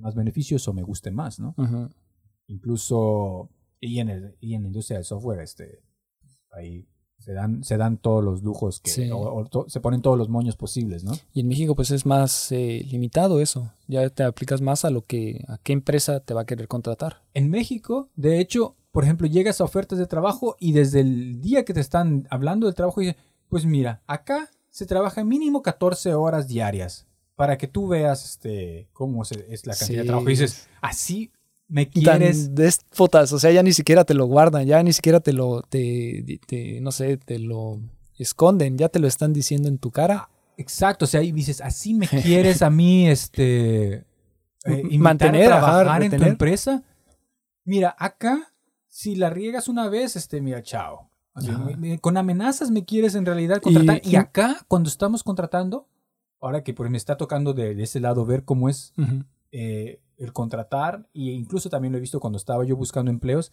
más 0.05 0.14
beneficios 0.14 0.69
o 0.69 0.73
me 0.73 0.83
guste 0.85 1.11
más, 1.11 1.40
¿no? 1.40 1.55
Incluso 2.47 3.49
y 3.81 3.99
en 4.01 4.09
el 4.11 4.37
y 4.40 4.55
en 4.55 4.62
la 4.62 4.69
industria 4.69 4.99
del 4.99 5.05
software 5.05 5.40
este 5.40 5.83
ahí 6.53 6.87
se 7.19 7.33
dan 7.33 7.64
se 7.64 7.77
dan 7.77 7.97
todos 7.99 8.23
los 8.23 8.43
lujos 8.43 8.81
que 8.81 8.90
Sí. 8.90 9.11
o, 9.11 9.19
o 9.19 9.45
to- 9.47 9.67
se 9.69 9.81
ponen 9.81 10.03
todos 10.03 10.17
los 10.19 10.29
moños 10.29 10.57
posibles 10.57 11.05
no 11.05 11.12
Y 11.33 11.40
en 11.40 11.49
México 11.49 11.75
pues 11.75 11.90
es 11.90 12.05
más 12.07 12.53
eh, 12.53 12.83
limitado 12.90 13.40
eso. 13.40 13.73
Ya 13.88 14.09
te 14.11 14.23
aplicas 14.25 14.61
más 14.61 14.85
a 14.85 14.90
lo 14.90 15.03
que, 15.03 15.45
a 15.49 15.59
qué 15.59 15.73
empresa 15.73 16.21
te 16.21 16.35
va 16.35 16.43
a 16.43 16.47
querer 16.47 16.69
contratar. 16.69 17.23
en 17.35 17.51
México 17.51 18.09
de 18.17 18.40
hecho 18.40 18.77
por 18.93 19.05
ejemplo 19.05 19.27
llegas 19.27 19.61
a 19.61 19.64
ofertas 19.64 19.99
de 19.99 20.07
trabajo 20.07 20.57
y 20.61 20.73
desde 20.73 21.01
el 21.01 21.40
día 21.40 21.64
que 21.64 21.75
te 21.75 21.81
están 21.81 22.27
hablando 22.31 22.67
del 22.67 22.75
trabajo 22.75 23.01
dice 23.01 23.17
pues 23.49 23.64
mira 23.67 24.03
acá 24.07 24.51
se 24.71 24.87
trabaja 24.87 25.25
mínimo 25.25 25.62
14 25.62 26.14
horas 26.14 26.47
diarias 26.49 27.07
para 27.37 27.59
que 27.59 27.66
tú 27.68 27.88
veas 27.88 28.25
este 28.25 28.88
cómo 28.92 29.25
se- 29.25 29.47
es 29.53 29.66
la 29.66 29.75
cantidad 29.75 30.01
de 30.03 30.07
trabajo 30.07 30.29
y 30.29 30.33
dices 30.33 30.68
así 30.81 31.31
me 31.66 31.88
quieres 31.88 32.47
Tan 32.47 32.55
déspotas, 32.55 33.33
o 33.33 33.38
sea, 33.38 33.51
ya 33.51 33.62
ni 33.62 33.73
siquiera 33.73 34.05
te 34.05 34.12
lo 34.14 34.27
guardan, 34.27 34.66
ya 34.66 34.83
ni 34.83 34.92
siquiera 34.92 35.20
te 35.20 35.33
lo, 35.33 35.62
te, 35.62 36.38
te- 36.47 36.81
no 36.83 36.92
sé, 36.92 37.16
te 37.16 37.38
lo 37.38 37.81
esconden, 38.18 38.77
ya 38.77 38.88
te 38.90 38.99
lo 38.99 39.09
están 39.09 39.33
diciendo 39.33 39.68
en 39.68 39.79
tu 39.79 39.90
cara. 39.90 40.29
Exacto, 40.59 41.07
o 41.07 41.09
sea, 41.09 41.23
y 41.23 41.33
dices, 41.33 41.61
así 41.62 41.94
me 41.94 42.07
quieres 42.23 42.61
a 42.62 42.68
mí, 42.70 43.09
este, 43.09 44.05
eh, 44.66 44.83
Mantener, 44.99 45.53
a 45.53 45.57
ajá, 45.57 45.66
trabajar 45.83 46.03
en 46.03 46.11
tu 46.11 46.25
empresa. 46.25 46.83
Mira, 47.64 47.97
acá, 47.99 48.53
si 48.87 49.16
la 49.16 49.31
riegas 49.31 49.66
una 49.68 49.88
vez, 49.88 50.16
este, 50.16 50.40
mira, 50.42 50.62
chao. 50.62 51.11
Así, 51.33 51.51
me- 51.51 51.77
me- 51.77 51.99
con 51.99 52.16
amenazas 52.18 52.70
me 52.70 52.85
quieres 52.85 53.14
en 53.14 53.25
realidad 53.27 53.61
contratar. 53.62 54.01
Y, 54.05 54.11
y- 54.12 54.16
acá, 54.16 54.64
cuando 54.68 54.88
estamos 54.88 55.23
contratando, 55.25 55.88
ahora 56.44 56.62
que 56.62 56.74
pues, 56.74 56.90
me 56.90 56.96
está 56.98 57.16
tocando 57.16 57.52
de, 57.54 57.74
de 57.74 57.83
ese 57.83 58.00
lado 58.00 58.24
ver 58.26 58.44
cómo 58.44 58.68
es 58.68 58.92
eh, 59.52 60.00
el 60.18 60.33
contratar, 60.33 61.07
e 61.14 61.22
incluso 61.33 61.68
también 61.70 61.92
lo 61.92 61.98
he 61.98 62.00
visto 62.00 62.20
cuando 62.20 62.37
estaba 62.38 62.64
yo 62.64 62.76
buscando 62.76 63.11
empleos, 63.11 63.50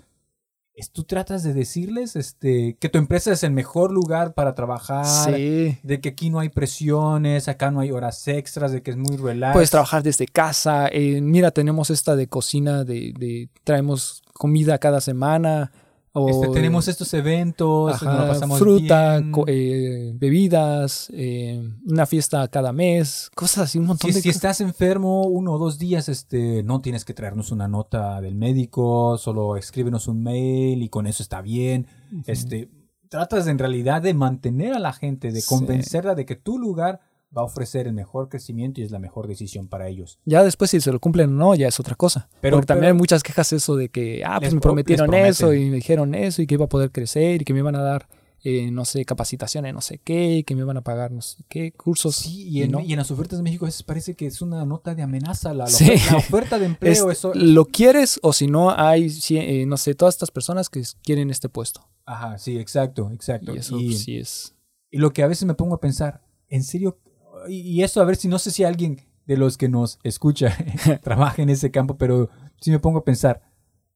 es 0.73 0.89
tú 0.91 1.03
tratas 1.03 1.43
de 1.43 1.53
decirles 1.53 2.15
este, 2.15 2.77
que 2.79 2.87
tu 2.87 2.97
empresa 2.97 3.31
es 3.33 3.43
el 3.43 3.51
mejor 3.51 3.91
lugar 3.91 4.33
para 4.33 4.55
trabajar, 4.55 5.05
Sí. 5.35 5.77
de 5.83 5.99
que 6.01 6.09
aquí 6.09 6.29
no 6.29 6.39
hay 6.39 6.49
presiones, 6.49 7.47
acá 7.49 7.71
no 7.71 7.81
hay 7.81 7.91
horas 7.91 8.25
extras, 8.27 8.71
de 8.71 8.81
que 8.81 8.91
es 8.91 8.97
muy 8.97 9.17
relax. 9.17 9.53
Puedes 9.53 9.69
trabajar 9.69 10.01
desde 10.01 10.27
casa. 10.27 10.87
eh, 10.87 11.19
mira, 11.21 11.51
tenemos 11.51 11.89
esta 11.89 12.15
de 12.15 12.27
cocina, 12.27 12.83
de, 12.85 13.13
de 13.19 13.49
traemos 13.65 14.21
comida 14.33 14.77
cada 14.77 15.01
semana. 15.01 15.71
O 16.13 16.27
Este, 16.29 16.49
tenemos 16.49 16.89
estos 16.89 17.13
eventos, 17.13 17.93
ajá, 17.93 18.05
nos 18.11 18.19
la 18.19 18.27
pasamos 18.27 18.59
fruta, 18.59 19.19
bien. 19.19 19.31
eh, 19.47 20.11
bebidas, 20.15 21.09
eh, 21.13 21.61
una 21.85 22.05
fiesta 22.05 22.45
cada 22.49 22.73
mes, 22.73 23.29
cosas 23.33 23.65
así, 23.65 23.79
un 23.79 23.85
montón 23.85 24.09
si, 24.09 24.15
de 24.15 24.21
si 24.21 24.27
cosas. 24.29 24.35
estás 24.35 24.61
enfermo 24.61 25.23
uno 25.23 25.53
o 25.53 25.57
dos 25.57 25.77
días, 25.77 26.09
este, 26.09 26.63
no 26.63 26.81
tienes 26.81 27.05
que 27.05 27.13
traernos 27.13 27.51
una 27.53 27.69
nota 27.69 28.19
del 28.19 28.35
médico, 28.35 29.17
solo 29.17 29.55
escríbenos 29.55 30.09
un 30.09 30.21
mail 30.21 30.83
y 30.83 30.89
con 30.89 31.07
eso 31.07 31.23
está 31.23 31.41
bien. 31.41 31.87
Este, 32.25 32.69
tratas 33.07 33.47
en 33.47 33.57
realidad 33.57 34.01
de 34.01 34.13
mantener 34.13 34.73
a 34.73 34.79
la 34.79 34.91
gente, 34.91 35.31
de 35.31 35.39
Sí. 35.39 35.47
convencerla 35.47 36.13
de 36.15 36.25
que 36.25 36.35
tu 36.35 36.59
lugar 36.59 36.99
va 37.35 37.41
a 37.43 37.45
ofrecer 37.45 37.87
el 37.87 37.93
mejor 37.93 38.27
crecimiento 38.29 38.81
y 38.81 38.83
es 38.83 38.91
la 38.91 38.99
mejor 38.99 39.27
decisión 39.27 39.67
para 39.67 39.87
ellos. 39.87 40.19
Ya 40.25 40.43
después 40.43 40.71
si 40.71 40.81
se 40.81 40.91
lo 40.91 40.99
cumplen 40.99 41.29
o 41.29 41.33
no, 41.33 41.55
ya 41.55 41.67
es 41.67 41.79
otra 41.79 41.95
cosa. 41.95 42.29
Pero- 42.41 42.57
Porque 42.57 42.67
también 42.67 42.81
pero- 42.89 42.93
hay 42.93 42.97
muchas 42.97 43.23
quejas 43.23 43.53
eso 43.53 43.75
de 43.75 43.89
que, 43.89 44.23
ah, 44.25 44.39
pues 44.39 44.53
me 44.53 44.59
pro- 44.59 44.69
prometieron 44.71 45.13
eso 45.13 45.53
y 45.53 45.69
me 45.69 45.77
dijeron 45.77 46.13
eso 46.13 46.41
y 46.41 46.47
que 46.47 46.55
iba 46.55 46.65
a 46.65 46.69
poder 46.69 46.91
crecer 46.91 47.41
y 47.41 47.45
que 47.45 47.53
me 47.53 47.59
iban 47.59 47.75
a 47.75 47.81
dar, 47.81 48.09
eh, 48.43 48.69
no 48.71 48.83
sé, 48.85 49.05
capacitaciones, 49.05 49.73
no 49.73 49.79
sé 49.81 49.99
qué, 50.03 50.37
y 50.37 50.43
que 50.43 50.55
me 50.55 50.61
iban 50.61 50.75
a 50.75 50.81
pagar 50.81 51.11
no 51.11 51.21
sé 51.21 51.43
qué, 51.47 51.71
cursos. 51.71 52.15
Sí, 52.17 52.49
y 52.49 52.63
en, 52.63 52.71
no. 52.71 52.79
y 52.81 52.91
en 52.91 52.97
las 52.97 53.11
ofertas 53.11 53.39
de 53.39 53.43
México 53.43 53.63
a 53.65 53.67
veces 53.69 53.83
parece 53.83 54.15
que 54.15 54.25
es 54.25 54.41
una 54.41 54.65
nota 54.65 54.93
de 54.95 55.03
amenaza. 55.03 55.53
La, 55.53 55.65
la 55.65 55.69
Sí. 55.69 55.85
oferta, 55.85 56.11
la 56.11 56.17
oferta 56.17 56.59
de 56.59 56.65
empleo, 56.65 57.11
Es- 57.11 57.17
eso. 57.19 57.31
¿Lo 57.33 57.65
quieres 57.65 58.19
o 58.23 58.33
si 58.33 58.47
no 58.47 58.71
hay, 58.77 59.09
si- 59.09 59.37
eh, 59.37 59.65
no 59.65 59.77
sé, 59.77 59.95
todas 59.95 60.15
estas 60.15 60.31
personas 60.31 60.69
que 60.69 60.83
quieren 61.03 61.29
este 61.29 61.47
puesto? 61.47 61.87
Ajá, 62.05 62.37
sí, 62.39 62.57
exacto, 62.57 63.09
exacto. 63.13 63.55
Y 63.55 63.59
eso 63.59 63.79
Y- 63.79 63.93
sí 63.93 64.17
es... 64.17 64.53
Y 64.89 64.97
lo 64.97 65.13
que 65.13 65.23
a 65.23 65.27
veces 65.27 65.45
me 65.45 65.53
pongo 65.53 65.75
a 65.75 65.79
pensar, 65.79 66.21
¿en 66.49 66.63
serio? 66.63 66.97
Y, 67.47 67.83
eso 67.83 68.01
a 68.01 68.05
ver 68.05 68.15
si 68.15 68.27
no 68.27 68.39
sé 68.39 68.51
si 68.51 68.63
alguien 68.63 69.01
de 69.25 69.37
los 69.37 69.57
que 69.57 69.69
nos 69.69 69.99
escucha 70.03 70.55
trabaja 71.03 71.41
en 71.41 71.49
ese 71.49 71.71
campo, 71.71 71.97
pero 71.97 72.29
sí 72.59 72.71
me 72.71 72.79
pongo 72.79 72.99
a 72.99 73.03
pensar, 73.03 73.41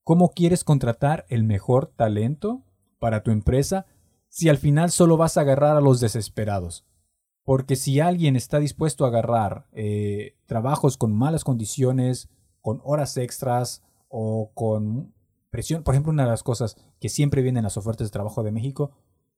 ¿cómo 0.04 0.30
quieres 0.30 0.64
contratar 0.64 1.26
el 1.28 1.44
mejor 1.44 1.92
talento 1.96 2.62
para 2.98 3.22
tu 3.22 3.30
empresa 3.30 3.86
si 4.28 4.48
al 4.48 4.58
final 4.58 4.90
solo 4.90 5.16
vas 5.16 5.36
a 5.36 5.42
agarrar 5.42 5.76
a 5.76 5.80
los 5.80 6.00
desesperados? 6.00 6.84
Porque 7.44 7.76
si 7.76 8.00
alguien 8.00 8.34
está 8.34 8.58
dispuesto 8.58 9.04
a 9.04 9.08
agarrar 9.08 9.66
eh, 9.72 10.36
trabajos 10.46 10.96
con 10.96 11.14
malas 11.14 11.44
condiciones, 11.44 12.28
con 12.60 12.80
horas 12.82 13.16
extras 13.16 13.82
o 14.08 14.50
con 14.54 15.14
presión, 15.50 15.84
por 15.84 15.94
ejemplo, 15.94 16.12
una 16.12 16.24
de 16.24 16.30
las 16.30 16.42
cosas 16.42 16.76
que 17.00 17.08
siempre 17.08 17.42
vienen 17.42 17.58
en 17.58 17.64
las 17.64 17.76
ofertas 17.76 18.08
de 18.08 18.12
trabajo 18.12 18.42
de 18.42 18.50
México, 18.50 18.90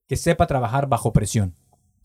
que 0.06 0.16
sepa 0.16 0.46
trabajar 0.46 0.88
bajo 0.88 1.12
presión. 1.12 1.54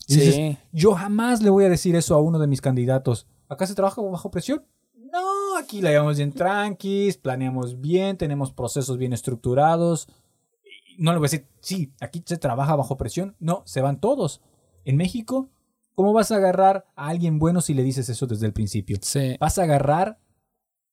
Y 0.07 0.15
dices, 0.15 0.35
Sí. 0.35 0.57
yo 0.71 0.93
jamás 0.93 1.41
le 1.41 1.49
voy 1.49 1.65
a 1.65 1.69
decir 1.69 1.95
eso 1.95 2.15
a 2.15 2.21
uno 2.21 2.39
de 2.39 2.47
mis 2.47 2.61
candidatos. 2.61 3.27
¿Acá 3.47 3.67
se 3.67 3.75
trabaja 3.75 4.01
bajo 4.01 4.31
presión? 4.31 4.65
No, 4.95 5.57
aquí 5.57 5.81
la 5.81 5.91
llevamos 5.91 6.17
bien 6.17 6.31
tranquis, 6.33 7.17
planeamos 7.17 7.79
bien, 7.79 8.17
tenemos 8.17 8.51
procesos 8.51 8.97
bien 8.97 9.13
estructurados. 9.13 10.07
No 10.97 11.11
le 11.11 11.19
voy 11.19 11.25
a 11.27 11.29
decir, 11.29 11.47
sí, 11.61 11.93
aquí 12.01 12.23
se 12.25 12.37
trabaja 12.37 12.75
bajo 12.75 12.97
presión. 12.97 13.35
No, 13.39 13.61
se 13.65 13.81
van 13.81 13.99
todos. 13.99 14.41
En 14.85 14.97
México, 14.97 15.49
¿cómo 15.95 16.13
vas 16.13 16.31
a 16.31 16.37
agarrar 16.37 16.85
a 16.95 17.07
alguien 17.07 17.39
bueno 17.39 17.61
si 17.61 17.73
le 17.73 17.83
dices 17.83 18.09
eso 18.09 18.25
desde 18.27 18.45
el 18.47 18.53
principio? 18.53 18.97
Sí. 19.01 19.37
Vas 19.39 19.57
a 19.57 19.63
agarrar, 19.63 20.19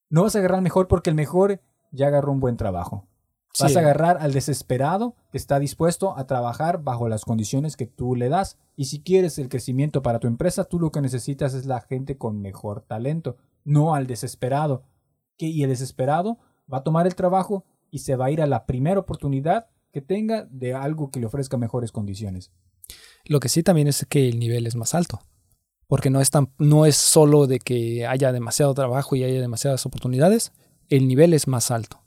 no 0.09 0.23
vas 0.23 0.35
a 0.35 0.39
agarrar 0.39 0.61
mejor 0.61 0.87
porque 0.87 1.09
el 1.09 1.15
mejor 1.15 1.61
ya 1.91 2.07
agarró 2.07 2.31
un 2.31 2.39
buen 2.39 2.57
trabajo. 2.57 3.07
Vas 3.59 3.75
a 3.75 3.79
agarrar 3.79 4.17
al 4.19 4.31
desesperado 4.31 5.15
que 5.31 5.37
está 5.37 5.59
dispuesto 5.59 6.17
a 6.17 6.25
trabajar 6.25 6.83
bajo 6.83 7.09
las 7.09 7.25
condiciones 7.25 7.75
que 7.75 7.85
tú 7.85 8.15
le 8.15 8.29
das. 8.29 8.57
Y 8.75 8.85
si 8.85 9.01
quieres 9.01 9.37
el 9.39 9.49
crecimiento 9.49 10.01
para 10.01 10.19
tu 10.19 10.27
empresa, 10.27 10.63
tú 10.63 10.79
lo 10.79 10.91
que 10.91 11.01
necesitas 11.01 11.53
es 11.53 11.65
la 11.65 11.81
gente 11.81 12.17
con 12.17 12.41
mejor 12.41 12.81
talento, 12.81 13.37
no 13.63 13.93
al 13.93 14.07
desesperado. 14.07 14.83
Que, 15.37 15.47
y 15.47 15.63
el 15.63 15.69
desesperado 15.69 16.37
va 16.71 16.79
a 16.79 16.83
tomar 16.83 17.07
el 17.07 17.15
trabajo 17.15 17.65
y 17.89 17.99
se 17.99 18.15
va 18.15 18.25
a 18.25 18.31
ir 18.31 18.41
a 18.41 18.47
la 18.47 18.65
primera 18.65 18.99
oportunidad 18.99 19.67
que 19.91 20.01
tenga 20.01 20.47
de 20.49 20.73
algo 20.73 21.11
que 21.11 21.19
le 21.19 21.25
ofrezca 21.25 21.57
mejores 21.57 21.91
condiciones. 21.91 22.51
Lo 23.25 23.39
que 23.39 23.49
sí 23.49 23.63
también 23.63 23.87
es 23.87 24.05
que 24.07 24.29
el 24.29 24.39
nivel 24.39 24.65
es 24.65 24.75
más 24.75 24.95
alto. 24.95 25.19
Porque 25.87 26.09
no 26.09 26.21
es, 26.21 26.31
tan, 26.31 26.53
no 26.57 26.85
es 26.85 26.95
solo 26.95 27.47
de 27.47 27.59
que 27.59 28.07
haya 28.07 28.31
demasiado 28.31 28.73
trabajo 28.73 29.15
y 29.17 29.25
haya 29.25 29.41
demasiadas 29.41 29.85
oportunidades. 29.85 30.53
El 30.87 31.07
nivel 31.07 31.33
es 31.33 31.47
más 31.47 31.69
alto. 31.69 32.00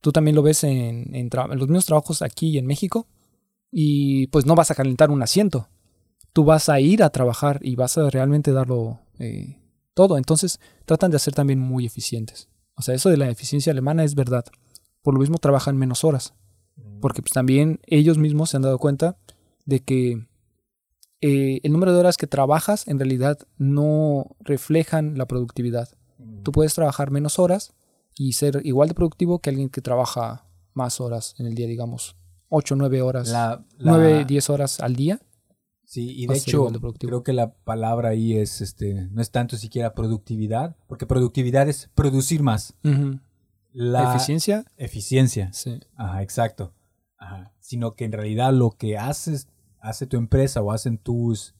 Tú 0.00 0.12
también 0.12 0.36
lo 0.36 0.42
ves 0.42 0.64
en, 0.64 1.14
en 1.14 1.30
tra- 1.30 1.52
en 1.52 1.58
los 1.58 1.68
mismos 1.68 1.86
trabajos 1.86 2.22
aquí 2.22 2.58
en 2.58 2.66
México. 2.66 3.06
Y 3.70 4.28
pues 4.28 4.46
no 4.46 4.54
vas 4.54 4.70
a 4.70 4.74
calentar 4.74 5.10
un 5.10 5.22
asiento. 5.22 5.68
Tú 6.32 6.44
vas 6.44 6.68
a 6.68 6.80
ir 6.80 7.02
a 7.02 7.10
trabajar 7.10 7.60
y 7.62 7.74
vas 7.74 7.98
a 7.98 8.08
realmente 8.08 8.52
darlo 8.52 9.00
eh, 9.18 9.58
todo. 9.94 10.16
Entonces 10.16 10.60
tratan 10.86 11.10
de 11.10 11.18
ser 11.18 11.34
también 11.34 11.58
muy 11.58 11.84
eficientes. 11.84 12.48
O 12.74 12.82
sea, 12.82 12.94
eso 12.94 13.10
de 13.10 13.16
la 13.16 13.28
eficiencia 13.28 13.72
alemana 13.72 14.04
es 14.04 14.14
verdad. 14.14 14.44
Por 15.02 15.14
lo 15.14 15.20
mismo 15.20 15.38
trabajan 15.38 15.76
menos 15.76 16.04
horas. 16.04 16.34
Porque 17.00 17.22
pues, 17.22 17.32
también 17.32 17.80
ellos 17.86 18.18
mismos 18.18 18.50
se 18.50 18.56
han 18.56 18.62
dado 18.62 18.78
cuenta 18.78 19.18
de 19.66 19.80
que 19.80 20.26
eh, 21.20 21.60
el 21.62 21.72
número 21.72 21.92
de 21.92 21.98
horas 21.98 22.16
que 22.16 22.26
trabajas 22.28 22.86
en 22.86 22.98
realidad 22.98 23.38
no 23.56 24.36
reflejan 24.40 25.18
la 25.18 25.26
productividad. 25.26 25.88
Tú 26.42 26.52
puedes 26.52 26.74
trabajar 26.74 27.10
menos 27.10 27.38
horas 27.38 27.74
y 28.18 28.32
ser 28.32 28.60
igual 28.64 28.88
de 28.88 28.94
productivo 28.94 29.38
que 29.38 29.50
alguien 29.50 29.68
que 29.68 29.80
trabaja 29.80 30.46
más 30.74 31.00
horas 31.00 31.34
en 31.38 31.46
el 31.46 31.54
día, 31.54 31.66
digamos, 31.66 32.16
8, 32.48 32.76
9 32.76 33.02
horas, 33.02 33.28
La- 33.28 33.64
la- 33.78 33.92
9, 33.92 34.24
10 34.26 34.50
horas 34.50 34.80
al 34.80 34.96
día. 34.96 35.20
Sí, 35.84 36.10
y 36.18 36.26
de 36.26 36.36
hecho, 36.36 36.68
de 36.70 36.78
creo 36.98 37.22
que 37.22 37.32
la 37.32 37.54
palabra 37.54 38.10
ahí 38.10 38.36
es, 38.36 38.60
este, 38.60 39.08
no 39.10 39.22
es 39.22 39.30
tanto 39.30 39.56
siquiera 39.56 39.94
productividad, 39.94 40.76
porque 40.86 41.06
productividad 41.06 41.66
es 41.68 41.88
producir 41.94 42.42
más. 42.42 42.74
La 43.72 44.14
eficiencia, 44.14 44.64
eficiencia. 44.76 45.50
sí. 45.52 45.80
Ajá, 45.96 46.22
exacto. 46.22 46.72
Ajá. 47.16 47.52
Sino 47.60 47.94
que 47.94 48.04
en 48.04 48.12
realidad 48.12 48.52
lo 48.52 48.70
que 48.72 48.98
haces, 48.98 49.48
hace 49.80 50.06
tu 50.06 50.16
empresa 50.16 50.60
o 50.62 50.72
hacen 50.72 50.98
tus, 50.98 51.54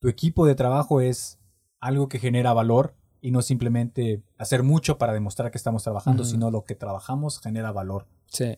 tu 0.00 0.08
equipo 0.08 0.46
de 0.46 0.54
trabajo 0.54 1.00
es 1.00 1.38
algo 1.80 2.08
que 2.08 2.18
genera 2.18 2.52
valor 2.52 2.94
y 3.22 3.30
no 3.30 3.40
simplemente 3.40 4.22
hacer 4.36 4.62
mucho 4.62 4.98
para 4.98 5.14
demostrar 5.14 5.50
que 5.50 5.56
estamos 5.56 5.82
trabajando, 5.84 6.24
sino 6.24 6.50
lo 6.50 6.64
que 6.64 6.74
trabajamos 6.74 7.40
genera 7.40 7.72
valor. 7.72 8.06
sí. 8.26 8.54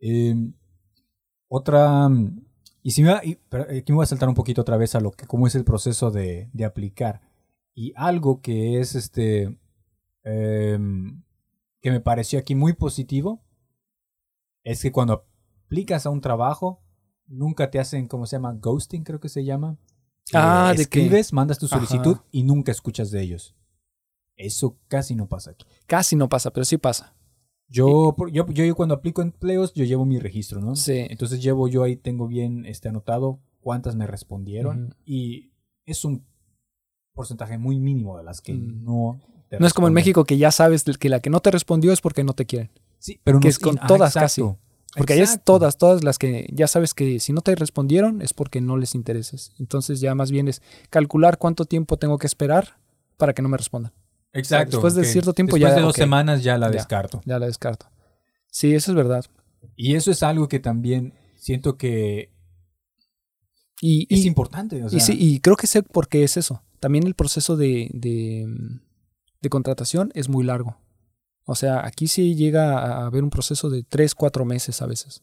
Eh, 0.00 0.34
otra. 1.48 2.08
Y 2.82 2.90
si 2.92 3.02
me 3.02 3.12
va, 3.12 3.24
y- 3.24 3.36
pero 3.48 3.64
aquí 3.64 3.90
me 3.92 3.96
voy 3.96 4.04
a 4.04 4.06
saltar 4.06 4.28
un 4.28 4.34
poquito 4.34 4.60
otra 4.62 4.76
vez 4.76 4.94
a 4.94 5.00
lo 5.00 5.10
que, 5.12 5.26
cómo 5.26 5.46
es 5.46 5.54
el 5.54 5.64
proceso 5.64 6.10
de, 6.10 6.48
de 6.52 6.64
aplicar. 6.64 7.20
Y 7.74 7.92
algo 7.96 8.40
que 8.40 8.80
es 8.80 8.94
este. 8.94 9.58
em, 10.24 11.22
que 11.80 11.90
me 11.90 12.00
pareció 12.00 12.38
aquí 12.38 12.54
muy 12.54 12.72
positivo. 12.74 13.42
Es 14.64 14.82
que 14.82 14.92
cuando 14.92 15.24
aplicas 15.64 16.06
a 16.06 16.10
un 16.10 16.20
trabajo, 16.20 16.82
nunca 17.26 17.70
te 17.70 17.78
hacen, 17.78 18.06
¿cómo 18.08 18.26
se 18.26 18.36
llama? 18.36 18.52
Ghosting, 18.54 19.04
creo 19.04 19.20
que 19.20 19.28
se 19.28 19.44
llama. 19.44 19.78
Ah, 20.34 20.68
Eh, 20.74 20.78
de 20.78 20.86
que- 20.86 21.00
escribes, 21.00 21.32
mandas 21.32 21.58
tu 21.58 21.66
Ajá. 21.66 21.76
solicitud 21.76 22.18
y 22.30 22.42
nunca 22.42 22.70
escuchas 22.72 23.10
de 23.10 23.22
ellos. 23.22 23.54
Eso 24.38 24.78
casi 24.88 25.14
no 25.14 25.26
pasa 25.28 25.50
aquí. 25.50 25.66
Casi 25.86 26.16
no 26.16 26.28
pasa, 26.30 26.50
pero 26.52 26.64
sí 26.64 26.78
pasa. 26.78 27.14
Yo, 27.68 28.14
por- 28.16 28.30
yo, 28.32 28.46
yo 28.46 28.74
cuando 28.74 28.94
aplico 28.94 29.20
empleos, 29.20 29.74
yo 29.74 29.84
llevo 29.84 30.06
mi 30.06 30.18
registro, 30.18 30.60
¿no? 30.62 30.74
Sí. 30.76 31.04
Entonces 31.10 31.42
llevo 31.42 31.68
yo 31.68 31.82
ahí, 31.82 31.96
tengo 31.96 32.26
bien 32.26 32.64
este, 32.64 32.88
anotado 32.88 33.40
cuántas 33.60 33.94
me 33.94 34.06
respondieron 34.06 34.94
y 35.04 35.50
es 35.84 36.04
un 36.06 36.24
porcentaje 37.12 37.58
muy 37.58 37.78
mínimo 37.78 38.16
de 38.16 38.24
las 38.24 38.40
que 38.40 38.54
Mm. 38.54 38.84
no... 38.84 39.20
te 39.50 39.58
No 39.58 39.66
es 39.66 39.74
como 39.74 39.88
en. 39.88 39.94
México 39.94 40.24
que 40.24 40.38
ya 40.38 40.50
sabes 40.52 40.84
que 40.84 41.08
la 41.08 41.20
que 41.20 41.30
no 41.30 41.40
te 41.40 41.50
respondió 41.50 41.92
es 41.92 42.00
porque 42.00 42.22
no 42.24 42.32
te 42.32 42.46
quieren. 42.46 42.70
Sí, 42.98 43.20
pero 43.24 43.40
que 43.40 43.46
no- 43.48 43.50
es 43.50 43.58
con 43.58 43.78
ah, 43.80 43.86
todas 43.86 44.14
exacto, 44.16 44.58
Porque 44.96 45.12
ahí 45.14 45.20
es 45.20 45.42
todas, 45.44 45.76
todas 45.78 46.02
las 46.04 46.18
que 46.18 46.48
ya 46.52 46.66
sabes 46.66 46.94
que 46.94 47.20
si 47.20 47.32
no 47.32 47.40
te 47.42 47.54
respondieron 47.54 48.22
es 48.22 48.32
porque 48.32 48.60
no 48.60 48.76
les 48.78 48.94
interesas. 48.94 49.52
Entonces 49.58 50.00
ya 50.00 50.14
más 50.14 50.30
bien 50.30 50.48
es 50.48 50.62
calcular 50.90 51.38
cuánto 51.38 51.64
tiempo 51.66 51.98
tengo 51.98 52.16
que 52.18 52.26
esperar 52.26 52.78
para 53.18 53.34
que 53.34 53.42
no 53.42 53.48
me 53.48 53.56
respondan. 53.58 53.92
Exacto. 54.38 54.76
después 54.76 54.94
de 54.94 55.04
cierto 55.04 55.32
tiempo 55.32 55.56
Después 55.56 55.72
ya, 55.72 55.76
de 55.76 55.82
dos 55.82 55.94
semanas 55.96 56.42
ya 56.42 56.58
la 56.58 56.66
Ya. 56.66 56.72
descarto. 56.72 57.20
Ya 57.24 57.38
la 57.38 57.46
descarto. 57.46 57.86
Sí, 58.50 58.74
eso 58.74 58.92
es 58.92 58.96
verdad. 58.96 59.24
Y 59.76 59.94
eso 59.94 60.10
es 60.10 60.22
algo 60.22 60.48
que 60.48 60.58
también 60.60 61.14
siento 61.36 61.76
que 61.76 62.30
Y, 63.80 64.12
es 64.12 64.24
y- 64.24 64.26
importante. 64.28 64.82
o 64.82 64.88
y 64.88 65.00
sí, 65.00 65.16
y 65.18 65.40
creo 65.40 65.56
que 65.56 65.66
sé 65.66 65.82
por 65.82 66.08
qué 66.08 66.24
es 66.24 66.36
eso. 66.36 66.62
También 66.80 67.06
el 67.06 67.14
proceso 67.14 67.56
de, 67.56 67.90
de, 67.92 68.46
de 69.40 69.48
contratación 69.48 70.10
es 70.14 70.28
muy 70.28 70.44
largo. 70.44 70.78
O 71.44 71.54
sea, 71.54 71.86
aquí 71.86 72.08
sí 72.08 72.34
llega 72.34 72.78
a 72.78 73.06
haber 73.06 73.22
un 73.24 73.30
proceso 73.30 73.70
de 73.70 73.82
tres, 73.82 74.14
cuatro 74.14 74.44
meses 74.44 74.82
a 74.82 74.86
veces. 74.86 75.22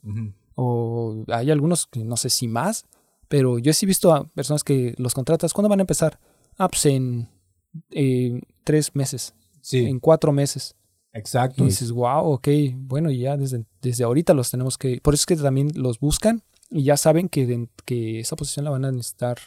O 0.55 1.23
hay 1.27 1.51
algunos 1.51 1.85
que 1.87 2.03
no 2.03 2.17
sé 2.17 2.29
si 2.29 2.47
más, 2.47 2.85
pero 3.27 3.59
yo 3.59 3.73
sí 3.73 3.85
he 3.85 3.87
visto 3.87 4.13
a 4.13 4.27
personas 4.29 4.63
que 4.63 4.95
los 4.97 5.13
contratas. 5.13 5.53
¿Cuándo 5.53 5.69
van 5.69 5.79
a 5.79 5.83
empezar? 5.83 6.19
Ah, 6.57 6.67
pues 6.69 6.85
en 6.87 7.29
eh, 7.91 8.41
tres 8.63 8.95
meses, 8.95 9.33
Sí, 9.61 9.85
en 9.85 9.99
cuatro 9.99 10.31
meses. 10.31 10.75
exacto. 11.13 11.63
Y 11.63 11.67
dices, 11.67 11.91
wow, 11.91 12.23
ok, 12.33 12.47
bueno, 12.75 13.09
y 13.11 13.19
ya 13.19 13.35
desde, 13.37 13.65
desde 13.81 14.03
ahorita 14.03 14.33
los 14.33 14.51
tenemos 14.51 14.77
que... 14.77 14.99
Por 15.01 15.13
eso 15.13 15.21
es 15.21 15.25
que 15.25 15.35
también 15.35 15.69
los 15.75 15.99
buscan 15.99 16.43
y 16.69 16.83
ya 16.83 16.97
saben 16.97 17.29
que, 17.29 17.45
de- 17.47 17.69
que 17.85 18.19
esa 18.19 18.35
posición 18.35 18.65
la 18.65 18.71
van 18.71 18.85
a 18.85 18.91
necesitar 18.91 19.37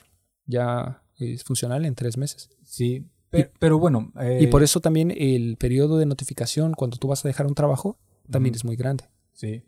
ya 0.47 1.03
es 1.19 1.45
funcional 1.45 1.85
en 1.85 1.95
tres 1.95 2.17
meses. 2.17 2.49
Sí, 2.65 3.05
pero, 3.31 3.51
pero 3.59 3.79
bueno. 3.79 4.13
Y 4.41 4.45
eh, 4.45 4.49
por 4.49 4.63
eso 4.63 4.81
también 4.81 5.13
el 5.17 5.57
periodo 5.57 5.99
de 5.99 6.07
notificación 6.07 6.73
cuando 6.75 6.97
tú 6.97 7.09
vas 7.09 7.25
a 7.25 7.29
dejar 7.29 7.47
un 7.47 7.55
trabajo 7.55 7.99
también 8.31 8.55
es 8.55 8.65
muy 8.65 8.77
grande. 8.77 9.05
Sí. 9.33 9.63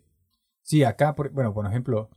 Sí, 0.63 0.85
acá, 0.85 1.15
por- 1.15 1.31
bueno, 1.31 1.53
por 1.55 1.67
ejemplo, 1.67 2.09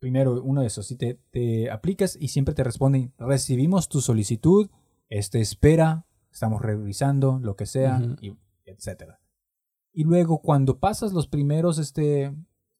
primero 0.00 0.42
uno 0.42 0.60
de 0.62 0.66
esos, 0.66 0.86
si 0.86 0.96
te, 0.96 1.18
te 1.30 1.70
aplicas 1.70 2.16
y 2.18 2.28
siempre 2.28 2.54
te 2.54 2.64
responden, 2.64 3.12
recibimos 3.18 3.88
tu 3.88 4.00
solicitud, 4.00 4.68
este 5.10 5.40
espera, 5.40 6.06
estamos 6.32 6.62
revisando, 6.62 7.38
lo 7.42 7.56
que 7.56 7.66
sea, 7.66 7.98
Ujú. 8.02 8.16
y 8.22 8.36
etcétera. 8.64 9.20
Y 9.92 10.04
luego 10.04 10.40
cuando 10.40 10.78
pasas 10.78 11.12
los 11.12 11.26
primeros 11.26 11.78
este, 11.78 12.32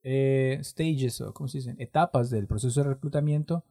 eh, 0.03 0.59
stages, 0.63 1.21
o 1.21 1.35
¿cómo 1.35 1.49
se 1.49 1.59
dicen? 1.59 1.77
Etapas 1.79 2.31
del 2.31 2.47
proceso 2.47 2.83
de 2.83 2.89
reclutamiento, 2.91 3.65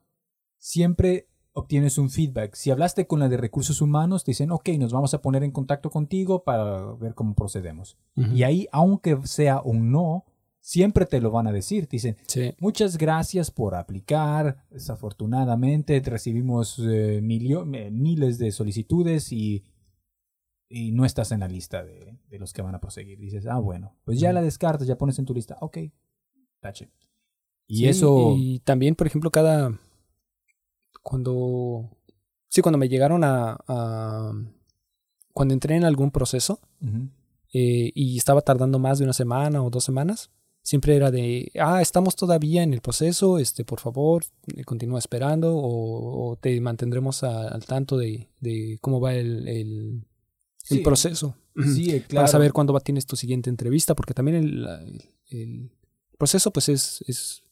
siempre 0.57 1.29
obtienes 1.53 1.97
un 1.97 2.09
feedback. 2.09 2.53
Si 2.55 2.69
hablaste 2.69 3.07
con 3.07 3.19
la 3.19 3.29
de 3.29 3.37
recursos 3.37 3.81
humanos, 3.81 4.23
te 4.23 4.31
dicen, 4.31 4.51
ok, 4.51 4.69
nos 4.77 4.93
vamos 4.93 5.13
a 5.13 5.21
poner 5.21 5.43
en 5.43 5.51
contacto 5.51 5.89
contigo 5.89 6.43
para 6.43 6.93
ver 6.93 7.15
cómo 7.15 7.33
procedemos. 7.33 7.97
Y 8.15 8.43
ahí, 8.43 8.67
aunque 8.71 9.17
sea 9.23 9.61
un 9.61 9.91
no, 9.91 10.25
siempre 10.69 11.07
te 11.07 11.19
lo 11.19 11.31
van 11.31 11.47
a 11.47 11.51
decir. 11.51 11.87
Te 11.87 11.95
dicen, 11.95 12.15
Sí. 12.27 12.53
muchas 12.59 12.97
gracias 12.97 13.49
por 13.49 13.73
aplicar. 13.73 14.67
Desafortunadamente 14.69 15.99
recibimos 16.05 16.77
eh, 16.79 17.17
eh, 17.17 17.91
miles 17.91 18.37
de 18.37 18.51
solicitudes 18.51 19.31
y, 19.31 19.63
y 20.69 20.91
no 20.91 21.05
estás 21.05 21.31
en 21.31 21.39
la 21.39 21.47
lista 21.47 21.83
de, 21.83 22.19
de 22.27 22.37
los 22.37 22.53
que 22.53 22.61
van 22.61 22.75
a 22.75 22.79
proseguir. 22.79 23.17
Dices, 23.19 23.47
ah, 23.47 23.57
bueno, 23.57 23.95
pues 24.03 24.19
ya 24.19 24.31
la 24.31 24.43
descartas, 24.43 24.87
ya 24.87 24.95
pones 24.97 25.17
en 25.17 25.25
tu 25.25 25.33
lista. 25.33 25.57
Ok, 25.61 25.77
tache. 26.59 26.91
Y 27.67 27.77
Sí, 27.77 27.87
eso... 27.87 28.35
Y 28.37 28.59
también, 28.59 28.93
por 28.95 29.07
ejemplo, 29.07 29.31
cada. 29.31 29.75
Cuando. 31.01 31.89
Sí, 32.47 32.61
cuando 32.61 32.77
me 32.77 32.89
llegaron 32.89 33.23
a. 33.23 33.57
a- 33.67 34.33
cuando 35.33 35.53
entré 35.53 35.75
en 35.77 35.85
algún 35.85 36.11
proceso 36.11 36.59
eh, 37.53 37.91
y 37.95 38.17
estaba 38.17 38.41
tardando 38.41 38.77
más 38.77 38.97
de 38.99 39.05
una 39.05 39.13
semana 39.13 39.63
o 39.63 39.69
dos 39.69 39.83
semanas, 39.85 40.31
siempre 40.61 40.95
era 40.95 41.11
de. 41.11 41.51
Ah, 41.59 41.81
estamos 41.81 42.15
todavía 42.15 42.63
en 42.63 42.73
el 42.73 42.81
proceso, 42.81 43.39
este, 43.39 43.63
por 43.65 43.79
favor, 43.79 44.23
eh, 44.55 44.63
continúa 44.63 44.99
esperando 44.99 45.55
o, 45.55 46.31
o 46.31 46.35
te 46.35 46.59
mantendremos 46.61 47.23
a- 47.23 47.47
al 47.49 47.65
tanto 47.65 47.97
de, 47.97 48.27
de 48.39 48.77
cómo 48.81 48.99
va 48.99 49.13
el, 49.15 49.47
el, 49.47 50.03
proceso. 50.83 51.35
Sí, 51.55 51.87
claro. 52.01 52.07
Para 52.09 52.27
saber 52.27 52.53
cuándo 52.53 52.73
va, 52.73 52.79
tienes 52.79 53.05
tu 53.05 53.15
siguiente 53.15 53.49
entrevista, 53.49 53.95
porque 53.95 54.13
también 54.13 54.37
el, 54.37 55.01
el- 55.29 55.71
proceso, 56.17 56.51
pues 56.51 56.69
es, 56.69 57.03
es, 57.07 57.43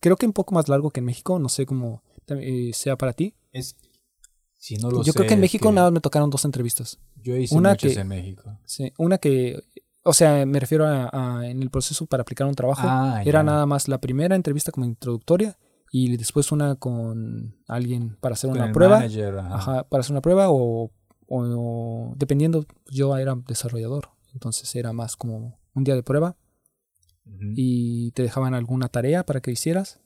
creo 0.00 0.16
que 0.16 0.26
un 0.26 0.32
poco 0.32 0.54
más 0.54 0.68
largo 0.68 0.90
que 0.90 1.00
en 1.00 1.06
México, 1.06 1.38
no 1.38 1.48
sé 1.48 1.66
cómo 1.66 2.02
eh, 2.28 2.70
sea 2.74 2.96
para 2.96 3.12
ti. 3.14 3.34
Es, 3.52 3.76
si 4.56 4.76
no 4.76 4.90
lo 4.90 5.02
Yo 5.04 5.12
creo 5.12 5.26
que 5.26 5.34
en 5.34 5.40
México 5.40 5.68
que 5.68 5.74
nada 5.74 5.86
más 5.88 5.94
me 5.94 6.00
tocaron 6.00 6.30
dos 6.30 6.44
entrevistas. 6.44 6.98
Yo 7.22 7.36
hice 7.36 7.54
una 7.54 7.70
muchas 7.70 7.94
que- 7.94 8.00
en 8.00 8.08
México. 8.08 8.58
Sí, 8.64 8.92
una 8.98 9.18
que, 9.18 9.62
o 10.08 10.12
sea, 10.12 10.44
me 10.46 10.58
refiero 10.60 10.86
a, 10.86 11.08
a- 11.12 11.46
en 11.46 11.62
el 11.62 11.70
proceso 11.70 12.06
para 12.06 12.22
aplicar 12.22 12.46
un 12.46 12.54
trabajo, 12.54 12.82
Ah, 12.84 13.22
era 13.24 13.40
ya. 13.40 13.42
nada 13.44 13.66
más 13.66 13.88
la 13.88 13.98
primera 14.00 14.34
entrevista 14.36 14.72
como 14.72 14.86
introductoria 14.86 15.58
y 15.90 16.16
después 16.16 16.52
una 16.52 16.74
con 16.76 17.56
alguien 17.66 18.16
para 18.20 18.34
hacer 18.34 18.50
Con 18.50 18.60
una 18.60 18.72
prueba. 18.72 18.98
manager, 18.98 19.38
ajá. 19.38 19.54
Ajá, 19.54 19.84
para 19.88 20.00
hacer 20.00 20.12
una 20.12 20.20
prueba 20.20 20.46
o, 20.50 20.90
o- 21.28 22.14
dependiendo, 22.16 22.66
yo 22.90 23.16
era 23.16 23.34
desarrollador, 23.46 24.10
entonces 24.34 24.74
era 24.74 24.92
más 24.92 25.16
como 25.16 25.58
un 25.74 25.84
día 25.84 25.94
de 25.94 26.02
prueba 26.02 26.36
Ujú. 27.26 27.52
y 27.56 28.10
te 28.12 28.22
dejaban 28.22 28.54
alguna 28.54 28.88
tarea 28.88 29.24
para 29.24 29.40
que 29.40 29.50
hicieras 29.50 30.00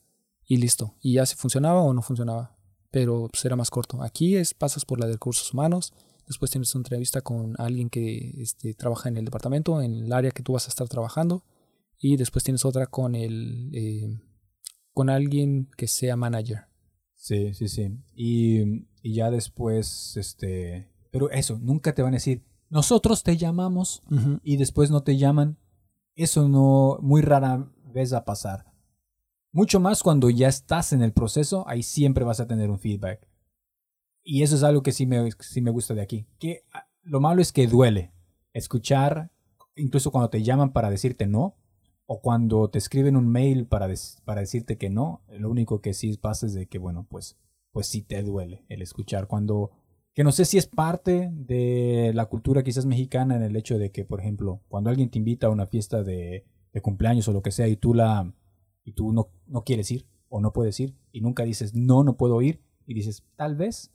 y 0.44 0.56
listo. 0.58 0.94
Y 1.00 1.14
ya 1.14 1.26
si 1.26 1.36
funcionaba 1.36 1.80
o 1.82 1.94
no 1.94 2.02
funcionaba. 2.02 2.56
Pero 2.90 3.28
pues, 3.32 3.42
era 3.46 3.56
más 3.56 3.70
corto. 3.70 4.02
Aquí 4.02 4.36
es 4.36 4.52
pasas 4.52 4.84
por 4.84 5.00
la 5.00 5.06
de 5.06 5.12
recursos 5.14 5.54
humanos, 5.54 5.94
después 6.26 6.50
tienes 6.50 6.74
una 6.74 6.80
entrevista 6.80 7.20
con 7.20 7.54
alguien 7.58 7.90
que 7.90 8.34
este, 8.38 8.74
trabaja 8.74 9.08
en 9.08 9.16
el 9.16 9.24
departamento, 9.24 9.80
en 9.80 10.04
el 10.04 10.12
área 10.12 10.30
que 10.30 10.42
tú 10.42 10.52
vas 10.52 10.66
a 10.66 10.70
estar 10.70 10.88
trabajando, 10.88 11.44
y 11.98 12.16
después 12.16 12.44
tienes 12.44 12.64
otra 12.64 12.86
con 12.86 13.14
el 13.14 13.70
eh, 13.72 14.20
con 14.92 15.10
alguien 15.10 15.70
que 15.76 15.86
sea 15.86 16.16
manager. 16.16 16.66
Sí, 17.14 17.54
sí, 17.54 17.68
sí. 17.68 17.98
Y, 18.14 18.88
y 19.02 19.14
ya 19.14 19.30
después, 19.30 20.16
este... 20.16 20.90
Pero 21.10 21.30
eso, 21.30 21.58
nunca 21.60 21.94
te 21.94 22.02
van 22.02 22.14
a 22.14 22.16
decir, 22.16 22.44
nosotros 22.68 23.22
te 23.22 23.36
llamamos 23.36 24.02
y 24.42 24.56
después 24.56 24.90
no 24.90 25.02
te 25.02 25.18
llaman. 25.18 25.58
Eso 26.14 26.48
no, 26.48 26.98
muy 27.02 27.20
rara 27.22 27.70
vez 27.92 28.12
va 28.12 28.18
a 28.18 28.24
pasar. 28.24 28.72
Mucho 29.52 29.78
más 29.78 30.02
cuando 30.02 30.30
ya 30.30 30.48
estás 30.48 30.94
en 30.94 31.02
el 31.02 31.12
proceso, 31.12 31.68
ahí 31.68 31.82
siempre 31.82 32.24
vas 32.24 32.40
a 32.40 32.46
tener 32.46 32.70
un 32.70 32.78
feedback. 32.78 33.28
Y 34.24 34.42
eso 34.42 34.56
es 34.56 34.62
algo 34.62 34.82
que 34.82 34.92
sí 34.92 35.06
me, 35.06 35.30
sí 35.40 35.60
me 35.60 35.70
gusta 35.70 35.94
de 35.94 36.02
aquí. 36.02 36.26
Que 36.38 36.64
ah, 36.72 36.86
lo 37.02 37.20
malo 37.20 37.42
es 37.42 37.52
que 37.52 37.66
duele 37.66 38.12
escuchar, 38.52 39.30
incluso 39.74 40.10
cuando 40.10 40.30
te 40.30 40.42
llaman 40.42 40.72
para 40.72 40.90
decirte 40.90 41.26
no, 41.26 41.56
o 42.06 42.20
cuando 42.20 42.68
te 42.68 42.78
escriben 42.78 43.16
un 43.16 43.28
mail 43.28 43.66
para, 43.66 43.88
para 44.24 44.40
decirte 44.40 44.76
que 44.76 44.90
no, 44.90 45.22
lo 45.28 45.50
único 45.50 45.80
que 45.80 45.94
sí 45.94 46.16
pasa 46.16 46.46
es 46.46 46.54
de 46.54 46.66
que, 46.66 46.78
bueno, 46.78 47.06
pues, 47.08 47.38
pues 47.70 47.86
sí 47.86 48.02
te 48.02 48.22
duele 48.22 48.64
el 48.68 48.82
escuchar. 48.82 49.26
Cuando, 49.26 49.70
que 50.14 50.24
no 50.24 50.32
sé 50.32 50.44
si 50.44 50.58
es 50.58 50.66
parte 50.66 51.30
de 51.32 52.12
la 52.14 52.26
cultura 52.26 52.62
quizás 52.62 52.86
mexicana 52.86 53.36
en 53.36 53.42
el 53.42 53.56
hecho 53.56 53.78
de 53.78 53.90
que, 53.90 54.04
por 54.04 54.20
ejemplo, 54.20 54.62
cuando 54.68 54.90
alguien 54.90 55.10
te 55.10 55.18
invita 55.18 55.46
a 55.46 55.50
una 55.50 55.66
fiesta 55.66 56.02
de, 56.02 56.44
de 56.72 56.80
cumpleaños 56.80 57.28
o 57.28 57.32
lo 57.32 57.42
que 57.42 57.50
sea 57.50 57.68
y 57.68 57.76
tú 57.76 57.94
la 57.94 58.32
y 58.84 58.92
tú 58.92 59.12
no, 59.12 59.30
no 59.46 59.62
quieres 59.62 59.90
ir 59.90 60.06
o 60.28 60.40
no 60.40 60.52
puedes 60.52 60.78
ir 60.80 60.96
y 61.12 61.20
nunca 61.20 61.44
dices 61.44 61.74
no, 61.74 62.02
no 62.02 62.16
puedo 62.16 62.40
ir 62.42 62.62
y 62.86 62.94
dices 62.94 63.24
tal 63.36 63.54
vez 63.54 63.92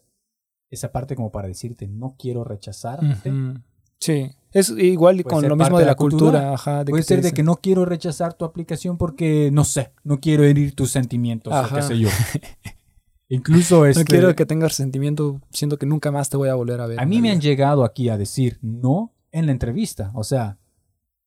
esa 0.70 0.92
parte 0.92 1.16
como 1.16 1.32
para 1.32 1.48
decirte 1.48 1.88
no 1.88 2.16
quiero 2.20 2.44
rechazarte. 2.44 3.30
Ujú. 3.30 3.60
Sí, 4.00 4.30
es 4.52 4.70
igual 4.70 5.16
Puede 5.24 5.36
con 5.36 5.48
lo 5.50 5.56
mismo 5.56 5.78
de 5.80 5.84
de 5.84 5.88
la 5.90 5.96
cultura. 5.96 6.32
cultura. 6.32 6.54
ajá, 6.54 6.84
de 6.84 6.92
Puede 6.92 7.02
que 7.04 7.08
ser 7.08 7.22
de 7.22 7.32
que 7.32 7.42
no 7.44 7.56
quiero 7.58 7.84
rechazar 7.86 8.34
tu 8.36 8.46
aplicación 8.46 8.98
porque 8.98 9.50
no 9.52 9.64
sé, 9.64 9.92
no 10.04 10.20
quiero 10.20 10.44
herir 10.44 10.76
tus 10.76 10.92
sentimientos 10.92 11.52
o 11.54 11.76
qué 11.76 11.82
sé 11.82 11.98
yo. 11.98 12.10
Incluso 13.30 13.86
este, 13.86 14.02
No 14.02 14.06
quiero 14.06 14.36
que 14.36 14.46
tengas 14.46 14.70
resentimiento, 14.72 15.42
siento 15.52 15.78
que 15.78 15.86
nunca 15.86 16.12
más 16.12 16.30
te 16.30 16.38
voy 16.38 16.48
a 16.50 16.56
volver 16.56 16.80
a 16.80 16.88
ver. 16.88 17.00
A 17.00 17.06
mí 17.06 17.22
me 17.22 17.30
han 17.32 17.42
llegado 17.42 17.84
aquí 17.84 18.08
a 18.10 18.18
decir 18.18 18.58
no 18.62 19.14
en 19.32 19.48
la 19.48 19.52
entrevista. 19.52 20.12
O 20.14 20.24
sea, 20.24 20.60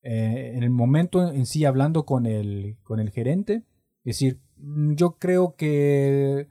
eh, 0.02 0.52
en 0.54 0.62
el 0.62 0.70
momento 0.70 1.30
en 1.30 1.44
sí 1.44 1.64
hablando 1.66 2.06
con 2.06 2.24
el, 2.24 2.78
con 2.84 3.00
el 3.00 3.10
gerente, 3.10 3.64
decir, 4.02 4.40
"Mm, 4.56 4.94
yo 4.94 5.16
creo 5.18 5.56
que 5.56 6.48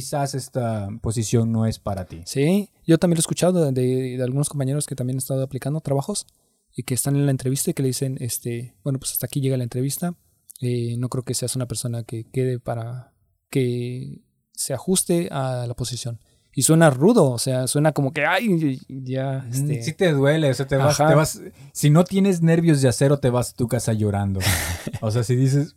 quizás 0.00 0.34
esta 0.34 0.88
posición 1.02 1.50
no 1.52 1.66
es 1.66 1.78
para 1.78 2.04
ti. 2.06 2.22
Sí, 2.24 2.70
yo 2.86 2.98
también 2.98 3.16
lo 3.16 3.20
he 3.20 3.26
escuchado 3.26 3.70
de, 3.72 3.72
de- 4.16 4.22
algunos 4.22 4.48
compañeros 4.48 4.86
que 4.86 4.94
también 4.94 5.16
han 5.16 5.18
estado 5.18 5.42
aplicando 5.42 5.80
trabajos 5.80 6.26
y 6.74 6.82
que 6.84 6.94
están 6.94 7.16
en 7.16 7.24
la 7.26 7.30
entrevista 7.32 7.70
y 7.70 7.74
que 7.74 7.82
le 7.82 7.88
dicen, 7.88 8.16
este, 8.20 8.74
bueno, 8.84 8.98
pues 8.98 9.12
hasta 9.12 9.26
aquí 9.26 9.40
llega 9.40 9.56
la 9.56 9.64
entrevista. 9.64 10.14
eh, 10.60 10.96
no 10.98 11.08
creo 11.08 11.22
que 11.24 11.34
seas 11.34 11.54
una 11.56 11.66
persona 11.66 12.02
que 12.04 12.24
quede 12.30 12.58
para 12.58 13.12
que 13.50 14.20
se 14.52 14.74
ajuste 14.74 15.28
a 15.30 15.66
la 15.66 15.74
posición. 15.74 16.18
Y 16.52 16.62
suena 16.62 16.90
rudo, 16.90 17.30
o 17.30 17.38
sea, 17.38 17.68
suena 17.68 17.92
como 17.92 18.12
que, 18.12 18.26
ay, 18.26 18.80
ya, 18.88 19.44
Mm, 19.46 19.52
este, 19.52 19.82
Sí 19.82 19.92
te 19.92 20.10
duele, 20.12 20.50
o 20.50 20.54
sea, 20.54 20.66
te 20.66 20.76
vas, 20.76 20.96
te 20.96 21.14
vas, 21.14 21.40
si 21.72 21.90
no 21.90 22.02
tienes 22.04 22.42
nervios 22.42 22.80
de 22.82 22.88
acero, 22.88 23.18
te 23.20 23.30
vas 23.30 23.50
a 23.50 23.54
tu 23.54 23.68
casa 23.68 23.92
llorando. 23.92 24.40
o 25.00 25.10
sea, 25.12 25.22
si 25.22 25.36
dices, 25.36 25.76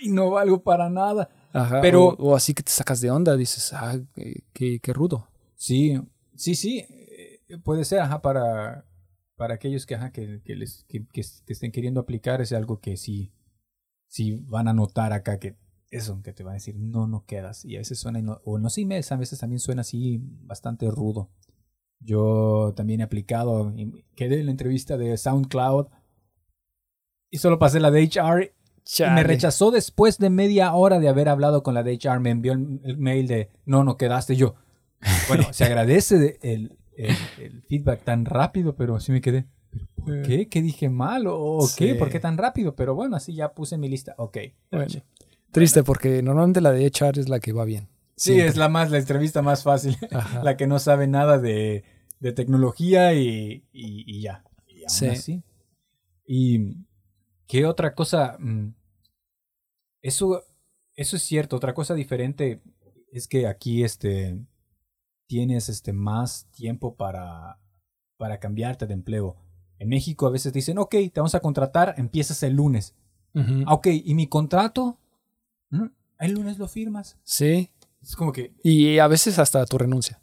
"Ay, 0.00 0.08
no 0.08 0.30
valgo 0.30 0.62
para 0.62 0.88
nada. 0.88 1.28
Ajá, 1.52 1.80
pero- 1.80 2.08
o, 2.08 2.30
o 2.30 2.36
así 2.36 2.54
que 2.54 2.62
te 2.62 2.70
sacas 2.72 3.00
de 3.00 3.10
onda, 3.10 3.36
dices, 3.36 3.72
ah, 3.72 3.98
qué, 4.52 4.80
qué- 4.80 4.92
rudo. 4.92 5.28
Sí, 5.54 5.98
sí, 6.34 6.54
sí, 6.54 6.84
eh, 6.88 7.40
puede 7.62 7.84
ser, 7.84 8.00
ajá, 8.00 8.20
para, 8.22 8.86
para 9.36 9.54
aquellos 9.54 9.86
que, 9.86 9.94
ajá, 9.94 10.10
que, 10.12 10.40
que 10.44 10.54
les, 10.56 10.84
que, 10.88 11.06
que- 11.12 11.20
estén 11.20 11.72
queriendo 11.72 12.00
aplicar, 12.00 12.40
es 12.40 12.52
algo 12.52 12.80
que 12.80 12.96
sí, 12.96 13.32
sí 14.08 14.32
van 14.46 14.68
a 14.68 14.72
notar 14.72 15.12
acá 15.12 15.38
que 15.38 15.56
eso, 15.90 16.22
que 16.22 16.32
te 16.32 16.42
van 16.42 16.52
a 16.52 16.54
decir, 16.54 16.74
no, 16.78 17.06
no 17.06 17.24
quedas. 17.26 17.64
Y 17.64 17.76
a 17.76 17.80
veces 17.80 17.98
suena, 17.98 18.20
no- 18.22 18.40
o 18.44 18.58
no 18.58 18.70
sé, 18.70 18.84
me- 18.86 19.00
a 19.08 19.16
veces 19.16 19.38
también 19.38 19.60
suena 19.60 19.82
así 19.82 20.20
bastante 20.22 20.90
rudo. 20.90 21.30
Yo 22.00 22.72
también 22.74 23.00
he 23.00 23.04
aplicado, 23.04 23.72
quedé 24.16 24.40
en 24.40 24.46
la 24.46 24.50
entrevista 24.52 24.96
de 24.96 25.16
SoundCloud 25.16 25.86
y 27.30 27.38
solo 27.38 27.58
pasé 27.58 27.78
la 27.78 27.90
de 27.90 28.02
HR 28.02 28.52
y 28.98 29.02
me 29.14 29.22
rechazó 29.22 29.70
después 29.70 30.18
de 30.18 30.30
media 30.30 30.72
hora 30.74 30.98
de 30.98 31.08
haber 31.08 31.28
hablado 31.28 31.62
con 31.62 31.74
la 31.74 31.82
de 31.82 31.92
HR. 31.94 32.20
Me 32.20 32.30
envió 32.30 32.52
el, 32.52 32.80
el 32.84 32.98
mail 32.98 33.26
de 33.28 33.50
no, 33.64 33.84
no 33.84 33.96
quedaste 33.96 34.36
yo. 34.36 34.54
Bueno, 35.28 35.52
se 35.52 35.64
agradece 35.64 36.18
de- 36.18 36.38
el, 36.42 36.76
el- 36.96 37.16
el 37.40 37.62
feedback 37.62 38.02
tan 38.04 38.24
rápido, 38.24 38.74
pero 38.76 38.96
así 38.96 39.12
me 39.12 39.20
quedé. 39.20 39.46
¿Pero 39.70 39.86
¿Por 39.94 40.22
qué? 40.22 40.48
¿Qué 40.48 40.60
dije 40.62 40.88
mal? 40.88 41.26
¿O 41.26 41.36
o 41.38 41.68
qué? 41.76 41.92
Sí. 41.92 41.98
¿Por 41.98 42.10
qué 42.10 42.20
tan 42.20 42.36
rápido? 42.36 42.74
Pero 42.76 42.94
bueno, 42.94 43.16
así 43.16 43.34
ya 43.34 43.52
puse 43.52 43.78
mi 43.78 43.88
lista. 43.88 44.14
Ok. 44.18 44.36
Bueno, 44.70 44.86
triste 45.50 45.82
porque 45.82 46.22
normalmente 46.22 46.60
la 46.60 46.72
de 46.72 46.86
HR 46.86 47.18
es 47.20 47.28
la 47.28 47.40
que 47.40 47.52
va 47.52 47.64
bien. 47.64 47.88
Sí, 48.16 48.32
Siempre. 48.34 48.48
es 48.48 48.56
la 48.56 48.68
más, 48.68 48.90
la 48.90 48.98
entrevista 48.98 49.42
más 49.42 49.62
fácil. 49.62 49.96
Ajá. 50.10 50.42
la 50.44 50.56
que 50.56 50.66
no 50.66 50.78
sabe 50.78 51.06
nada 51.06 51.38
de, 51.38 51.84
de 52.20 52.32
tecnología 52.32 53.14
y, 53.14 53.64
y- 53.72 54.04
y 54.06 54.20
ya. 54.22 54.44
Y 54.68 54.80
aún 54.82 54.88
Sí. 54.90 55.06
así. 55.06 55.42
¿Y 56.26 56.76
qué 57.52 57.66
otra 57.66 57.94
cosa? 57.94 58.36
Mm, 58.38 58.68
Eso, 60.00 60.42
eso 60.96 61.16
es 61.16 61.22
cierto. 61.22 61.56
Otra 61.56 61.74
cosa 61.74 61.94
diferente 61.94 62.62
es 63.12 63.28
que 63.28 63.46
aquí 63.46 63.84
este, 63.84 64.38
tienes 65.28 65.68
este, 65.68 65.92
más 65.92 66.46
tiempo 66.56 66.96
para, 66.96 67.58
para 68.16 68.38
cambiarte 68.40 68.86
de 68.86 68.94
empleo. 68.94 69.36
En 69.78 69.90
México 69.90 70.26
a 70.26 70.30
veces 70.30 70.52
dicen, 70.54 70.78
ok, 70.78 70.90
te 71.12 71.12
vamos 71.16 71.34
a 71.34 71.40
contratar, 71.40 71.94
empiezas 71.98 72.42
el 72.42 72.54
lunes. 72.54 72.94
Ah, 73.66 73.74
ok, 73.74 73.88
¿y 74.04 74.14
mi 74.14 74.26
contrato? 74.28 74.98
Mm, 75.70 75.86
El 76.20 76.32
lunes 76.32 76.58
lo 76.58 76.68
firmas. 76.68 77.18
Sí, 77.22 77.70
Es 78.02 78.16
como 78.16 78.32
que, 78.32 78.54
y 78.62 78.98
a 78.98 79.08
veces 79.08 79.38
hasta 79.38 79.64
tu 79.66 79.76
renuncia. 79.76 80.22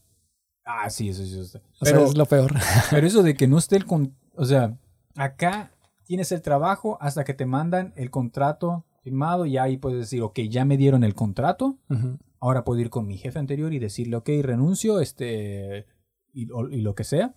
ah, 0.65 0.89
sí, 0.89 1.09
eso. 1.09 1.21
Eso, 1.23 1.59
O 1.59 1.61
Pero, 1.81 1.99
sea, 1.99 2.07
es 2.09 2.17
lo 2.17 2.25
peor. 2.25 2.53
pero 2.89 3.05
eso 3.05 3.21
de 3.21 3.35
que 3.35 3.47
no 3.47 3.57
esté 3.59 3.75
el... 3.77 3.85
Con, 3.85 4.15
o 4.35 4.45
sea, 4.45 4.75
acá 5.15 5.71
tienes 6.09 6.31
el 6.31 6.41
trabajo 6.41 6.97
hasta 7.01 7.23
que 7.23 7.35
te 7.35 7.45
mandan 7.45 7.93
el 7.95 8.09
contrato 8.09 8.83
firmado 9.03 9.45
y 9.45 9.57
ahí 9.59 9.77
puedes 9.77 9.99
decir, 9.99 10.23
ok, 10.23 10.39
ya 10.49 10.65
me 10.65 10.75
dieron 10.75 11.03
el 11.03 11.13
contrato, 11.13 11.77
ahora 12.39 12.63
puedo 12.63 12.79
ir 12.81 12.89
con 12.89 13.05
mi 13.05 13.15
jefe 13.15 13.37
anterior 13.37 13.71
y 13.73 13.77
decirle, 13.79 14.15
ok, 14.15 14.27
renuncio, 14.41 15.01
este, 15.01 15.85
y, 16.33 16.49
o- 16.51 16.67
y 16.67 16.81
lo 16.81 16.95
que 16.95 17.03
sea. 17.03 17.35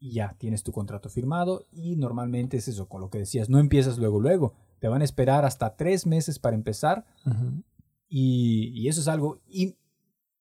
Y 0.00 0.14
ya 0.14 0.34
tienes 0.38 0.64
tu 0.64 0.72
contrato 0.72 1.08
firmado 1.08 1.66
y 1.70 1.94
normalmente 1.94 2.56
es 2.56 2.66
eso, 2.66 2.88
con 2.88 3.00
lo 3.00 3.10
que 3.10 3.18
decías, 3.18 3.48
no 3.48 3.60
empiezas 3.60 3.96
luego, 3.96 4.18
luego. 4.18 4.54
Te 4.80 4.88
van 4.88 5.00
a 5.02 5.04
esperar 5.04 5.44
hasta 5.44 5.76
tres 5.76 6.04
meses 6.04 6.40
para 6.40 6.56
empezar 6.56 7.06
y 8.08 8.88
eso 8.88 9.00
es 9.02 9.06
algo. 9.08 9.40
Y, 9.46 9.76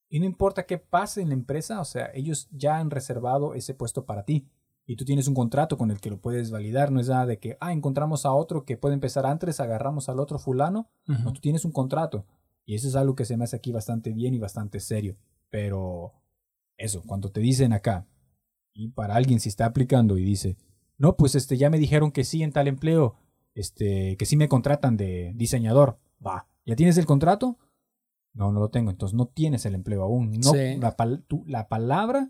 y 0.09 0.19
no 0.19 0.25
importa 0.25 0.65
qué 0.65 0.79
pase 0.79 1.21
en 1.21 1.27
la 1.29 1.35
empresa, 1.35 1.79
o 1.79 1.85
sea, 1.85 2.09
ellos 2.15 2.47
ya 2.51 2.77
han 2.79 2.89
reservado 2.89 3.53
ese 3.53 3.75
puesto 3.75 4.05
para 4.05 4.23
ti. 4.25 4.47
Y 4.85 4.95
tú 4.97 5.05
tienes 5.05 5.27
un 5.27 5.33
contrato 5.33 5.77
con 5.77 5.91
el 5.91 6.01
que 6.01 6.09
lo 6.09 6.19
puedes 6.19 6.51
validar. 6.51 6.91
No 6.91 6.99
es 6.99 7.07
nada 7.07 7.25
de 7.25 7.39
que, 7.39 7.57
ah, 7.61 7.71
encontramos 7.71 8.25
a 8.25 8.33
otro 8.33 8.65
que 8.65 8.75
puede 8.77 8.95
empezar 8.95 9.25
antes, 9.25 9.59
agarramos 9.59 10.09
al 10.09 10.19
otro 10.19 10.39
fulano. 10.39 10.89
No, 11.05 11.31
tú 11.33 11.39
tienes 11.39 11.63
un 11.65 11.71
contrato. 11.71 12.25
Y 12.65 12.75
eso 12.75 12.87
es 12.87 12.95
algo 12.95 13.15
que 13.15 13.25
se 13.25 13.37
me 13.37 13.45
hace 13.45 13.55
aquí 13.55 13.71
bastante 13.71 14.11
bien 14.11 14.33
y 14.33 14.39
bastante 14.39 14.79
serio. 14.81 15.15
Pero 15.49 16.13
eso, 16.77 17.01
cuando 17.05 17.31
te 17.31 17.39
dicen 17.39 17.71
acá, 17.71 18.05
y 18.73 18.89
para 18.89 19.15
alguien 19.15 19.39
si 19.39 19.49
está 19.49 19.65
aplicando 19.65 20.17
y 20.17 20.23
dice, 20.25 20.57
no, 20.97 21.15
pues 21.15 21.35
este, 21.35 21.57
ya 21.57 21.69
me 21.69 21.77
dijeron 21.79 22.11
que 22.11 22.23
sí 22.23 22.43
en 22.43 22.51
tal 22.51 22.67
empleo, 22.67 23.15
este, 23.55 24.17
que 24.17 24.25
sí 24.25 24.35
me 24.35 24.49
contratan 24.49 24.97
de 24.97 25.31
diseñador. 25.35 25.97
Va, 26.25 26.47
¿ya 26.65 26.75
tienes 26.75 26.97
el 26.97 27.05
contrato? 27.05 27.57
No, 28.33 28.51
no 28.51 28.59
lo 28.59 28.69
tengo. 28.69 28.89
Entonces 28.91 29.15
no 29.15 29.27
tienes 29.27 29.65
el 29.65 29.75
empleo 29.75 30.03
aún. 30.03 30.31
No, 30.31 30.51
Sí. 30.51 30.75
la, 30.77 30.97
pal- 30.97 31.23
tu- 31.27 31.45
la 31.47 31.67
palabra 31.69 32.29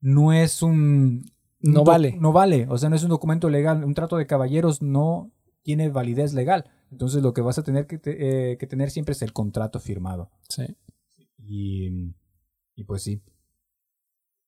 no 0.00 0.32
es 0.32 0.62
un... 0.62 1.30
No 1.66 1.84
vale. 1.84 2.16
No 2.20 2.32
vale. 2.32 2.66
O 2.68 2.78
sea, 2.78 2.88
no 2.90 2.96
es 2.96 3.02
un 3.02 3.08
documento 3.10 3.48
legal. 3.50 3.84
Un 3.84 3.94
trato 3.94 4.16
de 4.16 4.26
caballeros 4.26 4.82
no 4.82 5.30
tiene 5.62 5.88
validez 5.88 6.32
legal. 6.34 6.70
Entonces 6.90 7.22
lo 7.22 7.34
que 7.34 7.40
vas 7.40 7.58
a 7.58 7.62
tener 7.62 7.86
que, 7.86 7.98
te- 7.98 8.52
eh, 8.52 8.58
que 8.58 8.66
tener 8.66 8.90
siempre 8.90 9.12
es 9.12 9.22
el 9.22 9.32
contrato 9.32 9.80
firmado. 9.80 10.30
Sí. 10.48 10.64
Y, 11.38 12.14
y 12.74 12.84
pues 12.84 13.02
sí. 13.02 13.22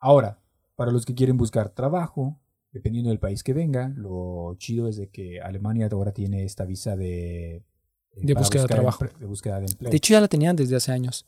Ahora, 0.01 0.41
para 0.77 0.93
los 0.93 1.05
que 1.05 1.15
quieren 1.15 1.37
buscar 1.37 1.71
trabajo, 1.71 2.39
dependiendo 2.73 3.11
del 3.11 3.19
país 3.19 3.43
que 3.43 3.53
venga, 3.53 3.89
lo 3.97 4.55
chido 4.59 4.89
es 4.89 4.97
de 4.97 5.09
que 5.11 5.41
Alemania 5.41 5.89
ahora 5.91 6.13
tiene 6.13 6.45
esta 6.45 6.65
visa 6.65 6.97
de... 6.97 7.57
eh, 7.57 7.65
De 8.15 8.35
búsqueda 8.35 8.63
de 8.63 8.67
buscar 8.67 8.77
trabajo. 8.77 9.05
De 9.19 9.27
búsqueda 9.27 9.61
de 9.61 9.67
empleo. 9.67 9.91
De 9.91 9.97
hecho, 9.97 10.15
ya 10.15 10.21
la 10.21 10.29
tenían 10.29 10.55
desde 10.57 10.77
hace 10.77 10.93
años. 10.93 11.27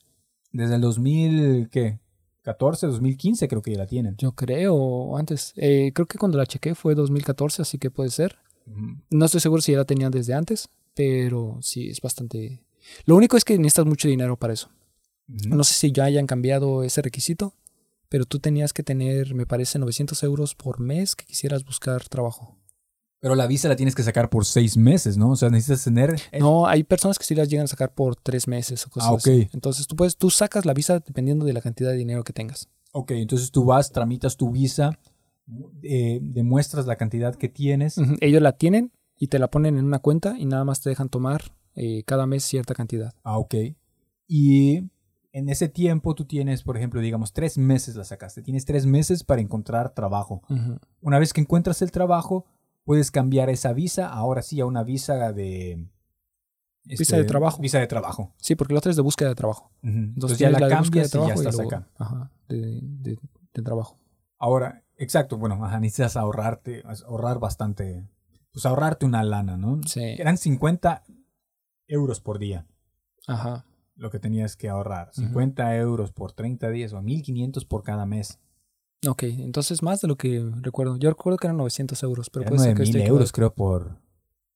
Desde 0.53 0.77
el 0.77 0.81
2000, 0.81 1.69
¿qué? 1.71 1.99
14, 2.43 2.87
2015 2.87 3.49
creo 3.49 3.63
que 3.63 3.73
ya 3.73 3.79
la 3.79 3.87
tienen. 3.87 4.17
Yo 4.17 4.33
creo, 4.33 5.17
antes. 5.17 5.53
Eh, 5.57 5.93
creo 5.95 6.07
que 6.07 6.19
cuando 6.19 6.39
la 6.39 6.47
chequé 6.47 6.75
fue 6.75 6.95
2014, 6.95 7.63
así 7.63 7.79
que 7.79 7.91
puede 7.91 8.11
ser. 8.11 8.39
No 9.11 9.25
estoy 9.25 9.41
seguro 9.41 9.63
si 9.63 9.73
ya 9.73 9.79
la 9.79 9.85
tenían 9.85 10.13
desde 10.13 10.33
antes, 10.33 10.69
pero 10.95 11.59
sí, 11.61 11.89
es 11.89 12.01
bastante... 12.01 12.63
Lo 13.05 13.17
único 13.17 13.37
es 13.37 13.45
que 13.45 13.59
necesitas 13.59 13.87
mucho 13.87 14.07
dinero 14.07 14.37
para 14.37 14.53
eso. 14.53 14.71
No 15.27 15.65
sé 15.65 15.75
si 15.75 15.93
ya 15.93 16.05
hayan 16.05 16.27
cambiado 16.27 16.85
ese 16.85 17.03
requisito, 17.03 17.55
pero 18.09 18.27
tú 18.27 18.39
tenías 18.39 18.73
que 18.73 18.83
tener, 18.83 19.35
me 19.35 19.47
parece, 19.47 19.79
900 19.79 20.23
euros 20.23 20.55
por 20.55 20.81
mes 20.81 21.17
que 21.17 21.25
quisieras 21.25 21.65
buscar 21.65 22.09
trabajo. 22.09 22.60
Pero 23.21 23.35
la 23.35 23.47
visa 23.47 23.69
la 23.69 23.77
tienes 23.77 23.95
que 23.95 24.03
sacar 24.03 24.31
por 24.31 24.47
seis 24.47 24.77
meses, 24.79 25.19
¿no? 25.19 25.31
O 25.31 25.37
sea, 25.37 25.51
necesitas 25.51 25.85
tener... 25.85 26.17
No, 26.41 26.67
hay 26.67 26.85
personas 26.85 27.19
que 27.19 27.25
sí 27.25 27.35
las 27.35 27.49
llegan 27.51 27.65
a 27.65 27.69
sacar 27.69 27.93
por 27.95 28.17
tres 28.17 28.49
meses 28.49 28.87
o 28.87 28.91
cosas 28.91 29.11
Ah, 29.13 29.15
así. 29.17 29.43
ok. 29.43 29.51
Entonces 29.55 29.87
tú 29.87 29.95
puedes, 29.95 30.17
tú 30.17 30.31
sacas 30.31 30.65
la 30.65 30.73
visa 30.73 31.01
dependiendo 31.01 31.45
de 31.45 31.53
la 31.53 31.61
cantidad 31.61 31.91
de 31.91 31.97
dinero 31.97 32.25
que 32.25 32.33
tengas. 32.33 32.69
Ok, 32.93 33.11
entonces 33.13 33.51
tú 33.51 33.65
vas, 33.67 33.93
tramitas 33.93 34.37
tu 34.39 34.51
visa, 34.51 34.99
eh, 35.83 36.19
demuestras 36.23 36.87
la 36.87 36.97
cantidad 36.97 37.35
que 37.35 37.49
tienes. 37.49 37.97
Ellos 38.21 38.41
la 38.43 38.53
tienen 38.53 38.93
y 39.17 39.29
te 39.29 39.39
la 39.39 39.51
ponen 39.51 39.77
en 39.79 39.85
una 39.85 39.99
cuenta 39.99 40.37
y 40.39 40.47
nada 40.47 40.65
más 40.65 40.81
te 40.81 40.89
dejan 40.89 41.09
tomar 41.11 41.43
eh, 41.75 42.03
cada 42.05 42.27
mes 42.27 42.43
cierta 42.43 42.75
cantidad. 42.75 43.13
Ah, 43.23 43.39
ok. 43.39 43.55
Y 44.27 44.79
en 45.33 45.49
ese 45.49 45.69
tiempo 45.69 46.15
tú 46.15 46.25
tienes, 46.25 46.63
por 46.63 46.77
ejemplo, 46.77 47.01
digamos, 47.01 47.33
tres 47.33 47.59
meses 47.59 47.97
la 47.97 48.05
sacaste. 48.05 48.43
Tienes 48.43 48.65
tres 48.65 48.87
meses 48.87 49.25
para 49.25 49.41
encontrar 49.41 49.93
trabajo. 49.95 50.43
Una 51.01 51.19
vez 51.19 51.33
que 51.33 51.41
encuentras 51.41 51.83
el 51.83 51.91
trabajo, 51.91 52.47
puedes 52.85 53.11
cambiar 53.11 53.51
esa 53.51 53.73
visa, 53.73 54.09
ahora 54.09 54.43
sí, 54.43 54.61
a 54.61 54.67
una 54.67 54.83
visa 54.85 55.33
de... 55.33 55.89
Visa 56.85 57.03
este, 57.03 57.17
de 57.19 57.25
trabajo. 57.25 57.61
Visa 57.61 57.79
de 57.79 57.87
trabajo. 57.87 58.35
Sí, 58.39 58.55
porque 58.55 58.73
la 58.75 58.79
otra 58.79 58.91
es 58.91 58.97
de 58.97 59.03
búsqueda 59.03 59.29
de 59.29 59.35
trabajo. 59.35 59.71
Entonces, 59.83 60.13
Entonces 60.15 60.39
ya 60.39 60.51
la 60.51 60.59
de 60.59 60.65
búsqueda 60.77 60.81
cambias 60.83 61.15
y 61.15 61.19
ya 61.19 61.27
y 61.27 61.31
estás 61.39 61.55
luego- 61.57 61.71
acá. 61.71 61.89
Ajá, 61.99 62.33
de, 62.49 62.81
de- 62.83 63.19
de 63.53 63.63
trabajo. 63.63 63.99
Ahora, 64.39 64.85
exacto, 64.97 65.37
bueno, 65.37 65.63
ajá, 65.65 65.79
necesitas 65.79 66.17
ahorrarte, 66.17 66.83
ahorrar 67.07 67.39
bastante, 67.39 68.09
pues 68.53 68.65
ahorrarte 68.65 69.05
una 69.07 69.23
lana, 69.23 69.57
¿no? 69.59 69.81
Sí. 69.87 70.01
Eran 70.19 70.39
50 70.39 71.05
euros 71.87 72.21
por 72.21 72.39
día 72.39 72.67
Ajá. 73.27 73.67
lo 73.97 74.11
que 74.11 74.19
tenías 74.19 74.57
que 74.57 74.69
ahorrar. 74.71 75.09
Ujú. 75.11 75.27
50 75.27 75.77
euros 75.77 76.13
por 76.13 76.33
30 76.33 76.71
días 76.71 76.93
o 76.95 77.03
1500 77.03 77.65
por 77.67 77.83
cada 77.83 78.07
mes. 78.07 78.41
Ok, 79.07 79.23
entonces 79.23 79.83
más 79.83 80.01
de 80.01 80.09
lo 80.09 80.17
que 80.17 80.45
recuerdo. 80.61 80.97
Yo 80.99 81.09
recuerdo 81.09 81.39
que 81.39 81.47
eran 81.47 81.57
900 81.57 82.03
euros, 82.03 82.29
pero 82.31 82.45
puede 82.47 82.59
ser 82.59 82.75
que 82.75 82.81
9000 82.81 82.97
esté 82.97 83.09
euros, 83.09 83.33
creo, 83.33 83.55
por... 83.55 83.99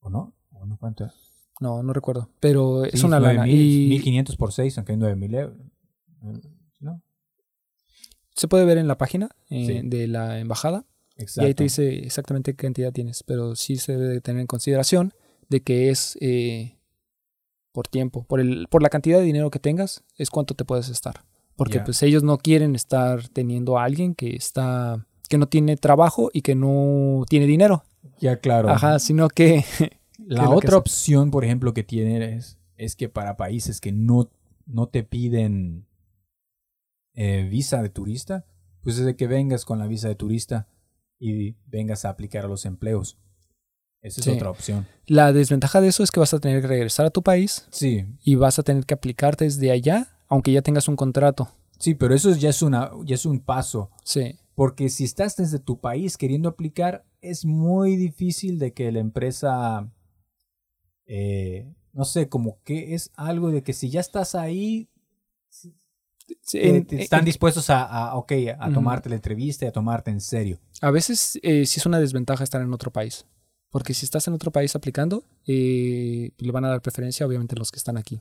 ¿O 0.01 0.11
no? 0.11 0.35
¿O 0.53 0.67
no 0.67 0.77
cuánto? 0.77 1.05
era? 1.05 1.15
No, 1.61 1.83
no 1.83 1.93
recuerdo. 1.93 2.29
Pero 2.41 2.85
es 2.85 3.03
una 3.05 3.21
lana. 3.21 3.47
9000, 3.47 3.61
Y 3.87 3.89
1500 3.91 4.37
por 4.37 4.53
6, 4.53 4.77
aunque 4.79 4.93
hay 4.93 4.99
9000 4.99 5.35
euros. 5.35 5.57
¿No? 6.81 7.03
se 8.37 8.49
puede 8.49 8.65
ver 8.65 8.79
en 8.79 8.89
la 8.89 8.99
página 8.99 9.31
eh, 9.49 9.67
Sí. 9.83 9.89
de 9.89 10.09
la 10.09 10.41
embajada. 10.41 10.85
Exacto. 11.17 11.43
Y 11.43 11.47
ahí 11.47 11.55
te 11.55 11.63
dice 11.65 11.99
exactamente 12.05 12.53
qué 12.55 12.67
cantidad 12.67 12.93
tienes. 12.93 13.23
Pero 13.23 13.55
sí 13.55 13.77
se 13.77 13.93
debe 13.93 14.09
de 14.15 14.21
tener 14.21 14.41
en 14.41 14.47
consideración 14.49 15.15
de 15.49 15.63
que 15.63 15.89
es 15.91 16.19
eh, 16.21 16.77
por 17.73 17.87
tiempo. 17.87 18.25
Por, 18.25 18.41
el, 18.41 18.67
por 18.69 18.83
la 18.83 18.89
cantidad 18.91 19.19
de 19.19 19.25
dinero 19.25 19.51
que 19.51 19.61
tengas, 19.61 20.03
es 20.17 20.31
cuánto 20.31 20.55
te 20.55 20.65
puedes 20.65 20.89
estar. 20.89 21.25
Porque 21.57 21.81
pues 21.81 22.03
ellos 22.03 22.23
no 22.23 22.39
quieren 22.39 22.75
estar 22.75 23.29
teniendo 23.29 23.79
a 23.79 23.85
alguien 23.85 24.15
que 24.15 24.35
está 24.37 25.07
que 25.29 25.39
no 25.39 25.47
tiene 25.49 25.77
trabajo 25.77 26.31
y 26.33 26.43
que 26.43 26.55
no 26.55 27.25
tiene 27.29 27.47
dinero. 27.47 27.85
Ya, 28.21 28.37
claro. 28.39 28.69
Ajá, 28.71 28.99
sino 28.99 29.29
que 29.29 29.65
La 30.19 30.43
es 30.45 30.49
que 30.51 30.55
otra 30.55 30.77
opción, 30.77 31.31
por 31.31 31.45
ejemplo, 31.45 31.73
que 31.75 31.83
tienes 31.83 32.59
es 32.77 32.95
que 32.97 33.09
para 33.09 33.37
países 33.37 33.81
que 33.81 33.93
no, 33.93 34.31
no 34.67 34.89
te 34.89 35.03
piden 35.05 35.87
eh, 37.15 37.47
visa 37.51 37.83
de 37.83 37.89
turista, 37.89 38.45
pues 38.83 38.99
es 38.99 39.05
de 39.07 39.17
que 39.17 39.27
vengas 39.27 39.65
con 39.65 39.79
la 39.79 39.87
visa 39.87 40.09
de 40.09 40.15
turista 40.15 40.69
y 41.19 41.53
vengas 41.67 42.05
a 42.05 42.11
aplicar 42.11 42.45
a 42.45 42.49
los 42.49 42.67
empleos. 42.67 43.19
Esa 44.03 44.21
es 44.21 44.25
Sí. 44.27 44.31
otra 44.33 44.51
opción. 44.51 44.87
la 45.07 45.33
desventaja 45.33 45.81
de 45.81 45.89
eso 45.89 46.03
es 46.03 46.11
que 46.11 46.21
vas 46.21 46.35
a 46.35 46.39
tener 46.41 46.61
que 46.61 46.67
regresar 46.69 47.07
a 47.07 47.11
tu 47.11 47.23
país 47.23 47.67
Sí, 47.71 48.05
y 48.23 48.35
vas 48.35 48.59
a 48.59 48.63
tener 48.63 48.85
que 48.85 48.93
aplicar 48.95 49.37
desde 49.37 49.71
allá, 49.71 50.14
aunque 50.35 50.53
ya 50.53 50.63
tengas 50.63 50.89
un 50.89 50.97
contrato. 50.97 51.49
sí, 51.79 51.95
pero 51.95 52.15
eso 52.15 52.35
ya 52.35 52.49
es, 52.51 52.61
una, 52.63 52.91
ya 53.05 53.15
es 53.15 53.25
un 53.27 53.41
paso. 53.41 53.91
Sí. 54.05 54.37
Porque 54.55 54.89
si 54.89 55.05
estás 55.05 55.37
desde 55.37 55.59
tu 55.59 55.81
país 55.81 56.17
queriendo 56.17 56.49
aplicar, 56.49 57.05
es 57.21 57.45
muy 57.45 57.97
difícil 57.97 58.59
de 58.59 58.73
que 58.73 58.91
la 58.93 59.01
empresa, 59.01 59.89
eh, 61.07 61.73
no 61.93 62.05
sé, 62.05 62.29
como 62.29 62.59
que 62.65 62.95
es 62.95 63.11
algo 63.15 63.51
de 63.51 63.63
que 63.63 63.73
si 63.73 63.91
ya 63.91 64.01
estás 64.01 64.35
ahí, 64.35 64.89
Sí, 66.41 66.59
en- 66.59 66.87
te 66.87 67.03
están 67.03 67.21
en- 67.21 67.25
dispuestos 67.27 67.69
a, 67.71 67.83
a, 67.85 68.17
ok, 68.17 68.33
a 68.59 68.73
tomarte 68.73 69.09
la 69.11 69.17
entrevista 69.17 69.65
y 69.65 69.69
a 69.69 69.73
tomarte 69.73 70.11
en 70.11 70.21
serio. 70.21 70.59
A 70.81 70.91
veces 70.91 71.39
eh, 71.43 71.67
sí 71.67 71.81
es 71.81 71.87
una 71.87 72.01
desventaja 72.01 72.43
estar 72.45 72.63
en 72.63 72.73
otro 72.73 72.91
país. 72.91 73.27
Porque 73.71 73.93
si 73.93 74.05
estás 74.07 74.27
en 74.29 74.35
otro 74.35 74.51
país 74.53 74.75
aplicando, 74.77 75.25
eh, 75.47 76.31
le 76.39 76.53
van 76.53 76.65
a 76.65 76.69
dar 76.69 76.81
preferencia 76.81 77.27
obviamente 77.27 77.55
a 77.57 77.59
los 77.59 77.71
que 77.73 77.79
están 77.79 77.97
aquí. 77.99 78.21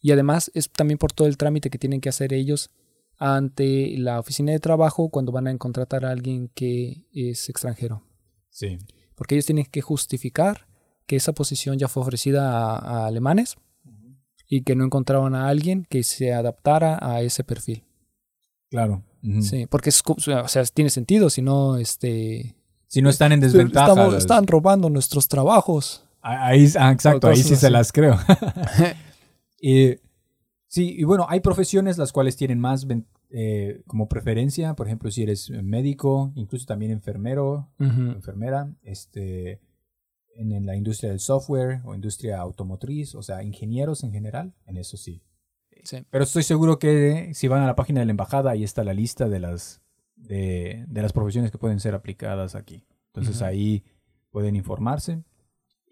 Y 0.00 0.12
además 0.12 0.50
es 0.54 0.70
también 0.70 0.98
por 0.98 1.12
todo 1.12 1.26
el 1.28 1.36
trámite 1.36 1.70
que 1.70 1.78
tienen 1.78 2.00
que 2.00 2.08
hacer 2.08 2.32
ellos 2.32 2.70
ante 3.16 3.96
la 3.98 4.20
oficina 4.20 4.52
de 4.52 4.60
trabajo 4.60 5.08
cuando 5.08 5.32
van 5.32 5.48
a 5.48 5.58
contratar 5.58 6.04
a 6.04 6.10
alguien 6.10 6.50
que 6.54 7.04
es 7.12 7.48
extranjero. 7.48 8.04
Sí. 8.50 8.78
Porque 9.16 9.34
ellos 9.34 9.46
tienen 9.46 9.64
que 9.64 9.80
justificar 9.82 10.68
que 11.06 11.16
esa 11.16 11.32
posición 11.32 11.78
ya 11.78 11.88
fue 11.88 12.02
ofrecida 12.02 12.52
a, 12.52 12.76
a 12.78 13.06
alemanes 13.06 13.56
y 14.46 14.62
que 14.62 14.76
no 14.76 14.84
encontraban 14.84 15.34
a 15.34 15.48
alguien 15.48 15.84
que 15.90 16.04
se 16.04 16.32
adaptara 16.32 16.98
a 17.02 17.20
ese 17.22 17.42
perfil. 17.44 17.84
Claro. 18.70 19.02
Sí, 19.40 19.66
porque 19.66 19.90
es, 19.90 20.00
o 20.06 20.48
sea, 20.48 20.64
tiene 20.66 20.90
sentido, 20.90 21.28
si 21.28 21.42
no, 21.42 21.76
este... 21.76 22.54
Si 22.86 23.02
no 23.02 23.10
están 23.10 23.32
en 23.32 23.40
desventaja. 23.40 23.88
estamos- 23.90 24.12
los- 24.14 24.22
están 24.22 24.46
robando 24.46 24.88
nuestros 24.90 25.26
trabajos. 25.28 26.04
Ahí, 26.22 26.70
ah, 26.78 26.92
exacto, 26.92 27.26
ahí 27.28 27.42
sí 27.42 27.56
se 27.56 27.68
las 27.70 27.90
creo. 27.92 28.16
Y, 29.60 29.96
sí, 30.66 30.94
y 30.96 31.04
bueno, 31.04 31.26
hay 31.28 31.40
profesiones 31.40 31.98
las 31.98 32.12
cuales 32.12 32.36
tienen 32.36 32.58
más 32.60 32.86
eh, 33.30 33.82
como 33.86 34.08
preferencia, 34.08 34.74
por 34.74 34.86
ejemplo, 34.86 35.10
si 35.10 35.22
eres 35.22 35.50
médico, 35.50 36.32
incluso 36.34 36.66
también 36.66 36.92
enfermero, 36.92 37.70
Ujú. 37.78 38.12
enfermera, 38.12 38.72
este, 38.82 39.60
en, 40.36 40.52
en 40.52 40.66
la 40.66 40.76
industria 40.76 41.10
del 41.10 41.20
software 41.20 41.80
o 41.84 41.94
industria 41.94 42.38
automotriz, 42.40 43.14
o 43.14 43.22
sea, 43.22 43.42
ingenieros 43.42 44.04
en 44.04 44.12
general, 44.12 44.54
en 44.66 44.76
eso 44.76 44.96
sí. 44.96 45.22
Sí. 45.84 46.04
Pero 46.10 46.24
estoy 46.24 46.42
seguro 46.42 46.78
que 46.78 47.32
si 47.34 47.48
van 47.48 47.62
a 47.62 47.66
la 47.66 47.76
página 47.76 48.00
de 48.00 48.06
la 48.06 48.10
embajada, 48.10 48.50
ahí 48.50 48.64
está 48.64 48.82
la 48.84 48.94
lista 48.94 49.28
de 49.28 49.40
las, 49.40 49.80
de, 50.16 50.84
de 50.88 51.02
las 51.02 51.12
profesiones 51.12 51.50
que 51.50 51.58
pueden 51.58 51.80
ser 51.80 51.94
aplicadas 51.94 52.54
aquí. 52.54 52.84
Entonces 53.08 53.36
Ujú. 53.36 53.44
ahí 53.44 53.84
pueden 54.30 54.56
informarse 54.56 55.22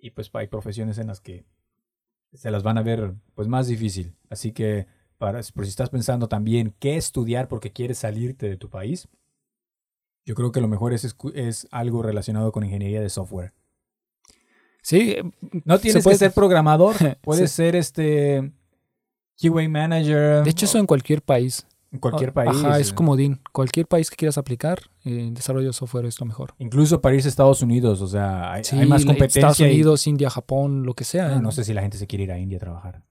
y 0.00 0.10
pues 0.10 0.30
hay 0.34 0.48
profesiones 0.48 0.98
en 0.98 1.06
las 1.06 1.20
que 1.20 1.44
se 2.32 2.50
las 2.50 2.62
van 2.62 2.78
a 2.78 2.82
ver 2.82 3.14
pues 3.34 3.48
más 3.48 3.66
difícil. 3.68 4.14
Así 4.30 4.52
que 4.52 4.86
para, 5.18 5.40
por 5.54 5.64
si 5.64 5.70
estás 5.70 5.90
pensando 5.90 6.28
también 6.28 6.74
qué 6.78 6.96
estudiar 6.96 7.48
porque 7.48 7.72
quieres 7.72 7.98
salirte 7.98 8.48
de 8.48 8.56
tu 8.56 8.68
país, 8.68 9.08
yo 10.24 10.34
creo 10.34 10.52
que 10.52 10.60
lo 10.60 10.68
mejor 10.68 10.92
es, 10.92 11.16
es 11.34 11.68
algo 11.70 12.02
relacionado 12.02 12.52
con 12.52 12.64
ingeniería 12.64 13.00
de 13.00 13.08
software. 13.08 13.52
Sí, 14.82 15.16
No 15.64 15.78
tienes 15.78 16.04
puede- 16.04 16.14
que 16.14 16.18
ser 16.18 16.32
programador, 16.32 16.94
puedes 17.22 17.50
Sí. 17.50 17.56
ser 17.56 17.76
este 17.76 18.52
QA 19.40 19.68
manager. 19.68 20.44
de 20.44 20.50
hecho 20.50 20.64
eso 20.66 20.78
en 20.78 20.86
cualquier 20.86 21.22
país. 21.22 21.66
En 21.96 22.00
cualquier 22.00 22.30
Ah, 22.30 22.34
país. 22.34 22.50
Ajá, 22.64 22.78
es 22.78 22.90
eh. 22.90 22.94
comodín. 22.94 23.40
Cualquier 23.52 23.86
país 23.86 24.08
que 24.10 24.16
quieras 24.16 24.38
aplicar, 24.38 24.78
eh, 25.04 25.30
desarrollo 25.32 25.66
de 25.68 25.72
software 25.72 26.06
es 26.06 26.20
lo 26.20 26.26
mejor. 26.26 26.54
Incluso 26.58 27.00
para 27.00 27.14
irse 27.16 27.28
a 27.28 27.30
Estados 27.30 27.62
Unidos, 27.62 28.00
o 28.00 28.06
sea, 28.06 28.52
hay, 28.52 28.64
Sí, 28.64 28.76
hay 28.78 28.86
más 28.86 29.04
competencia. 29.04 29.40
Estados 29.40 29.60
y- 29.60 29.64
Unidos, 29.64 30.06
India, 30.06 30.30
Japón, 30.30 30.84
lo 30.84 30.94
que 30.94 31.04
sea. 31.04 31.28
Ah, 31.34 31.36
¿eh? 31.36 31.40
no 31.40 31.50
sé 31.52 31.64
si 31.64 31.72
la 31.74 31.82
gente 31.82 31.98
se 31.98 32.06
quiere 32.06 32.24
ir 32.24 32.32
a 32.32 32.38
India 32.38 32.56
a 32.58 32.60
trabajar. 32.60 33.02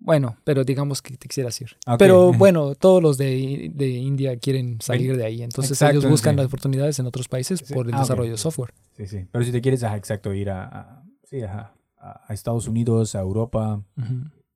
Bueno, 0.00 0.36
pero 0.44 0.62
digamos 0.64 1.02
que 1.02 1.16
te 1.16 1.26
quisieras 1.26 1.60
ir. 1.60 1.70
Ok. 1.86 1.98
Pero 1.98 2.32
bueno, 2.38 2.74
todos 2.76 3.02
los 3.02 3.18
de, 3.18 3.70
de 3.74 3.88
India 3.88 4.36
quieren 4.38 4.78
salir 4.80 5.16
de 5.16 5.24
ahí. 5.24 5.42
Entonces 5.42 5.72
Exacto, 5.72 5.98
ellos 5.98 6.08
buscan 6.10 6.34
sí. 6.34 6.36
las 6.36 6.46
oportunidades 6.46 6.98
en 7.00 7.06
otros 7.06 7.26
países 7.28 7.60
Sí. 7.64 7.74
por 7.74 7.88
el 7.88 7.94
Ah, 7.94 8.00
desarrollo 8.00 8.30
de 8.30 8.38
software. 8.38 8.72
Sí, 8.96 9.06
sí. 9.06 9.26
Pero 9.30 9.44
si 9.44 9.50
te 9.52 9.60
quieres, 9.60 9.82
ajá, 9.82 9.96
exacto, 9.96 10.32
ir 10.34 10.50
a, 10.50 10.64
a- 10.68 11.02
sí, 11.24 11.42
ajá, 11.42 11.74
a, 11.98 12.32
Estados 12.32 12.68
Unidos, 12.68 13.16
a 13.16 13.20
Europa, 13.20 13.82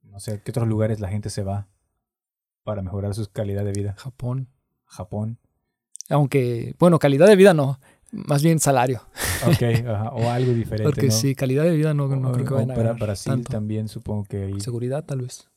no 0.05 0.20
sé, 0.20 0.40
¿qué 0.44 0.53
otros 0.53 0.68
lugares 0.68 1.00
la 1.00 1.09
gente 1.09 1.28
se 1.28 1.42
va 1.42 1.66
para 2.64 2.82
mejorar 2.82 3.14
su 3.14 3.26
calidad 3.30 3.64
de 3.64 3.72
vida? 3.72 3.94
Japón. 3.98 4.48
Japón. 4.86 5.38
Aunque, 6.08 6.74
bueno, 6.78 6.98
calidad 6.98 7.26
de 7.26 7.36
vida 7.36 7.54
no. 7.54 7.78
Más 8.10 8.42
bien 8.42 8.60
salario. 8.60 9.00
Ok, 9.46 9.62
ajá, 9.88 10.10
o 10.10 10.28
algo 10.28 10.52
diferente. 10.52 10.84
Porque 10.84 11.06
¿no? 11.06 11.12
sí, 11.12 11.34
calidad 11.34 11.64
de 11.64 11.74
vida 11.74 11.94
no, 11.94 12.08
no 12.08 12.28
O- 12.28 12.32
creo 12.32 12.44
que 12.46 12.54
vayan 12.54 12.70
a 12.72 12.74
para 12.74 12.92
Brasil 12.92 13.32
tanto. 13.32 13.50
también 13.50 13.88
supongo 13.88 14.24
que 14.24 14.44
hay 14.44 14.60
Seguridad 14.60 15.04
tal 15.04 15.22
vez. 15.22 15.48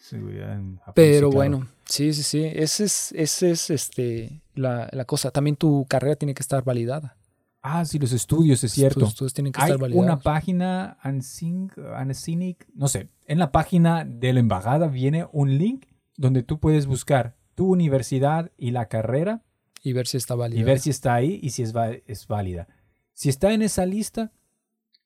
seguridad 0.00 0.54
en 0.54 0.76
Japón, 0.78 0.94
Pero 0.96 1.14
sí, 1.14 1.20
claro. 1.20 1.30
bueno, 1.30 1.68
sí, 1.84 2.12
sí, 2.12 2.22
sí. 2.24 2.42
Ese 2.44 2.84
es, 2.84 3.12
ese 3.12 3.50
es 3.52 3.70
este, 3.70 4.42
la, 4.54 4.88
la 4.90 5.04
cosa. 5.04 5.30
También 5.30 5.54
tu 5.56 5.86
carrera 5.88 6.16
tiene 6.16 6.34
que 6.34 6.42
estar 6.42 6.64
validada. 6.64 7.16
Ah, 7.62 7.84
sí, 7.84 7.98
los 8.00 8.12
estudios, 8.12 8.64
es 8.64 8.72
cierto. 8.72 9.00
Tus 9.00 9.10
estudios 9.10 9.34
tienen 9.34 9.52
que 9.52 9.60
Hay 9.60 9.66
estar 9.68 9.78
validados. 9.80 10.04
una 10.04 10.18
página, 10.18 10.96
Ansync, 11.02 11.76
Anasinic, 11.94 12.66
no 12.74 12.88
sé, 12.88 13.08
en 13.26 13.38
la 13.38 13.52
página 13.52 14.04
de 14.04 14.32
la 14.32 14.40
embajada 14.40 14.88
viene 14.88 15.28
un 15.30 15.58
link 15.58 15.84
donde 16.20 16.42
tú 16.42 16.60
puedes 16.60 16.86
buscar 16.86 17.34
tu 17.54 17.72
universidad 17.72 18.52
y 18.58 18.72
la 18.72 18.88
carrera 18.88 19.42
y 19.82 19.94
ver 19.94 20.06
si 20.06 20.18
está 20.18 20.34
válida. 20.34 20.60
y 20.60 20.64
ver 20.64 20.78
si 20.78 20.90
está 20.90 21.14
ahí 21.14 21.40
y 21.42 21.50
si 21.50 21.62
es, 21.62 21.72
es 22.06 22.26
válida. 22.26 22.68
Si 23.14 23.30
está 23.30 23.54
en 23.54 23.62
esa 23.62 23.86
lista, 23.86 24.30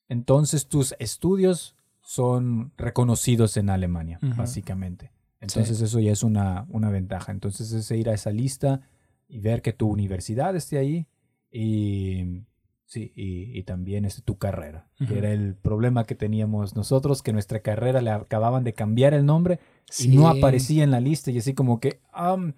entonces 0.08 0.66
tus 0.66 0.96
estudios 0.98 1.76
son 2.00 2.72
reconocidos 2.76 3.56
en 3.56 3.70
Alemania, 3.70 4.18
básicamente. 4.36 5.12
Entonces 5.40 5.80
eso 5.80 6.00
ya 6.00 6.10
es 6.10 6.24
una, 6.24 6.66
una 6.68 6.90
ventaja. 6.90 7.30
Entonces 7.30 7.70
es 7.70 7.88
ir 7.92 8.08
a 8.08 8.14
esa 8.14 8.32
lista 8.32 8.80
y 9.28 9.38
ver 9.38 9.62
que 9.62 9.72
tu 9.72 9.88
universidad 9.88 10.56
esté 10.56 10.78
ahí 10.78 11.06
y, 11.48 12.42
sí, 12.86 13.12
y, 13.14 13.56
y 13.56 13.62
también 13.62 14.04
este, 14.04 14.22
tu 14.22 14.36
carrera, 14.36 14.88
que 15.06 15.16
era 15.16 15.30
el 15.30 15.54
problema 15.54 16.06
que 16.06 16.16
teníamos 16.16 16.74
nosotros, 16.74 17.22
que 17.22 17.32
nuestra 17.32 17.60
carrera 17.60 18.00
le 18.00 18.10
acababan 18.10 18.64
de 18.64 18.74
cambiar 18.74 19.14
el 19.14 19.24
nombre 19.24 19.60
Sí. 19.90 20.10
y 20.12 20.16
no 20.16 20.28
aparecía 20.28 20.82
en 20.84 20.90
la 20.90 21.00
lista 21.00 21.30
y 21.30 21.38
así 21.38 21.54
como 21.54 21.78
que, 21.80 22.00
am, 22.12 22.54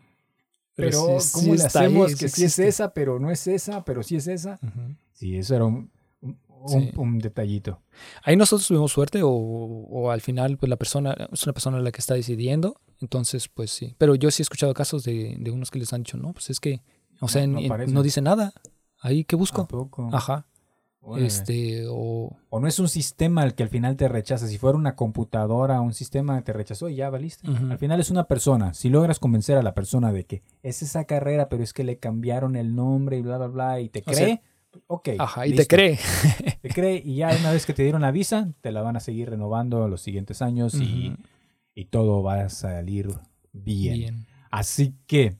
Pero 0.74 0.90
pero, 0.90 1.20
sí- 1.20 1.30
¿cómo 1.32 1.44
sí 1.44 1.50
le 1.52 1.62
ahí, 1.62 1.66
hacemos 1.66 2.16
que 2.16 2.28
sí 2.28 2.44
es 2.44 2.58
esa, 2.58 2.92
pero 2.94 3.18
no 3.18 3.30
es 3.30 3.46
esa, 3.46 3.84
pero 3.84 4.02
sí 4.02 4.16
es 4.16 4.26
esa? 4.26 4.58
Ujú. 4.62 4.94
Sí, 5.12 5.36
eso 5.36 5.54
era 5.54 5.64
un, 5.64 5.90
un, 6.20 6.38
Sí. 6.68 6.76
un- 6.76 6.92
un 6.98 7.18
detallito. 7.18 7.80
Ahí 8.22 8.36
nosotros 8.36 8.66
tuvimos 8.68 8.92
suerte 8.92 9.22
o, 9.22 9.30
o 9.30 10.10
al 10.10 10.20
final 10.20 10.56
pues 10.58 10.68
la 10.70 10.76
persona 10.76 11.14
es 11.32 11.42
una 11.44 11.52
persona 11.52 11.78
la 11.80 11.92
que 11.92 12.00
está 12.00 12.14
decidiendo, 12.14 12.80
entonces 13.00 13.48
pues 13.48 13.70
sí. 13.70 13.94
Pero 13.98 14.14
yo 14.14 14.30
sí 14.30 14.42
he 14.42 14.44
escuchado 14.44 14.72
casos 14.74 15.04
de, 15.04 15.36
de 15.38 15.50
unos 15.50 15.70
que 15.70 15.78
les 15.78 15.92
han 15.92 16.02
dicho, 16.02 16.16
no, 16.16 16.32
pues 16.32 16.50
es 16.50 16.60
que, 16.60 16.82
o 17.20 17.28
sea, 17.28 17.46
No- 17.46 17.60
no 17.86 18.02
dice 18.02 18.20
nada. 18.20 18.52
Ahí 19.00 19.24
que 19.24 19.36
¿A 19.36 19.38
busco. 19.38 19.68
Ajá. 20.12 20.46
Órale. 21.08 21.26
Este, 21.28 21.84
o 21.88 22.36
O 22.50 22.58
no 22.60 22.66
es 22.66 22.80
un 22.80 22.88
sistema 22.88 23.44
el 23.44 23.54
que 23.54 23.62
al 23.62 23.68
final 23.68 23.96
te 23.96 24.08
rechaza. 24.08 24.48
Si 24.48 24.58
fuera 24.58 24.76
una 24.76 24.96
computadora, 24.96 25.80
un 25.80 25.94
sistema 25.94 26.42
te 26.42 26.52
rechazó 26.52 26.88
y 26.88 26.96
ya 26.96 27.10
valiste. 27.10 27.46
Al 27.48 27.78
final 27.78 28.00
es 28.00 28.10
una 28.10 28.24
persona. 28.24 28.74
Si 28.74 28.88
logras 28.88 29.20
convencer 29.20 29.56
a 29.56 29.62
la 29.62 29.72
persona 29.72 30.12
de 30.12 30.24
que 30.24 30.42
es 30.64 30.82
esa 30.82 31.04
carrera, 31.04 31.48
pero 31.48 31.62
es 31.62 31.72
que 31.72 31.84
le 31.84 31.98
cambiaron 31.98 32.56
el 32.56 32.74
nombre 32.74 33.18
y 33.18 33.22
bla, 33.22 33.38
bla, 33.38 33.46
bla, 33.46 33.80
y 33.80 33.88
te 33.88 34.00
O 34.00 34.10
cree, 34.10 34.42
ok. 34.88 35.08
ajá, 35.18 35.46
y 35.46 35.54
te 35.54 35.66
cree. 35.66 35.98
Te 36.60 36.68
cree 36.70 37.00
y 37.04 37.16
ya 37.16 37.30
una 37.38 37.52
vez 37.52 37.64
que 37.66 37.72
te 37.74 37.84
dieron 37.84 38.02
la 38.02 38.10
visa, 38.10 38.48
te 38.60 38.72
la 38.72 38.82
van 38.82 38.96
a 38.96 39.00
seguir 39.00 39.30
renovando 39.30 39.86
los 39.86 40.00
siguientes 40.00 40.42
años 40.42 40.74
y, 40.74 41.14
y 41.76 41.84
todo 41.84 42.24
va 42.24 42.40
a 42.40 42.48
salir 42.48 43.08
bien. 43.52 43.94
Bien. 43.98 44.26
Así 44.50 44.94
que, 45.06 45.36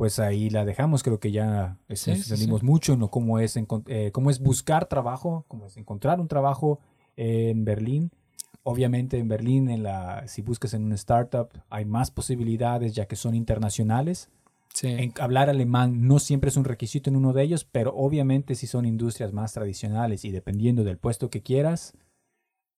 pues 0.00 0.18
ahí 0.18 0.48
la 0.48 0.64
dejamos. 0.64 1.02
Creo 1.02 1.20
que 1.20 1.30
ya 1.30 1.76
Sí, 1.88 1.92
este, 1.92 2.14
sí, 2.16 2.22
salimos 2.22 2.60
sí. 2.60 2.66
mucho 2.66 2.94
en 2.94 3.00
lo 3.00 3.10
cómo 3.10 3.38
es, 3.38 3.58
eh, 3.58 4.10
cómo 4.14 4.30
es 4.30 4.40
buscar 4.40 4.86
trabajo, 4.86 5.44
cómo 5.46 5.66
es 5.66 5.76
encontrar 5.76 6.20
un 6.20 6.26
trabajo 6.26 6.80
en 7.16 7.66
Berlín. 7.66 8.10
Obviamente 8.62 9.18
en 9.18 9.28
Berlín, 9.28 9.68
en 9.68 9.82
la, 9.82 10.26
si 10.26 10.40
buscas 10.40 10.72
en 10.72 10.84
una 10.84 10.94
startup, 10.94 11.50
hay 11.68 11.84
más 11.84 12.10
posibilidades 12.10 12.94
ya 12.94 13.04
que 13.04 13.14
son 13.14 13.34
internacionales. 13.34 14.30
Sí. 14.72 14.86
En- 14.88 15.12
hablar 15.20 15.50
alemán 15.50 16.06
no 16.08 16.18
siempre 16.18 16.48
es 16.48 16.56
un 16.56 16.64
requisito 16.64 17.10
en 17.10 17.16
uno 17.16 17.34
de 17.34 17.42
ellos, 17.42 17.66
pero 17.70 17.92
obviamente 17.94 18.54
si 18.54 18.66
son 18.66 18.86
industrias 18.86 19.34
más 19.34 19.52
tradicionales 19.52 20.24
y 20.24 20.30
dependiendo 20.30 20.82
del 20.82 20.96
puesto 20.96 21.28
que 21.28 21.42
quieras, 21.42 21.92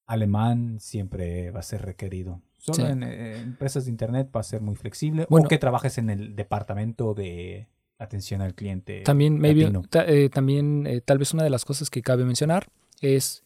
alemán 0.08 0.80
siempre 0.80 1.52
va 1.52 1.60
a 1.60 1.62
ser 1.62 1.82
requerido. 1.82 2.40
Solo 2.64 2.76
Sí. 2.76 2.82
en 2.92 3.02
eh, 3.02 3.40
empresas 3.40 3.84
de 3.86 3.90
internet 3.90 4.30
va 4.34 4.38
a 4.40 4.44
ser 4.44 4.60
muy 4.62 4.76
flexible 4.76 5.26
Bueno. 5.28 5.46
o 5.46 5.48
que 5.48 5.58
trabajes 5.58 5.98
en 5.98 6.10
el 6.10 6.36
departamento 6.36 7.12
de 7.12 7.66
atención 7.98 8.40
al 8.40 8.54
cliente. 8.54 9.02
También, 9.02 9.38
maybe, 9.38 9.70
ta- 9.90 10.06
eh, 10.06 10.28
también 10.28 10.86
eh, 10.86 11.00
tal 11.00 11.18
vez 11.18 11.34
una 11.34 11.42
de 11.42 11.50
las 11.50 11.64
cosas 11.64 11.90
que 11.90 12.02
cabe 12.02 12.24
mencionar 12.24 12.68
es 13.00 13.42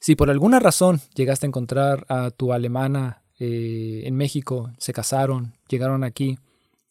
si 0.00 0.16
por 0.16 0.28
alguna 0.30 0.60
razón 0.60 1.00
llegaste 1.14 1.46
a 1.46 1.48
encontrar 1.48 2.04
a 2.10 2.30
tu 2.30 2.52
alemana 2.52 3.22
eh, 3.38 4.02
en 4.04 4.16
México, 4.16 4.70
se 4.78 4.92
casaron, 4.92 5.54
llegaron 5.68 6.04
aquí 6.04 6.38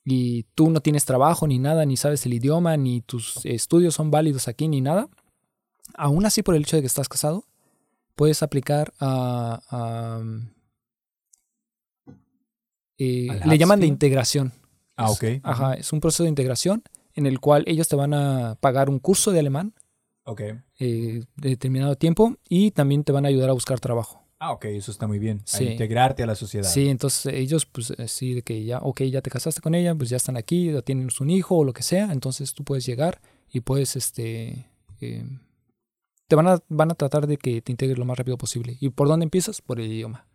y 0.03 0.43
tú 0.55 0.71
no 0.71 0.79
tienes 0.81 1.05
trabajo 1.05 1.45
ni 1.45 1.59
nada, 1.59 1.85
ni 1.85 1.95
sabes 1.95 2.25
el 2.25 2.33
idioma, 2.33 2.75
ni 2.75 3.01
tus 3.01 3.45
estudios 3.45 3.93
son 3.93 4.09
válidos 4.09 4.47
aquí, 4.47 4.67
ni 4.67 4.81
nada, 4.81 5.09
aún 5.93 6.25
así 6.25 6.41
por 6.41 6.55
el 6.55 6.63
hecho 6.63 6.75
de 6.77 6.81
que 6.81 6.87
estás 6.87 7.07
casado, 7.07 7.45
puedes 8.15 8.41
aplicar 8.41 8.93
a... 8.99 9.61
a, 9.69 10.21
eh, 13.03 13.29
¿Al 13.41 13.49
le 13.49 13.57
llaman 13.57 13.79
de 13.79 13.87
integración. 13.87 14.53
Ah, 14.95 15.05
Es- 15.05 15.11
ok. 15.11 15.23
Ajá, 15.43 15.73
es 15.75 15.91
un 15.93 15.99
proceso 15.99 16.23
de 16.23 16.29
integración 16.29 16.83
en 17.15 17.25
el 17.25 17.39
cual 17.39 17.63
ellos 17.67 17.87
te 17.87 17.95
van 17.95 18.13
a 18.13 18.55
pagar 18.59 18.89
un 18.89 18.99
curso 18.99 19.31
de 19.31 19.39
alemán 19.39 19.73
Ok. 20.23 20.41
eh, 20.41 21.23
de 21.35 21.49
determinado 21.49 21.95
tiempo 21.95 22.35
y 22.47 22.71
también 22.71 23.03
te 23.03 23.11
van 23.11 23.25
a 23.25 23.29
ayudar 23.29 23.49
a 23.49 23.53
buscar 23.53 23.79
trabajo. 23.79 24.19
Ah, 24.39 24.51
ok, 24.53 24.65
eso 24.65 24.91
está 24.91 25.05
muy 25.07 25.19
bien. 25.19 25.41
A 25.53 25.57
Sí. 25.57 25.65
integrarte 25.65 26.23
a 26.23 26.25
la 26.25 26.35
sociedad. 26.35 26.67
Sí, 26.69 26.89
entonces 26.89 27.31
ellos, 27.33 27.65
pues 27.65 27.93
sí, 28.07 28.33
de 28.33 28.41
que 28.41 28.63
ya, 28.63 28.79
ok, 28.79 29.03
ya 29.03 29.21
te 29.21 29.29
casaste 29.29 29.61
con 29.61 29.75
ella, 29.75 29.93
pues 29.95 30.09
ya 30.09 30.17
están 30.17 30.35
aquí, 30.37 30.71
ya 30.71 30.81
tienen 30.81 31.09
un 31.19 31.29
hijo 31.29 31.57
o 31.57 31.63
lo 31.63 31.73
que 31.73 31.83
sea, 31.83 32.11
entonces 32.11 32.53
tú 32.53 32.63
puedes 32.63 32.85
llegar 32.85 33.21
y 33.51 33.59
puedes, 33.61 33.95
este, 33.95 34.65
eh, 34.99 35.25
te 36.27 36.35
van 36.35 36.47
a, 36.47 36.59
van 36.69 36.89
a 36.91 36.95
tratar 36.95 37.27
de 37.27 37.37
que 37.37 37.61
te 37.61 37.71
integres 37.71 37.99
lo 37.99 38.05
más 38.05 38.17
rápido 38.17 38.37
posible. 38.37 38.77
¿Y 38.79 38.89
por 38.89 39.07
dónde 39.07 39.25
empiezas? 39.25 39.61
Por 39.61 39.79
el 39.79 39.91
idioma. 39.91 40.25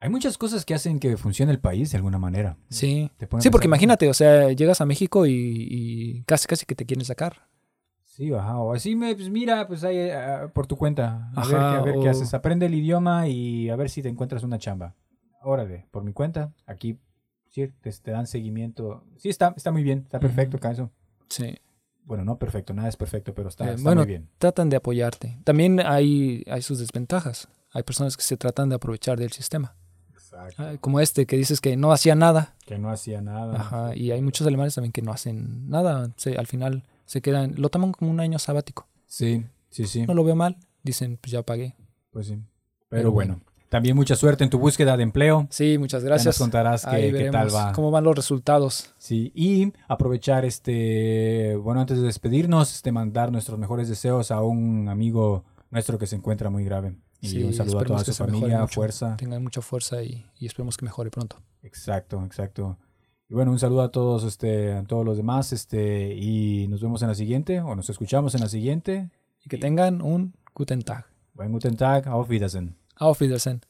Hay 0.00 0.10
muchas 0.10 0.38
cosas 0.38 0.64
que 0.64 0.74
hacen 0.74 1.00
que 1.00 1.16
funcione 1.16 1.50
el 1.50 1.58
país 1.60 1.90
de 1.90 1.96
alguna 1.96 2.18
manera. 2.18 2.56
Sí. 2.70 3.10
Sí, 3.40 3.50
porque 3.50 3.66
imagínate, 3.66 4.08
o 4.08 4.14
sea, 4.14 4.52
llegas 4.52 4.80
a 4.80 4.86
México 4.86 5.26
y, 5.26 5.32
y 5.70 6.22
casi, 6.22 6.46
casi 6.46 6.66
que 6.66 6.74
te 6.76 6.86
quieren 6.86 7.04
sacar. 7.04 7.48
Sí, 8.04 8.32
ajá. 8.32 8.58
O 8.58 8.72
así, 8.74 8.94
me, 8.96 9.14
pues 9.14 9.28
mira, 9.30 9.66
pues 9.66 9.82
ahí 9.84 10.10
ah, 10.10 10.50
por 10.54 10.66
tu 10.66 10.76
cuenta. 10.76 11.30
A 11.34 11.46
ver, 11.46 11.56
Ajá, 11.56 11.70
qué- 11.70 11.76
a 11.78 11.82
ver 11.82 11.94
qué 12.02 12.08
haces. 12.08 12.32
Aprende 12.34 12.66
el 12.66 12.74
idioma 12.74 13.26
y 13.28 13.70
a 13.70 13.76
ver 13.76 13.90
si 13.90 14.02
te 14.02 14.08
encuentras 14.08 14.42
una 14.44 14.58
chamba. 14.58 14.94
Órale, 15.42 15.86
por 15.90 16.02
mi 16.04 16.12
cuenta, 16.12 16.52
aquí 16.66 16.98
sí, 17.48 17.68
te, 17.80 17.90
te 17.92 18.10
dan 18.10 18.26
seguimiento. 18.26 19.04
Sí, 19.16 19.28
está, 19.28 19.52
está 19.56 19.70
muy 19.72 19.82
bien, 19.82 20.00
está 20.00 20.18
perfecto, 20.20 20.58
caso. 20.58 20.90
Sí. 21.28 21.56
Bueno, 22.04 22.24
no 22.24 22.38
perfecto, 22.38 22.72
nada 22.72 22.88
es 22.88 22.96
perfecto, 22.96 23.34
pero 23.34 23.48
está, 23.50 23.66
Eh, 23.66 23.74
está 23.74 23.82
bueno, 23.82 24.00
muy 24.02 24.08
bien. 24.08 24.28
tratan 24.38 24.68
de 24.70 24.76
apoyarte. 24.76 25.38
También 25.44 25.78
hay, 25.80 26.42
hay 26.50 26.62
sus 26.62 26.78
desventajas. 26.78 27.48
Hay 27.72 27.82
personas 27.82 28.16
que 28.16 28.22
se 28.22 28.36
tratan 28.36 28.68
de 28.68 28.76
aprovechar 28.76 29.18
del 29.18 29.30
sistema. 29.32 29.76
Exacto. 30.32 30.62
Ah, 30.62 30.76
Como 30.80 31.00
este 31.00 31.26
que 31.26 31.36
dices 31.36 31.60
que 31.60 31.76
no 31.76 31.92
hacía 31.92 32.14
nada. 32.14 32.54
Que 32.66 32.78
no 32.78 32.90
hacía 32.90 33.20
nada. 33.22 33.56
Ajá, 33.60 33.96
y 33.96 34.10
hay 34.10 34.20
muchos 34.22 34.46
alemanes 34.46 34.74
también 34.74 34.92
que 34.92 35.02
no 35.02 35.12
hacen 35.12 35.68
nada. 35.68 36.10
Se- 36.16 36.36
al 36.36 36.46
final 36.46 36.84
se 37.06 37.20
quedan, 37.22 37.54
lo 37.56 37.68
toman 37.70 37.92
como 37.92 38.10
un 38.10 38.20
año 38.20 38.38
sabático. 38.38 38.86
Sí, 39.06 39.44
sí, 39.70 39.86
sí. 39.86 40.06
No 40.06 40.14
lo 40.14 40.24
veo 40.24 40.36
mal. 40.36 40.56
Dicen, 40.82 41.18
pues 41.20 41.32
ya 41.32 41.42
pagué. 41.42 41.74
Pues 42.10 42.26
sí. 42.26 42.34
Pero, 42.34 42.44
Pero 42.88 43.12
bueno. 43.12 43.40
También 43.70 43.94
mucha 43.96 44.16
suerte 44.16 44.44
en 44.44 44.48
tu 44.50 44.58
búsqueda 44.58 44.96
de 44.96 45.02
empleo. 45.02 45.46
Sí, 45.50 45.76
muchas 45.76 46.02
Ya 46.02 46.08
gracias. 46.08 46.26
nos 46.36 46.38
contarás 46.38 46.86
qué, 46.86 47.12
qué 47.12 47.30
tal 47.30 47.54
va. 47.54 47.72
cómo 47.72 47.90
van 47.90 48.02
los 48.04 48.16
resultados. 48.16 48.94
Sí, 48.96 49.30
y 49.34 49.74
aprovechar 49.88 50.46
este, 50.46 51.54
bueno, 51.56 51.80
antes 51.82 51.98
de 51.98 52.04
despedirnos, 52.04 52.74
este, 52.74 52.92
mandar 52.92 53.30
nuestros 53.30 53.58
mejores 53.58 53.88
deseos 53.90 54.30
a 54.30 54.40
un 54.40 54.88
amigo 54.88 55.44
nuestro 55.70 55.98
que 55.98 56.06
se 56.06 56.16
encuentra 56.16 56.48
muy 56.48 56.64
grave. 56.64 56.94
Y 57.20 57.28
Sí, 57.28 57.42
un 57.42 57.52
saludo 57.52 57.80
a 57.80 57.84
toda 57.84 58.04
su 58.04 58.14
familia, 58.14 58.60
mucho. 58.60 58.74
fuerza. 58.74 59.16
Tengan 59.16 59.42
mucha 59.42 59.60
fuerza 59.60 60.02
y, 60.02 60.24
y 60.38 60.46
esperemos 60.46 60.76
que 60.76 60.84
mejore 60.84 61.10
pronto. 61.10 61.42
Exacto, 61.62 62.22
exacto. 62.24 62.78
Y 63.28 63.34
bueno, 63.34 63.50
un 63.50 63.58
saludo 63.58 63.82
a 63.82 63.90
todos, 63.90 64.24
este, 64.24 64.72
a 64.72 64.84
todos 64.84 65.04
los 65.04 65.16
demás, 65.16 65.52
este, 65.52 66.14
y 66.14 66.66
nos 66.68 66.80
vemos 66.80 67.02
en 67.02 67.08
la 67.08 67.14
siguiente, 67.14 67.60
o 67.60 67.74
nos 67.74 67.90
escuchamos 67.90 68.34
en 68.34 68.40
la 68.40 68.48
siguiente. 68.48 69.10
Y 69.44 69.48
que 69.48 69.58
tengan 69.58 70.00
un 70.00 70.34
Guten 70.54 70.82
Tag. 70.82 71.06
Buen 71.34 71.52
Guten 71.52 71.76
Tag, 71.76 72.06
auf 72.08 72.28
Wiedersehen. 72.30 72.76
Auf 72.96 73.20
Wiedersehen. 73.20 73.60